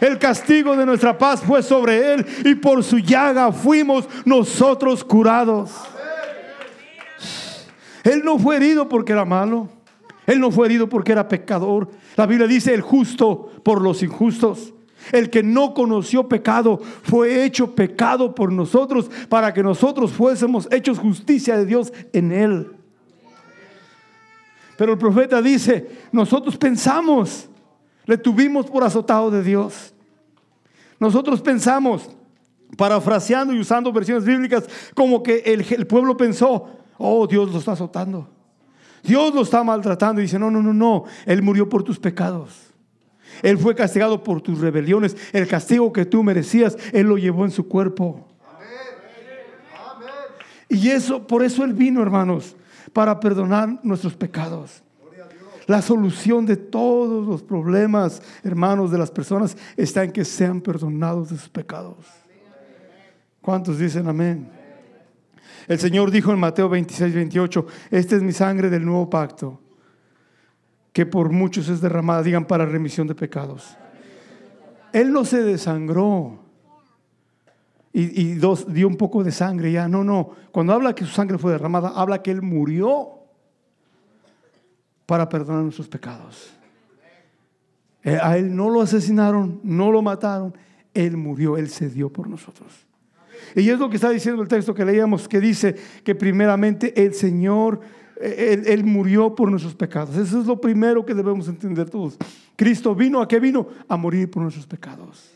El 0.00 0.18
castigo 0.18 0.76
de 0.76 0.86
nuestra 0.86 1.16
paz 1.16 1.42
fue 1.42 1.62
sobre 1.62 2.14
Él 2.14 2.26
y 2.44 2.54
por 2.54 2.82
su 2.82 2.98
llaga 2.98 3.52
fuimos 3.52 4.08
nosotros 4.24 5.04
curados. 5.04 5.70
Él 8.02 8.22
no 8.24 8.38
fue 8.38 8.56
herido 8.56 8.88
porque 8.88 9.12
era 9.12 9.24
malo. 9.24 9.68
Él 10.26 10.40
no 10.40 10.50
fue 10.50 10.66
herido 10.66 10.88
porque 10.88 11.12
era 11.12 11.28
pecador. 11.28 11.90
La 12.16 12.26
Biblia 12.26 12.46
dice 12.46 12.72
el 12.72 12.80
justo 12.80 13.50
por 13.62 13.82
los 13.82 14.02
injustos. 14.02 14.72
El 15.12 15.30
que 15.30 15.42
no 15.42 15.74
conoció 15.74 16.28
pecado 16.28 16.78
fue 17.02 17.44
hecho 17.44 17.74
pecado 17.74 18.34
por 18.34 18.52
nosotros 18.52 19.10
para 19.28 19.52
que 19.52 19.62
nosotros 19.62 20.12
fuésemos 20.12 20.68
hechos 20.70 20.98
justicia 20.98 21.56
de 21.56 21.66
Dios 21.66 21.92
en 22.12 22.32
él. 22.32 22.72
Pero 24.76 24.92
el 24.92 24.98
profeta 24.98 25.42
dice, 25.42 25.90
nosotros 26.10 26.56
pensamos, 26.56 27.48
le 28.06 28.16
tuvimos 28.16 28.66
por 28.66 28.82
azotado 28.82 29.30
de 29.30 29.42
Dios. 29.42 29.92
Nosotros 30.98 31.42
pensamos, 31.42 32.08
parafraseando 32.76 33.52
y 33.52 33.60
usando 33.60 33.92
versiones 33.92 34.24
bíblicas, 34.24 34.66
como 34.94 35.22
que 35.22 35.42
el, 35.44 35.86
pueblo 35.86 36.16
pensó, 36.16 36.68
oh, 36.96 37.26
Dios 37.26 37.52
lo 37.52 37.58
está 37.58 37.72
azotando. 37.72 38.28
Dios 39.02 39.34
lo 39.34 39.42
está 39.42 39.62
maltratando 39.62 40.20
y 40.20 40.24
dice, 40.24 40.38
no, 40.38 40.50
no, 40.50 40.62
no, 40.62 40.72
no, 40.72 41.04
Él 41.26 41.42
murió 41.42 41.68
por 41.68 41.82
tus 41.82 41.98
pecados. 41.98 42.69
Él 43.42 43.58
fue 43.58 43.74
castigado 43.74 44.22
por 44.22 44.40
tus 44.40 44.60
rebeliones. 44.60 45.16
El 45.32 45.46
castigo 45.46 45.92
que 45.92 46.04
tú 46.04 46.22
merecías, 46.22 46.76
Él 46.92 47.06
lo 47.06 47.18
llevó 47.18 47.44
en 47.44 47.50
su 47.50 47.66
cuerpo. 47.68 48.26
Y 50.68 50.88
eso, 50.90 51.26
por 51.26 51.42
eso 51.42 51.64
Él 51.64 51.72
vino, 51.72 52.00
hermanos, 52.02 52.56
para 52.92 53.18
perdonar 53.18 53.80
nuestros 53.82 54.14
pecados. 54.14 54.82
La 55.66 55.82
solución 55.82 56.46
de 56.46 56.56
todos 56.56 57.26
los 57.26 57.42
problemas, 57.42 58.22
hermanos, 58.42 58.90
de 58.90 58.98
las 58.98 59.10
personas 59.10 59.56
está 59.76 60.02
en 60.04 60.12
que 60.12 60.24
sean 60.24 60.60
perdonados 60.60 61.30
de 61.30 61.36
sus 61.36 61.48
pecados. 61.48 61.96
¿Cuántos 63.40 63.78
dicen 63.78 64.08
amén? 64.08 64.50
El 65.68 65.78
Señor 65.78 66.10
dijo 66.10 66.32
en 66.32 66.40
Mateo 66.40 66.68
26, 66.68 67.14
28, 67.14 67.66
esta 67.90 68.16
es 68.16 68.22
mi 68.22 68.32
sangre 68.32 68.68
del 68.68 68.84
nuevo 68.84 69.08
pacto 69.08 69.60
que 70.92 71.06
por 71.06 71.30
muchos 71.30 71.68
es 71.68 71.80
derramada, 71.80 72.22
digan, 72.22 72.44
para 72.44 72.66
remisión 72.66 73.06
de 73.06 73.14
pecados. 73.14 73.76
Él 74.92 75.12
no 75.12 75.24
se 75.24 75.42
desangró 75.42 76.40
y, 77.92 78.34
dos, 78.34 78.72
dio 78.72 78.86
un 78.86 78.96
poco 78.96 79.24
de 79.24 79.32
sangre 79.32 79.72
ya. 79.72 79.88
No, 79.88 80.04
no. 80.04 80.30
Cuando 80.52 80.72
habla 80.72 80.94
que 80.94 81.04
su 81.04 81.10
sangre 81.10 81.38
fue 81.38 81.52
derramada, 81.52 81.88
habla 81.88 82.22
que 82.22 82.30
Él 82.30 82.40
murió 82.40 83.08
para 85.06 85.28
perdonar 85.28 85.62
nuestros 85.64 85.88
pecados. 85.88 86.52
Eh, 88.04 88.18
a 88.22 88.36
Él 88.36 88.54
no 88.54 88.70
lo 88.70 88.80
asesinaron, 88.80 89.60
no 89.64 89.90
lo 89.90 90.02
mataron. 90.02 90.56
Él 90.94 91.16
murió, 91.16 91.56
Él 91.56 91.68
se 91.68 91.88
dio 91.88 92.12
por 92.12 92.28
nosotros. 92.28 92.86
Y 93.56 93.68
es 93.68 93.78
lo 93.78 93.90
que 93.90 93.96
está 93.96 94.10
diciendo 94.10 94.42
el 94.42 94.48
texto 94.48 94.72
que 94.72 94.84
leíamos, 94.84 95.26
que 95.26 95.40
dice 95.40 95.74
que 96.04 96.14
primeramente 96.14 97.04
el 97.04 97.14
Señor 97.14 97.80
él, 98.20 98.84
murió 98.84 99.34
por 99.34 99.50
nuestros 99.50 99.74
pecados. 99.74 100.16
Eso 100.16 100.40
es 100.40 100.46
lo 100.46 100.60
primero 100.60 101.04
que 101.04 101.14
debemos 101.14 101.48
entender 101.48 101.88
todos. 101.88 102.16
Cristo 102.56 102.94
vino, 102.94 103.20
¿a 103.20 103.28
qué 103.28 103.40
vino? 103.40 103.66
A 103.88 103.96
morir 103.96 104.30
por 104.30 104.42
nuestros 104.42 104.66
pecados. 104.66 105.30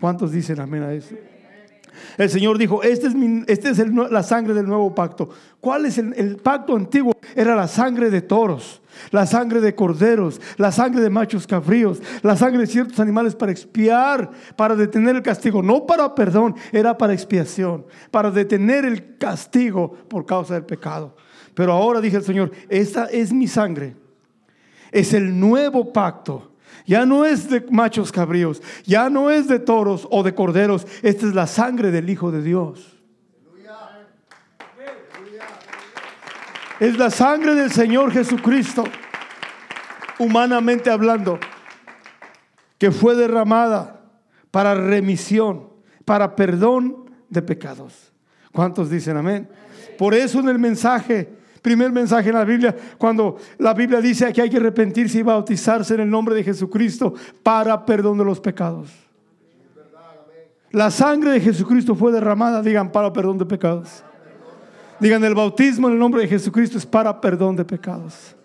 ¿Cuántos 0.00 0.32
dicen 0.32 0.60
amén 0.60 0.82
a 0.82 0.92
eso? 0.92 1.14
El 2.18 2.30
Señor 2.30 2.58
dijo, 2.58 2.82
este 2.82 3.08
es, 3.08 3.14
este 3.46 3.70
es 3.70 3.78
la 3.88 4.22
sangre 4.22 4.54
del 4.54 4.66
nuevo 4.66 4.94
pacto. 4.94 5.28
¿Cuál 5.60 5.86
es 5.86 5.98
el, 5.98 6.36
pacto 6.36 6.76
antiguo? 6.76 7.12
Era 7.34 7.56
la 7.56 7.68
sangre 7.68 8.10
de 8.10 8.22
toros, 8.22 8.82
la 9.10 9.26
sangre 9.26 9.60
de 9.60 9.74
corderos, 9.74 10.40
la 10.56 10.72
sangre 10.72 11.00
de 11.00 11.10
machos 11.10 11.46
cabríos, 11.46 12.02
la 12.22 12.36
sangre 12.36 12.60
de 12.60 12.66
ciertos 12.66 13.00
animales 13.00 13.34
para 13.34 13.52
expiar, 13.52 14.30
para 14.56 14.76
detener 14.76 15.16
el 15.16 15.22
castigo. 15.22 15.62
No 15.62 15.86
para 15.86 16.14
perdón, 16.14 16.54
era 16.72 16.96
para 16.96 17.12
expiación, 17.12 17.86
para 18.10 18.30
detener 18.30 18.84
el 18.84 19.16
castigo 19.18 19.92
por 20.08 20.24
causa 20.24 20.54
del 20.54 20.64
pecado. 20.64 21.16
Pero 21.56 21.72
ahora 21.72 22.02
dije 22.02 22.18
el 22.18 22.22
Señor, 22.22 22.52
esta 22.68 23.06
es 23.06 23.32
mi 23.32 23.48
sangre. 23.48 23.96
Es 24.92 25.14
el 25.14 25.40
nuevo 25.40 25.90
pacto. 25.90 26.52
Ya 26.84 27.06
no 27.06 27.24
es 27.24 27.48
de 27.48 27.64
machos 27.70 28.12
cabríos, 28.12 28.62
ya 28.84 29.08
no 29.08 29.30
es 29.30 29.48
de 29.48 29.58
toros 29.58 30.06
o 30.10 30.22
de 30.22 30.34
corderos. 30.34 30.86
Esta 31.02 31.26
es 31.26 31.34
la 31.34 31.46
sangre 31.46 31.90
del 31.90 32.10
Hijo 32.10 32.30
de 32.30 32.42
Dios. 32.42 32.98
Es 36.78 36.98
la 36.98 37.08
sangre 37.08 37.54
del 37.54 37.72
Señor 37.72 38.12
Jesucristo, 38.12 38.84
humanamente 40.18 40.90
hablando, 40.90 41.40
que 42.76 42.90
fue 42.90 43.14
derramada 43.14 44.02
para 44.50 44.74
remisión, 44.74 45.70
para 46.04 46.36
perdón 46.36 47.10
de 47.30 47.40
pecados. 47.40 48.12
¿Cuántos 48.52 48.90
dicen 48.90 49.16
amén? 49.16 49.48
Por 49.96 50.12
eso 50.12 50.38
en 50.40 50.50
el 50.50 50.58
mensaje 50.58 51.35
primer 51.66 51.90
mensaje 51.90 52.28
en 52.28 52.36
la 52.36 52.44
Biblia, 52.44 52.76
cuando 52.96 53.38
la 53.58 53.74
Biblia 53.74 54.00
dice 54.00 54.32
que 54.32 54.40
hay 54.40 54.48
que 54.48 54.58
arrepentirse 54.58 55.18
y 55.18 55.22
bautizarse 55.22 55.94
en 55.94 56.00
el 56.02 56.08
nombre 56.08 56.32
de 56.36 56.44
Jesucristo 56.44 57.12
para 57.42 57.84
perdón 57.84 58.18
de 58.18 58.24
los 58.24 58.38
pecados. 58.38 58.88
La 60.70 60.92
sangre 60.92 61.32
de 61.32 61.40
Jesucristo 61.40 61.96
fue 61.96 62.12
derramada, 62.12 62.62
digan, 62.62 62.92
para 62.92 63.12
perdón 63.12 63.38
de 63.38 63.46
pecados. 63.46 64.04
Digan, 65.00 65.24
el 65.24 65.34
bautismo 65.34 65.88
en 65.88 65.94
el 65.94 65.98
nombre 65.98 66.22
de 66.22 66.28
Jesucristo 66.28 66.78
es 66.78 66.86
para 66.86 67.20
perdón 67.20 67.56
de 67.56 67.64
pecados. 67.64 68.36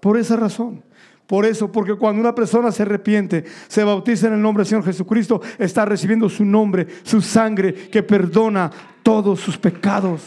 Por 0.00 0.16
esa 0.16 0.36
razón. 0.36 0.82
Por 1.26 1.44
eso, 1.44 1.70
porque 1.70 1.94
cuando 1.94 2.22
una 2.22 2.34
persona 2.34 2.72
se 2.72 2.84
arrepiente, 2.84 3.44
se 3.68 3.84
bautiza 3.84 4.28
en 4.28 4.32
el 4.32 4.40
nombre 4.40 4.62
del 4.62 4.68
Señor 4.70 4.84
Jesucristo, 4.86 5.42
está 5.58 5.84
recibiendo 5.84 6.30
su 6.30 6.46
nombre, 6.46 6.86
su 7.02 7.20
sangre, 7.20 7.74
que 7.74 8.02
perdona 8.02 8.70
todos 9.02 9.40
sus 9.40 9.58
pecados. 9.58 10.22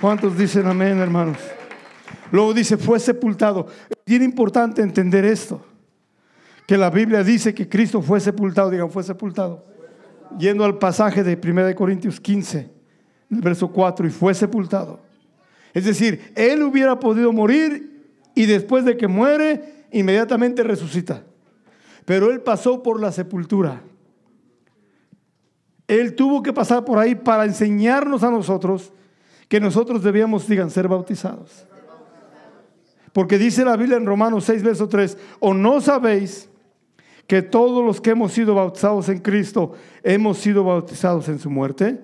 ¿Cuántos 0.00 0.38
dicen 0.38 0.66
amén, 0.66 0.98
hermanos? 0.98 1.36
Luego 2.32 2.54
dice, 2.54 2.78
fue 2.78 2.98
sepultado. 2.98 3.66
Es 3.90 3.98
bien 4.06 4.22
importante 4.22 4.80
entender 4.80 5.26
esto, 5.26 5.62
que 6.66 6.78
la 6.78 6.88
Biblia 6.88 7.22
dice 7.22 7.52
que 7.52 7.68
Cristo 7.68 8.00
fue 8.00 8.18
sepultado, 8.18 8.70
digan, 8.70 8.90
fue 8.90 9.02
sepultado. 9.02 9.66
Yendo 10.38 10.64
al 10.64 10.78
pasaje 10.78 11.22
de 11.22 11.38
1 11.42 11.74
Corintios 11.74 12.18
15, 12.18 12.70
el 13.30 13.40
verso 13.42 13.68
4, 13.68 14.06
y 14.06 14.10
fue 14.10 14.32
sepultado. 14.32 15.00
Es 15.74 15.84
decir, 15.84 16.32
él 16.34 16.62
hubiera 16.62 16.98
podido 16.98 17.30
morir 17.32 18.14
y 18.34 18.46
después 18.46 18.86
de 18.86 18.96
que 18.96 19.06
muere, 19.06 19.84
inmediatamente 19.92 20.62
resucita. 20.62 21.24
Pero 22.06 22.30
él 22.30 22.40
pasó 22.40 22.82
por 22.82 23.00
la 23.00 23.12
sepultura. 23.12 23.82
Él 25.86 26.14
tuvo 26.14 26.42
que 26.42 26.54
pasar 26.54 26.86
por 26.86 26.98
ahí 26.98 27.14
para 27.14 27.44
enseñarnos 27.44 28.22
a 28.22 28.30
nosotros 28.30 28.92
que 29.50 29.58
nosotros 29.58 30.04
debíamos, 30.04 30.46
digan, 30.46 30.70
ser 30.70 30.86
bautizados. 30.86 31.66
Porque 33.12 33.36
dice 33.36 33.64
la 33.64 33.76
Biblia 33.76 33.96
en 33.96 34.06
Romanos 34.06 34.44
6, 34.44 34.62
verso 34.62 34.88
3, 34.88 35.18
o 35.40 35.52
no 35.52 35.80
sabéis 35.80 36.48
que 37.26 37.42
todos 37.42 37.84
los 37.84 38.00
que 38.00 38.10
hemos 38.10 38.32
sido 38.32 38.54
bautizados 38.54 39.08
en 39.08 39.18
Cristo 39.18 39.72
hemos 40.04 40.38
sido 40.38 40.62
bautizados 40.62 41.28
en 41.28 41.40
su 41.40 41.50
muerte, 41.50 42.00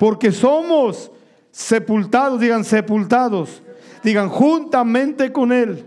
porque 0.00 0.32
somos 0.32 1.12
sepultados, 1.52 2.40
digan 2.40 2.64
sepultados, 2.64 3.62
digan 4.02 4.28
juntamente 4.28 5.32
con 5.32 5.52
Él, 5.52 5.86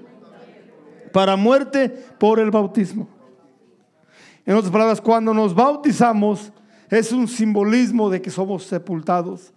para 1.12 1.36
muerte 1.36 1.90
por 2.18 2.40
el 2.40 2.52
bautismo. 2.52 3.10
En 4.46 4.56
otras 4.56 4.72
palabras, 4.72 5.02
cuando 5.02 5.34
nos 5.34 5.54
bautizamos 5.54 6.54
es 6.90 7.12
un 7.12 7.28
simbolismo 7.28 8.10
de 8.10 8.22
que 8.22 8.30
somos 8.30 8.64
sepultados, 8.64 9.52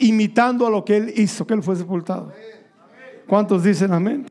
imitando 0.00 0.66
a 0.66 0.70
lo 0.70 0.84
que 0.84 0.96
Él 0.96 1.12
hizo, 1.16 1.46
que 1.46 1.54
Él 1.54 1.62
fue 1.62 1.76
sepultado. 1.76 2.32
¿Cuántos 3.26 3.62
dicen 3.62 3.92
amén? 3.92 4.26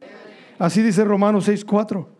Así 0.58 0.82
dice 0.82 1.04
Romanos 1.06 1.48
6:4 1.48 2.20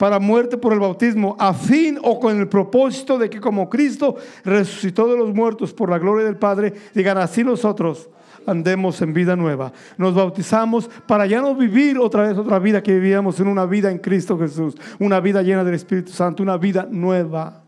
para 0.00 0.18
muerte 0.18 0.56
por 0.56 0.72
el 0.72 0.80
bautismo, 0.80 1.36
a 1.38 1.52
fin 1.52 1.98
o 2.02 2.18
con 2.18 2.40
el 2.40 2.48
propósito 2.48 3.18
de 3.18 3.28
que 3.28 3.38
como 3.38 3.68
Cristo 3.68 4.16
resucitó 4.46 5.06
de 5.06 5.18
los 5.18 5.34
muertos 5.34 5.74
por 5.74 5.90
la 5.90 5.98
gloria 5.98 6.24
del 6.24 6.38
Padre, 6.38 6.72
digan 6.94 7.18
así 7.18 7.44
nosotros 7.44 8.08
andemos 8.46 9.02
en 9.02 9.12
vida 9.12 9.36
nueva. 9.36 9.74
Nos 9.98 10.14
bautizamos 10.14 10.88
para 11.06 11.26
ya 11.26 11.42
no 11.42 11.54
vivir 11.54 11.98
otra 11.98 12.22
vez 12.22 12.38
otra 12.38 12.58
vida 12.58 12.82
que 12.82 12.94
vivíamos 12.94 13.40
en 13.40 13.48
una 13.48 13.66
vida 13.66 13.90
en 13.90 13.98
Cristo 13.98 14.38
Jesús, 14.38 14.74
una 14.98 15.20
vida 15.20 15.42
llena 15.42 15.64
del 15.64 15.74
Espíritu 15.74 16.12
Santo, 16.12 16.42
una 16.42 16.56
vida 16.56 16.88
nueva. 16.90 17.62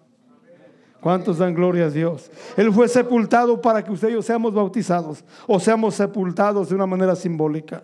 ¿Cuántos 1.02 1.38
dan 1.38 1.52
gloria 1.52 1.86
a 1.86 1.90
Dios? 1.90 2.30
Él 2.56 2.72
fue 2.72 2.86
sepultado 2.86 3.60
para 3.60 3.82
que 3.82 3.90
usted 3.90 4.10
y 4.10 4.12
yo 4.12 4.22
seamos 4.22 4.54
bautizados 4.54 5.24
o 5.48 5.58
seamos 5.58 5.96
sepultados 5.96 6.68
de 6.68 6.76
una 6.76 6.86
manera 6.86 7.16
simbólica. 7.16 7.82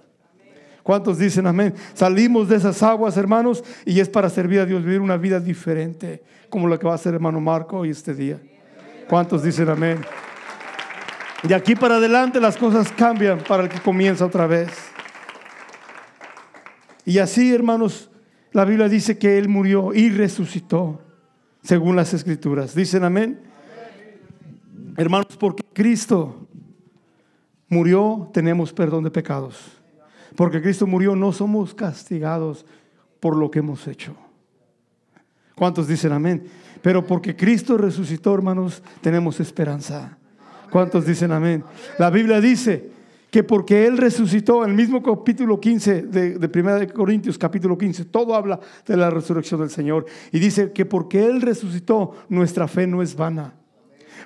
¿Cuántos 0.84 1.18
dicen 1.18 1.48
amén? 1.48 1.74
Salimos 1.94 2.48
de 2.48 2.54
esas 2.54 2.80
aguas, 2.80 3.16
hermanos, 3.16 3.64
y 3.84 3.98
es 3.98 4.08
para 4.08 4.30
servir 4.30 4.60
a 4.60 4.66
Dios, 4.66 4.84
vivir 4.84 5.00
una 5.00 5.16
vida 5.16 5.40
diferente, 5.40 6.22
como 6.48 6.68
lo 6.68 6.78
que 6.78 6.86
va 6.86 6.92
a 6.92 6.94
hacer 6.94 7.12
hermano 7.12 7.40
Marco 7.40 7.78
hoy 7.78 7.90
este 7.90 8.14
día. 8.14 8.38
¿Cuántos 9.08 9.42
dicen 9.42 9.68
amén? 9.68 10.00
De 11.42 11.56
aquí 11.56 11.74
para 11.74 11.96
adelante 11.96 12.38
las 12.38 12.56
cosas 12.56 12.92
cambian 12.92 13.40
para 13.40 13.64
el 13.64 13.68
que 13.68 13.80
comienza 13.80 14.26
otra 14.26 14.46
vez. 14.46 14.70
Y 17.04 17.18
así, 17.18 17.52
hermanos, 17.52 18.12
la 18.52 18.64
Biblia 18.64 18.88
dice 18.88 19.18
que 19.18 19.38
Él 19.38 19.48
murió 19.48 19.92
y 19.92 20.08
resucitó, 20.08 21.00
según 21.62 21.96
las 21.96 22.14
escrituras. 22.14 22.74
¿Dicen 22.74 23.04
amén? 23.04 23.40
Hermanos, 24.96 25.36
porque 25.38 25.64
Cristo 25.72 26.48
murió, 27.68 28.30
tenemos 28.32 28.72
perdón 28.72 29.04
de 29.04 29.10
pecados. 29.10 29.56
Porque 30.36 30.60
Cristo 30.62 30.86
murió, 30.86 31.16
no 31.16 31.32
somos 31.32 31.74
castigados 31.74 32.64
por 33.20 33.36
lo 33.36 33.50
que 33.50 33.60
hemos 33.60 33.86
hecho. 33.86 34.14
¿Cuántos 35.54 35.88
dicen 35.88 36.12
amén? 36.12 36.44
Pero 36.82 37.04
porque 37.04 37.34
Cristo 37.34 37.76
resucitó, 37.76 38.34
hermanos, 38.34 38.82
tenemos 39.00 39.40
esperanza. 39.40 40.16
¿Cuántos 40.70 41.06
dicen 41.06 41.32
amén? 41.32 41.64
La 41.98 42.10
Biblia 42.10 42.40
dice 42.40 42.90
que 43.30 43.42
porque 43.42 43.86
Él 43.86 43.98
resucitó, 43.98 44.64
el 44.64 44.74
mismo 44.74 45.02
capítulo 45.02 45.60
15 45.60 46.02
de, 46.02 46.38
de 46.38 46.60
1 46.60 46.92
Corintios, 46.94 47.36
capítulo 47.36 47.76
15, 47.76 48.06
todo 48.06 48.34
habla 48.34 48.58
de 48.86 48.96
la 48.96 49.10
resurrección 49.10 49.60
del 49.60 49.70
Señor. 49.70 50.06
Y 50.32 50.38
dice 50.38 50.72
que 50.72 50.86
porque 50.86 51.26
Él 51.26 51.42
resucitó, 51.42 52.14
nuestra 52.28 52.68
fe 52.68 52.86
no 52.86 53.02
es 53.02 53.14
vana. 53.14 53.54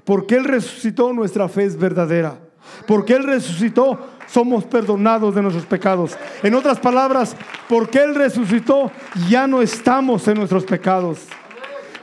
Porque 0.04 0.36
Él 0.36 0.44
resucitó, 0.44 1.12
nuestra 1.12 1.48
fe 1.48 1.64
es 1.64 1.76
verdadera. 1.76 2.38
Porque 2.86 3.14
Él 3.14 3.24
resucitó, 3.24 3.98
somos 4.28 4.64
perdonados 4.64 5.34
de 5.34 5.42
nuestros 5.42 5.66
pecados. 5.66 6.16
En 6.42 6.54
otras 6.54 6.78
palabras, 6.78 7.36
porque 7.68 7.98
Él 8.02 8.14
resucitó, 8.14 8.90
ya 9.28 9.46
no 9.46 9.62
estamos 9.62 10.26
en 10.28 10.38
nuestros 10.38 10.64
pecados. 10.64 11.26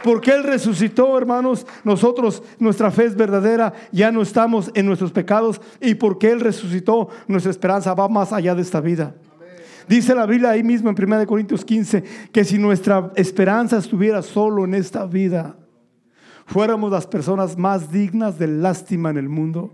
Porque 0.04 0.32
Él 0.32 0.44
resucitó, 0.44 1.18
hermanos, 1.18 1.68
nosotros, 1.84 2.42
nuestra 2.58 2.90
fe 2.92 3.06
es 3.06 3.16
verdadera, 3.16 3.74
ya 3.92 4.12
no 4.12 4.22
estamos 4.22 4.72
en 4.74 4.86
nuestros 4.86 5.12
pecados. 5.12 5.62
Y 5.82 5.96
porque 5.96 6.32
Él 6.32 6.40
resucitó, 6.40 7.10
nuestra 7.28 7.52
esperanza 7.52 7.94
va 7.94 8.08
más 8.08 8.32
allá 8.32 8.56
de 8.56 8.62
esta 8.62 8.80
vida. 8.80 9.16
Dice 9.88 10.14
la 10.14 10.28
Biblia 10.28 10.52
ahí 10.52 10.64
mismo 10.64 10.92
en 10.92 10.96
1 11.04 11.26
Corintios 11.26 11.66
15 11.66 12.04
que 12.32 12.46
si 12.46 12.60
nuestra 12.60 13.12
esperanza 13.16 13.78
estuviera 13.78 14.22
solo 14.22 14.64
en 14.64 14.76
esta 14.76 15.06
vida, 15.08 15.58
fuéramos 16.46 16.92
las 16.92 17.08
personas 17.08 17.58
más 17.58 17.92
dignas 17.92 18.38
de 18.38 18.48
lástima 18.48 19.10
en 19.10 19.18
el 19.18 19.30
mundo. 19.30 19.74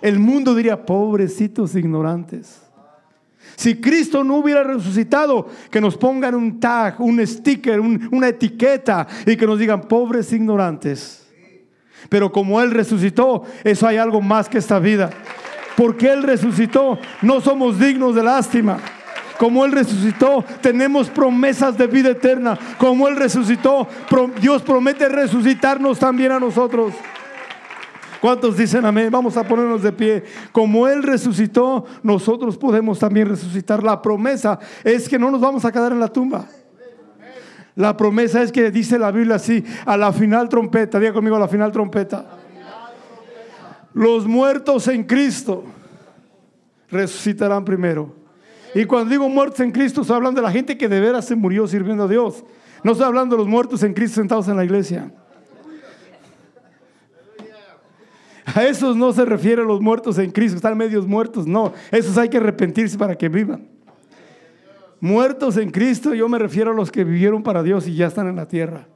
El 0.00 0.18
mundo 0.18 0.54
diría, 0.54 0.86
pobrecitos 0.86 1.76
ignorantes. 1.76 2.71
Si 3.56 3.80
Cristo 3.80 4.24
no 4.24 4.36
hubiera 4.36 4.62
resucitado, 4.62 5.48
que 5.70 5.80
nos 5.80 5.96
pongan 5.96 6.34
un 6.34 6.58
tag, 6.58 7.00
un 7.00 7.24
sticker, 7.26 7.80
una 7.80 8.28
etiqueta 8.28 9.06
y 9.26 9.36
que 9.36 9.46
nos 9.46 9.58
digan, 9.58 9.82
pobres 9.82 10.32
ignorantes. 10.32 11.26
Pero 12.08 12.32
como 12.32 12.60
Él 12.60 12.70
resucitó, 12.70 13.44
eso 13.64 13.86
hay 13.86 13.96
algo 13.96 14.20
más 14.20 14.48
que 14.48 14.58
esta 14.58 14.78
vida. 14.78 15.10
Porque 15.76 16.12
Él 16.12 16.22
resucitó, 16.22 16.98
no 17.22 17.40
somos 17.40 17.78
dignos 17.78 18.14
de 18.14 18.22
lástima. 18.22 18.78
Como 19.38 19.64
Él 19.64 19.72
resucitó, 19.72 20.44
tenemos 20.60 21.08
promesas 21.08 21.76
de 21.76 21.86
vida 21.86 22.10
eterna. 22.10 22.58
Como 22.78 23.08
Él 23.08 23.16
resucitó, 23.16 23.88
Dios 24.40 24.62
promete 24.62 25.08
resucitarnos 25.08 25.98
también 25.98 26.32
a 26.32 26.40
nosotros. 26.40 26.94
¿Cuántos 28.22 28.56
dicen 28.56 28.84
amén? 28.84 29.10
Vamos 29.10 29.36
a 29.36 29.42
ponernos 29.42 29.82
de 29.82 29.90
pie. 29.90 30.22
Como 30.52 30.86
Él 30.86 31.02
resucitó, 31.02 31.84
nosotros 32.04 32.56
podemos 32.56 33.00
también 33.00 33.28
resucitar. 33.28 33.82
La 33.82 34.00
promesa 34.00 34.60
es 34.84 35.08
que 35.08 35.18
no 35.18 35.28
nos 35.28 35.40
vamos 35.40 35.64
a 35.64 35.72
quedar 35.72 35.90
en 35.90 35.98
la 35.98 36.06
tumba. 36.06 36.46
La 37.74 37.96
promesa 37.96 38.40
es 38.40 38.52
que 38.52 38.70
dice 38.70 38.96
la 38.96 39.10
Biblia 39.10 39.34
así, 39.34 39.64
a 39.84 39.96
la 39.96 40.12
final 40.12 40.48
trompeta, 40.48 41.00
diga 41.00 41.12
conmigo 41.12 41.34
a 41.34 41.40
la 41.40 41.48
final 41.48 41.72
trompeta. 41.72 42.38
Los 43.92 44.24
muertos 44.28 44.86
en 44.86 45.02
Cristo 45.02 45.64
resucitarán 46.92 47.64
primero. 47.64 48.14
Y 48.72 48.84
cuando 48.84 49.10
digo 49.10 49.28
muertos 49.28 49.58
en 49.58 49.72
Cristo, 49.72 50.02
estoy 50.02 50.14
hablando 50.14 50.40
de 50.40 50.46
la 50.46 50.52
gente 50.52 50.78
que 50.78 50.88
de 50.88 51.00
veras 51.00 51.24
se 51.24 51.34
murió 51.34 51.66
sirviendo 51.66 52.04
a 52.04 52.08
Dios. 52.08 52.44
No 52.84 52.92
estoy 52.92 53.08
hablando 53.08 53.34
de 53.34 53.40
los 53.40 53.48
muertos 53.48 53.82
en 53.82 53.94
Cristo 53.94 54.20
sentados 54.20 54.46
en 54.46 54.56
la 54.56 54.64
iglesia. 54.64 55.12
A 58.44 58.64
esos 58.64 58.96
no 58.96 59.12
se 59.12 59.24
refiere 59.24 59.62
a 59.62 59.64
los 59.64 59.80
muertos 59.80 60.18
en 60.18 60.30
Cristo, 60.30 60.56
están 60.56 60.76
medios 60.76 61.06
muertos, 61.06 61.46
no. 61.46 61.72
Esos 61.90 62.18
hay 62.18 62.28
que 62.28 62.38
arrepentirse 62.38 62.98
para 62.98 63.14
que 63.14 63.28
vivan. 63.28 63.68
Muertos 65.00 65.56
en 65.56 65.70
Cristo, 65.70 66.14
yo 66.14 66.28
me 66.28 66.38
refiero 66.38 66.72
a 66.72 66.74
los 66.74 66.90
que 66.90 67.04
vivieron 67.04 67.42
para 67.42 67.62
Dios 67.62 67.86
y 67.86 67.94
ya 67.94 68.06
están 68.06 68.28
en 68.28 68.36
la 68.36 68.46
tierra. 68.46 68.88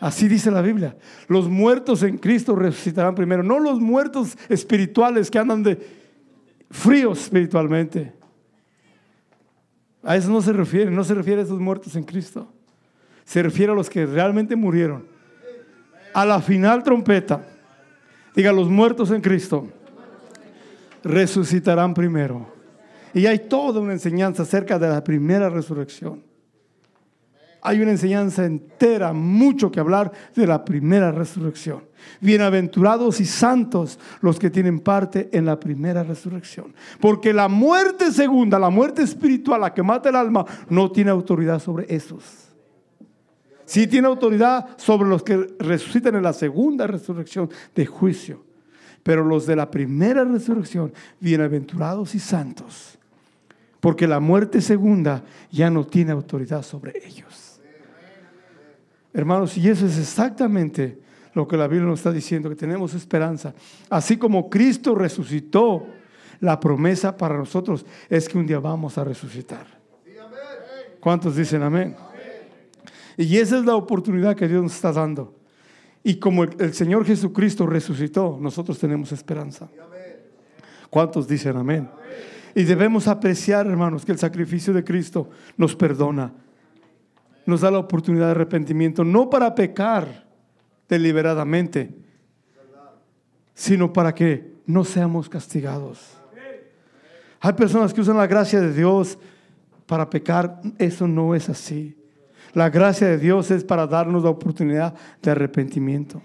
Así 0.00 0.28
dice 0.28 0.50
la 0.50 0.62
Biblia. 0.62 0.96
Los 1.28 1.48
muertos 1.48 2.02
en 2.02 2.18
Cristo 2.18 2.56
resucitarán 2.56 3.14
primero, 3.14 3.42
no 3.42 3.58
los 3.58 3.80
muertos 3.80 4.36
espirituales 4.48 5.30
que 5.30 5.38
andan 5.38 5.62
de 5.62 5.78
fríos 6.70 7.20
espiritualmente. 7.20 8.12
A 10.02 10.16
eso 10.16 10.30
no 10.30 10.40
se 10.40 10.52
refiere, 10.52 10.90
no 10.90 11.04
se 11.04 11.14
refiere 11.14 11.42
a 11.42 11.44
esos 11.44 11.60
muertos 11.60 11.94
en 11.96 12.04
Cristo. 12.04 12.50
Se 13.24 13.42
refiere 13.42 13.72
a 13.72 13.74
los 13.74 13.90
que 13.90 14.06
realmente 14.06 14.56
murieron. 14.56 15.06
A 16.14 16.24
la 16.24 16.40
final 16.40 16.82
trompeta 16.82 17.46
Diga, 18.34 18.52
los 18.52 18.68
muertos 18.68 19.10
en 19.10 19.20
Cristo 19.20 19.66
resucitarán 21.02 21.94
primero. 21.94 22.46
Y 23.12 23.26
hay 23.26 23.40
toda 23.40 23.80
una 23.80 23.92
enseñanza 23.92 24.44
acerca 24.44 24.78
de 24.78 24.88
la 24.88 25.02
primera 25.02 25.48
resurrección. 25.48 26.22
hay 27.62 27.82
una 27.82 27.90
enseñanza 27.90 28.46
entera, 28.46 29.12
mucho 29.12 29.70
que 29.70 29.80
hablar 29.80 30.10
de 30.34 30.46
la 30.46 30.64
primera 30.64 31.12
resurrección. 31.12 31.84
Bienaventurados 32.20 33.20
y 33.20 33.26
santos 33.26 33.98
los 34.22 34.38
que 34.38 34.48
tienen 34.48 34.80
parte 34.80 35.28
en 35.32 35.44
la 35.44 35.60
primera 35.60 36.02
resurrección. 36.02 36.72
Porque 37.00 37.34
la 37.34 37.48
muerte 37.48 38.12
segunda, 38.12 38.58
la 38.58 38.70
muerte 38.70 39.02
espiritual, 39.02 39.60
la 39.60 39.74
que 39.74 39.82
mata 39.82 40.08
el 40.08 40.16
alma, 40.16 40.46
no 40.70 40.90
tiene 40.90 41.10
autoridad 41.10 41.58
sobre 41.58 41.84
esos. 41.94 42.49
Sí 43.70 43.86
tiene 43.86 44.08
autoridad 44.08 44.76
sobre 44.78 45.08
los 45.08 45.22
que 45.22 45.54
resucitan 45.60 46.16
en 46.16 46.24
la 46.24 46.32
segunda 46.32 46.88
resurrección 46.88 47.48
de 47.72 47.86
juicio. 47.86 48.42
Pero 49.04 49.24
los 49.24 49.46
de 49.46 49.54
la 49.54 49.70
primera 49.70 50.24
resurrección, 50.24 50.92
bienaventurados 51.20 52.16
y 52.16 52.18
santos. 52.18 52.98
Porque 53.78 54.08
la 54.08 54.18
muerte 54.18 54.60
segunda 54.60 55.22
ya 55.52 55.70
no 55.70 55.86
tiene 55.86 56.10
autoridad 56.10 56.64
sobre 56.64 57.00
ellos. 57.06 57.60
Hermanos, 59.14 59.56
y 59.56 59.68
eso 59.68 59.86
es 59.86 59.98
exactamente 59.98 60.98
lo 61.34 61.46
que 61.46 61.56
la 61.56 61.68
Biblia 61.68 61.86
nos 61.86 62.00
está 62.00 62.10
diciendo, 62.10 62.48
que 62.48 62.56
tenemos 62.56 62.92
esperanza. 62.94 63.54
Así 63.88 64.16
como 64.16 64.50
Cristo 64.50 64.96
resucitó, 64.96 65.86
la 66.40 66.58
promesa 66.58 67.16
para 67.16 67.38
nosotros 67.38 67.86
es 68.08 68.28
que 68.28 68.36
un 68.36 68.48
día 68.48 68.58
vamos 68.58 68.98
a 68.98 69.04
resucitar. 69.04 69.78
¿Cuántos 70.98 71.36
dicen 71.36 71.62
amén? 71.62 71.94
Y 73.16 73.38
esa 73.38 73.58
es 73.58 73.64
la 73.64 73.76
oportunidad 73.76 74.36
que 74.36 74.48
Dios 74.48 74.62
nos 74.62 74.74
está 74.74 74.92
dando. 74.92 75.34
Y 76.02 76.16
como 76.16 76.44
el, 76.44 76.74
Señor 76.74 77.04
Jesucristo 77.04 77.66
resucitó, 77.66 78.38
nosotros 78.40 78.78
tenemos 78.78 79.12
esperanza. 79.12 79.68
¿Cuántos 80.88 81.28
dicen 81.28 81.56
amén? 81.56 81.88
Y 82.54 82.64
debemos 82.64 83.06
apreciar, 83.06 83.66
hermanos, 83.66 84.04
que 84.04 84.12
el 84.12 84.18
sacrificio 84.18 84.72
de 84.72 84.82
Cristo 84.82 85.30
nos 85.56 85.76
perdona 85.76 86.32
nos 87.50 87.60
da 87.62 87.70
la 87.70 87.78
oportunidad 87.78 88.26
de 88.26 88.30
arrepentimiento, 88.32 89.04
no 89.04 89.28
para 89.28 89.54
pecar 89.54 90.24
deliberadamente, 90.88 91.94
sino 93.54 93.92
para 93.92 94.14
que 94.14 94.54
no 94.66 94.84
seamos 94.84 95.28
castigados. 95.28 96.16
Hay 97.40 97.52
personas 97.54 97.92
que 97.92 98.00
usan 98.00 98.16
la 98.16 98.26
gracia 98.26 98.60
de 98.60 98.72
Dios 98.72 99.18
para 99.86 100.08
pecar, 100.08 100.60
eso 100.78 101.08
no 101.08 101.34
es 101.34 101.48
así. 101.48 101.96
La 102.52 102.70
gracia 102.70 103.06
de 103.06 103.18
Dios 103.18 103.50
es 103.50 103.64
para 103.64 103.86
darnos 103.86 104.24
la 104.24 104.30
oportunidad 104.30 104.94
de 105.22 105.30
arrepentimiento. 105.30 106.20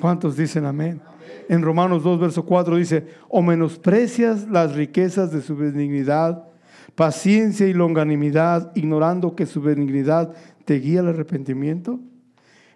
¿Cuántos 0.00 0.36
dicen 0.36 0.64
amén? 0.64 1.00
En 1.48 1.62
Romanos 1.62 2.02
2, 2.02 2.20
verso 2.20 2.44
4 2.44 2.76
dice, 2.76 3.06
o 3.28 3.42
menosprecias 3.42 4.48
las 4.48 4.74
riquezas 4.74 5.30
de 5.30 5.42
su 5.42 5.56
benignidad 5.56 6.44
paciencia 6.94 7.66
y 7.66 7.72
longanimidad, 7.72 8.72
ignorando 8.74 9.34
que 9.34 9.46
su 9.46 9.60
benignidad 9.60 10.34
te 10.64 10.78
guía 10.78 11.00
al 11.00 11.08
arrepentimiento. 11.08 11.98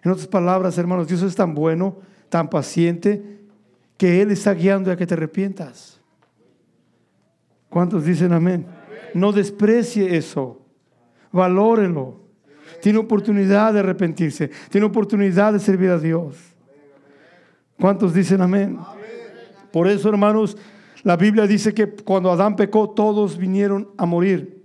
En 0.03 0.11
otras 0.11 0.27
palabras, 0.27 0.77
hermanos, 0.77 1.07
Dios 1.07 1.21
es 1.21 1.35
tan 1.35 1.53
bueno, 1.53 1.97
tan 2.29 2.49
paciente, 2.49 3.39
que 3.97 4.21
Él 4.21 4.31
está 4.31 4.53
guiando 4.53 4.91
a 4.91 4.95
que 4.95 5.07
te 5.07 5.13
arrepientas. 5.13 5.99
¿Cuántos 7.69 8.05
dicen 8.05 8.33
amén? 8.33 8.65
No 9.13 9.31
desprecie 9.31 10.15
eso, 10.15 10.58
valórelo. 11.31 12.15
Tiene 12.81 12.99
oportunidad 12.99 13.73
de 13.73 13.79
arrepentirse, 13.79 14.49
tiene 14.69 14.87
oportunidad 14.87 15.53
de 15.53 15.59
servir 15.59 15.89
a 15.89 15.97
Dios. 15.97 16.35
¿Cuántos 17.79 18.13
dicen 18.13 18.41
amén? 18.41 18.77
Por 19.71 19.87
eso, 19.87 20.09
hermanos, 20.09 20.57
la 21.03 21.15
Biblia 21.15 21.47
dice 21.47 21.73
que 21.73 21.89
cuando 21.89 22.31
Adán 22.31 22.55
pecó, 22.55 22.89
todos 22.89 23.37
vinieron 23.37 23.89
a 23.97 24.05
morir. 24.05 24.63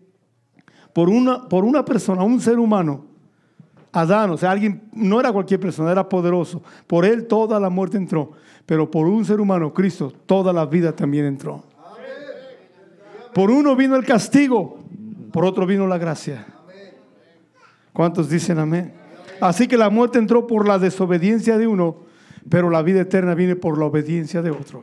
Por 0.92 1.08
una, 1.08 1.48
por 1.48 1.64
una 1.64 1.84
persona, 1.84 2.22
un 2.22 2.40
ser 2.40 2.58
humano. 2.58 3.06
Adán, 3.92 4.30
o 4.30 4.36
sea, 4.36 4.50
alguien, 4.50 4.88
no 4.92 5.20
era 5.20 5.32
cualquier 5.32 5.60
persona, 5.60 5.92
era 5.92 6.08
poderoso. 6.08 6.62
Por 6.86 7.04
él 7.04 7.26
toda 7.26 7.60
la 7.60 7.70
muerte 7.70 7.96
entró. 7.96 8.32
Pero 8.66 8.90
por 8.90 9.06
un 9.06 9.24
ser 9.24 9.40
humano, 9.40 9.72
Cristo, 9.72 10.12
toda 10.26 10.52
la 10.52 10.66
vida 10.66 10.94
también 10.94 11.26
entró. 11.26 11.62
Por 13.32 13.50
uno 13.50 13.76
vino 13.76 13.96
el 13.96 14.04
castigo, 14.04 14.78
por 15.32 15.44
otro 15.44 15.66
vino 15.66 15.86
la 15.86 15.98
gracia. 15.98 16.46
¿Cuántos 17.94 18.28
dicen 18.28 18.58
amén? 18.58 18.92
Así 19.40 19.68
que 19.68 19.76
la 19.76 19.88
muerte 19.88 20.18
entró 20.18 20.48
por 20.48 20.66
la 20.66 20.80
desobediencia 20.80 21.56
de 21.56 21.68
uno, 21.68 21.98
pero 22.48 22.68
la 22.68 22.82
vida 22.82 23.02
eterna 23.02 23.36
viene 23.36 23.54
por 23.54 23.78
la 23.78 23.84
obediencia 23.84 24.42
de 24.42 24.50
otro. 24.50 24.82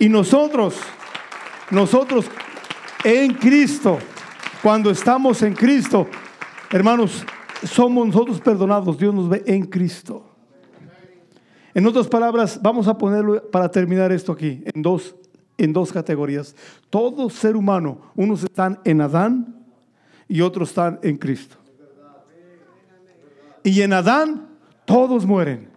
Y 0.00 0.08
nosotros, 0.08 0.80
nosotros 1.70 2.26
en 3.04 3.34
Cristo, 3.34 3.98
cuando 4.64 4.90
estamos 4.90 5.42
en 5.42 5.54
Cristo, 5.54 6.08
hermanos, 6.72 7.24
somos 7.62 8.08
nosotros 8.08 8.40
perdonados. 8.40 8.98
Dios 8.98 9.14
nos 9.14 9.28
ve 9.28 9.44
en 9.46 9.66
Cristo. 9.66 10.24
En 11.72 11.86
otras 11.86 12.08
palabras, 12.08 12.58
vamos 12.60 12.88
a 12.88 12.98
ponerlo 12.98 13.48
para 13.48 13.70
terminar 13.70 14.10
esto 14.10 14.32
aquí, 14.32 14.64
en 14.74 14.82
dos, 14.82 15.14
en 15.56 15.72
dos 15.72 15.92
categorías. 15.92 16.56
Todo 16.90 17.30
ser 17.30 17.54
humano, 17.54 18.00
unos 18.16 18.42
están 18.42 18.80
en 18.84 19.02
Adán 19.02 19.64
y 20.26 20.40
otros 20.40 20.70
están 20.70 20.98
en 21.04 21.16
Cristo. 21.16 21.57
Y 23.68 23.82
en 23.82 23.92
Adán 23.92 24.48
todos 24.86 25.26
mueren 25.26 25.68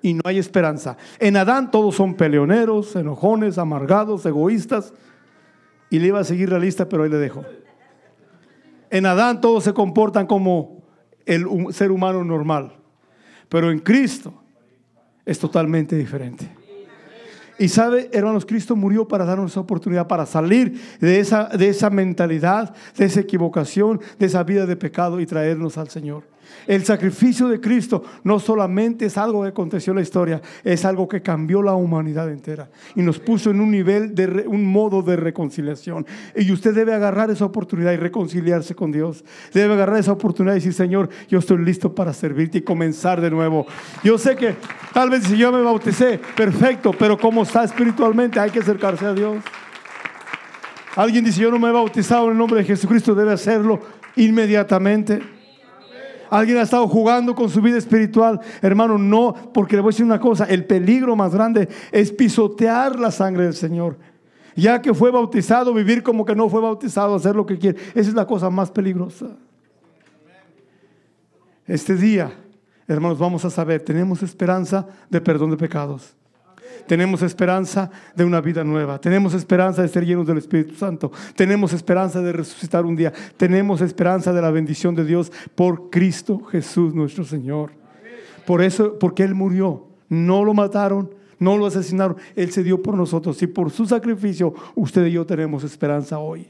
y 0.00 0.14
no 0.14 0.22
hay 0.24 0.38
esperanza. 0.38 0.96
En 1.18 1.36
Adán 1.36 1.70
todos 1.70 1.94
son 1.94 2.14
peleoneros, 2.14 2.96
enojones, 2.96 3.58
amargados, 3.58 4.24
egoístas. 4.24 4.94
Y 5.90 5.98
le 5.98 6.06
iba 6.06 6.20
a 6.20 6.24
seguir 6.24 6.50
la 6.50 6.58
lista, 6.58 6.88
pero 6.88 7.02
ahí 7.02 7.10
le 7.10 7.18
dejo. 7.18 7.44
En 8.88 9.04
Adán 9.04 9.42
todos 9.42 9.62
se 9.62 9.74
comportan 9.74 10.26
como 10.26 10.84
el 11.26 11.46
ser 11.74 11.90
humano 11.90 12.24
normal. 12.24 12.76
Pero 13.50 13.70
en 13.70 13.80
Cristo 13.80 14.32
es 15.26 15.38
totalmente 15.38 15.96
diferente. 15.96 16.50
Y 17.58 17.68
sabe, 17.68 18.08
hermanos, 18.14 18.46
Cristo 18.46 18.74
murió 18.74 19.06
para 19.06 19.26
darnos 19.26 19.50
esa 19.50 19.60
oportunidad, 19.60 20.08
para 20.08 20.24
salir 20.24 20.80
de 20.98 21.20
esa, 21.20 21.44
de 21.48 21.68
esa 21.68 21.90
mentalidad, 21.90 22.74
de 22.96 23.04
esa 23.04 23.20
equivocación, 23.20 24.00
de 24.18 24.26
esa 24.26 24.42
vida 24.44 24.64
de 24.64 24.76
pecado 24.76 25.20
y 25.20 25.26
traernos 25.26 25.76
al 25.76 25.90
Señor. 25.90 26.33
El 26.66 26.84
sacrificio 26.84 27.48
de 27.48 27.60
Cristo 27.60 28.02
no 28.22 28.38
solamente 28.38 29.06
es 29.06 29.18
algo 29.18 29.42
que 29.42 29.48
aconteció 29.48 29.92
en 29.92 29.96
la 29.96 30.02
historia, 30.02 30.42
es 30.62 30.84
algo 30.84 31.08
que 31.08 31.22
cambió 31.22 31.62
la 31.62 31.74
humanidad 31.74 32.30
entera 32.30 32.70
y 32.94 33.02
nos 33.02 33.18
puso 33.18 33.50
en 33.50 33.60
un 33.60 33.70
nivel 33.70 34.14
un 34.46 34.64
modo 34.64 35.02
de 35.02 35.16
reconciliación. 35.16 36.06
Y 36.36 36.50
usted 36.52 36.74
debe 36.74 36.94
agarrar 36.94 37.30
esa 37.30 37.44
oportunidad 37.44 37.92
y 37.92 37.96
reconciliarse 37.96 38.74
con 38.74 38.92
Dios. 38.92 39.24
Debe 39.52 39.74
agarrar 39.74 39.98
esa 39.98 40.12
oportunidad 40.12 40.54
y 40.54 40.58
decir, 40.58 40.74
Señor, 40.74 41.08
yo 41.28 41.38
estoy 41.38 41.58
listo 41.58 41.94
para 41.94 42.12
servirte 42.12 42.58
y 42.58 42.62
comenzar 42.62 43.20
de 43.20 43.30
nuevo. 43.30 43.66
Yo 44.02 44.18
sé 44.18 44.36
que 44.36 44.56
tal 44.92 45.10
vez 45.10 45.24
si 45.24 45.36
yo 45.36 45.52
me 45.52 45.62
bauticé, 45.62 46.20
perfecto, 46.36 46.92
pero 46.98 47.18
como 47.18 47.42
está 47.42 47.64
espiritualmente, 47.64 48.40
hay 48.40 48.50
que 48.50 48.60
acercarse 48.60 49.06
a 49.06 49.12
Dios. 49.12 49.36
Alguien 50.96 51.24
dice, 51.24 51.40
yo 51.40 51.50
no 51.50 51.58
me 51.58 51.68
he 51.68 51.72
bautizado 51.72 52.26
en 52.26 52.32
el 52.32 52.38
nombre 52.38 52.60
de 52.60 52.64
Jesucristo, 52.64 53.14
debe 53.14 53.32
hacerlo 53.32 53.80
inmediatamente. 54.16 55.33
Alguien 56.30 56.58
ha 56.58 56.62
estado 56.62 56.86
jugando 56.88 57.34
con 57.34 57.48
su 57.48 57.60
vida 57.60 57.78
espiritual. 57.78 58.40
Hermano, 58.62 58.98
no, 58.98 59.34
porque 59.52 59.76
le 59.76 59.82
voy 59.82 59.90
a 59.90 59.92
decir 59.92 60.04
una 60.04 60.20
cosa, 60.20 60.44
el 60.44 60.64
peligro 60.64 61.16
más 61.16 61.34
grande 61.34 61.68
es 61.92 62.12
pisotear 62.12 62.98
la 62.98 63.10
sangre 63.10 63.44
del 63.44 63.54
Señor. 63.54 63.96
Ya 64.56 64.80
que 64.80 64.94
fue 64.94 65.10
bautizado, 65.10 65.74
vivir 65.74 66.02
como 66.02 66.24
que 66.24 66.34
no 66.34 66.48
fue 66.48 66.60
bautizado, 66.60 67.14
hacer 67.14 67.34
lo 67.34 67.44
que 67.44 67.58
quiere. 67.58 67.78
Esa 67.94 68.08
es 68.10 68.14
la 68.14 68.26
cosa 68.26 68.50
más 68.50 68.70
peligrosa. 68.70 69.26
Este 71.66 71.96
día, 71.96 72.32
hermanos, 72.86 73.18
vamos 73.18 73.44
a 73.44 73.50
saber, 73.50 73.82
tenemos 73.82 74.22
esperanza 74.22 74.86
de 75.08 75.20
perdón 75.20 75.50
de 75.50 75.56
pecados. 75.56 76.14
Tenemos 76.86 77.22
esperanza 77.22 77.90
de 78.14 78.24
una 78.24 78.40
vida 78.40 78.62
nueva. 78.62 79.00
Tenemos 79.00 79.32
esperanza 79.34 79.82
de 79.82 79.88
ser 79.88 80.04
llenos 80.04 80.26
del 80.26 80.38
Espíritu 80.38 80.74
Santo. 80.74 81.10
Tenemos 81.34 81.72
esperanza 81.72 82.20
de 82.20 82.32
resucitar 82.32 82.84
un 82.84 82.94
día. 82.94 83.12
Tenemos 83.36 83.80
esperanza 83.80 84.32
de 84.32 84.42
la 84.42 84.50
bendición 84.50 84.94
de 84.94 85.04
Dios 85.04 85.32
por 85.54 85.88
Cristo 85.90 86.42
Jesús 86.44 86.94
nuestro 86.94 87.24
Señor. 87.24 87.70
Por 88.46 88.62
eso, 88.62 88.98
porque 88.98 89.22
Él 89.22 89.34
murió. 89.34 89.88
No 90.08 90.44
lo 90.44 90.52
mataron, 90.52 91.14
no 91.38 91.56
lo 91.56 91.66
asesinaron. 91.66 92.16
Él 92.36 92.52
se 92.52 92.62
dio 92.62 92.82
por 92.82 92.94
nosotros. 92.96 93.42
Y 93.42 93.46
por 93.46 93.70
su 93.70 93.86
sacrificio, 93.86 94.54
usted 94.74 95.06
y 95.06 95.12
yo 95.12 95.24
tenemos 95.24 95.64
esperanza 95.64 96.18
hoy. 96.18 96.48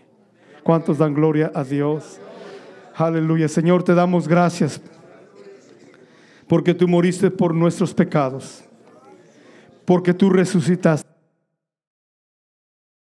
¿Cuántos 0.65 0.99
dan 0.99 1.15
gloria 1.15 1.53
a 1.55 1.63
Dios? 1.63 2.21
Aleluya. 2.97 3.49
Señor, 3.49 3.85
te 3.85 3.95
damos 3.95 4.27
gracias 4.27 4.81
porque 6.49 6.75
tú 6.75 6.89
moriste 6.89 7.31
por 7.31 7.55
nuestros 7.55 7.95
pecados 7.95 8.65
porque 9.85 10.15
tú 10.15 10.31
resucitaste. 10.31 11.14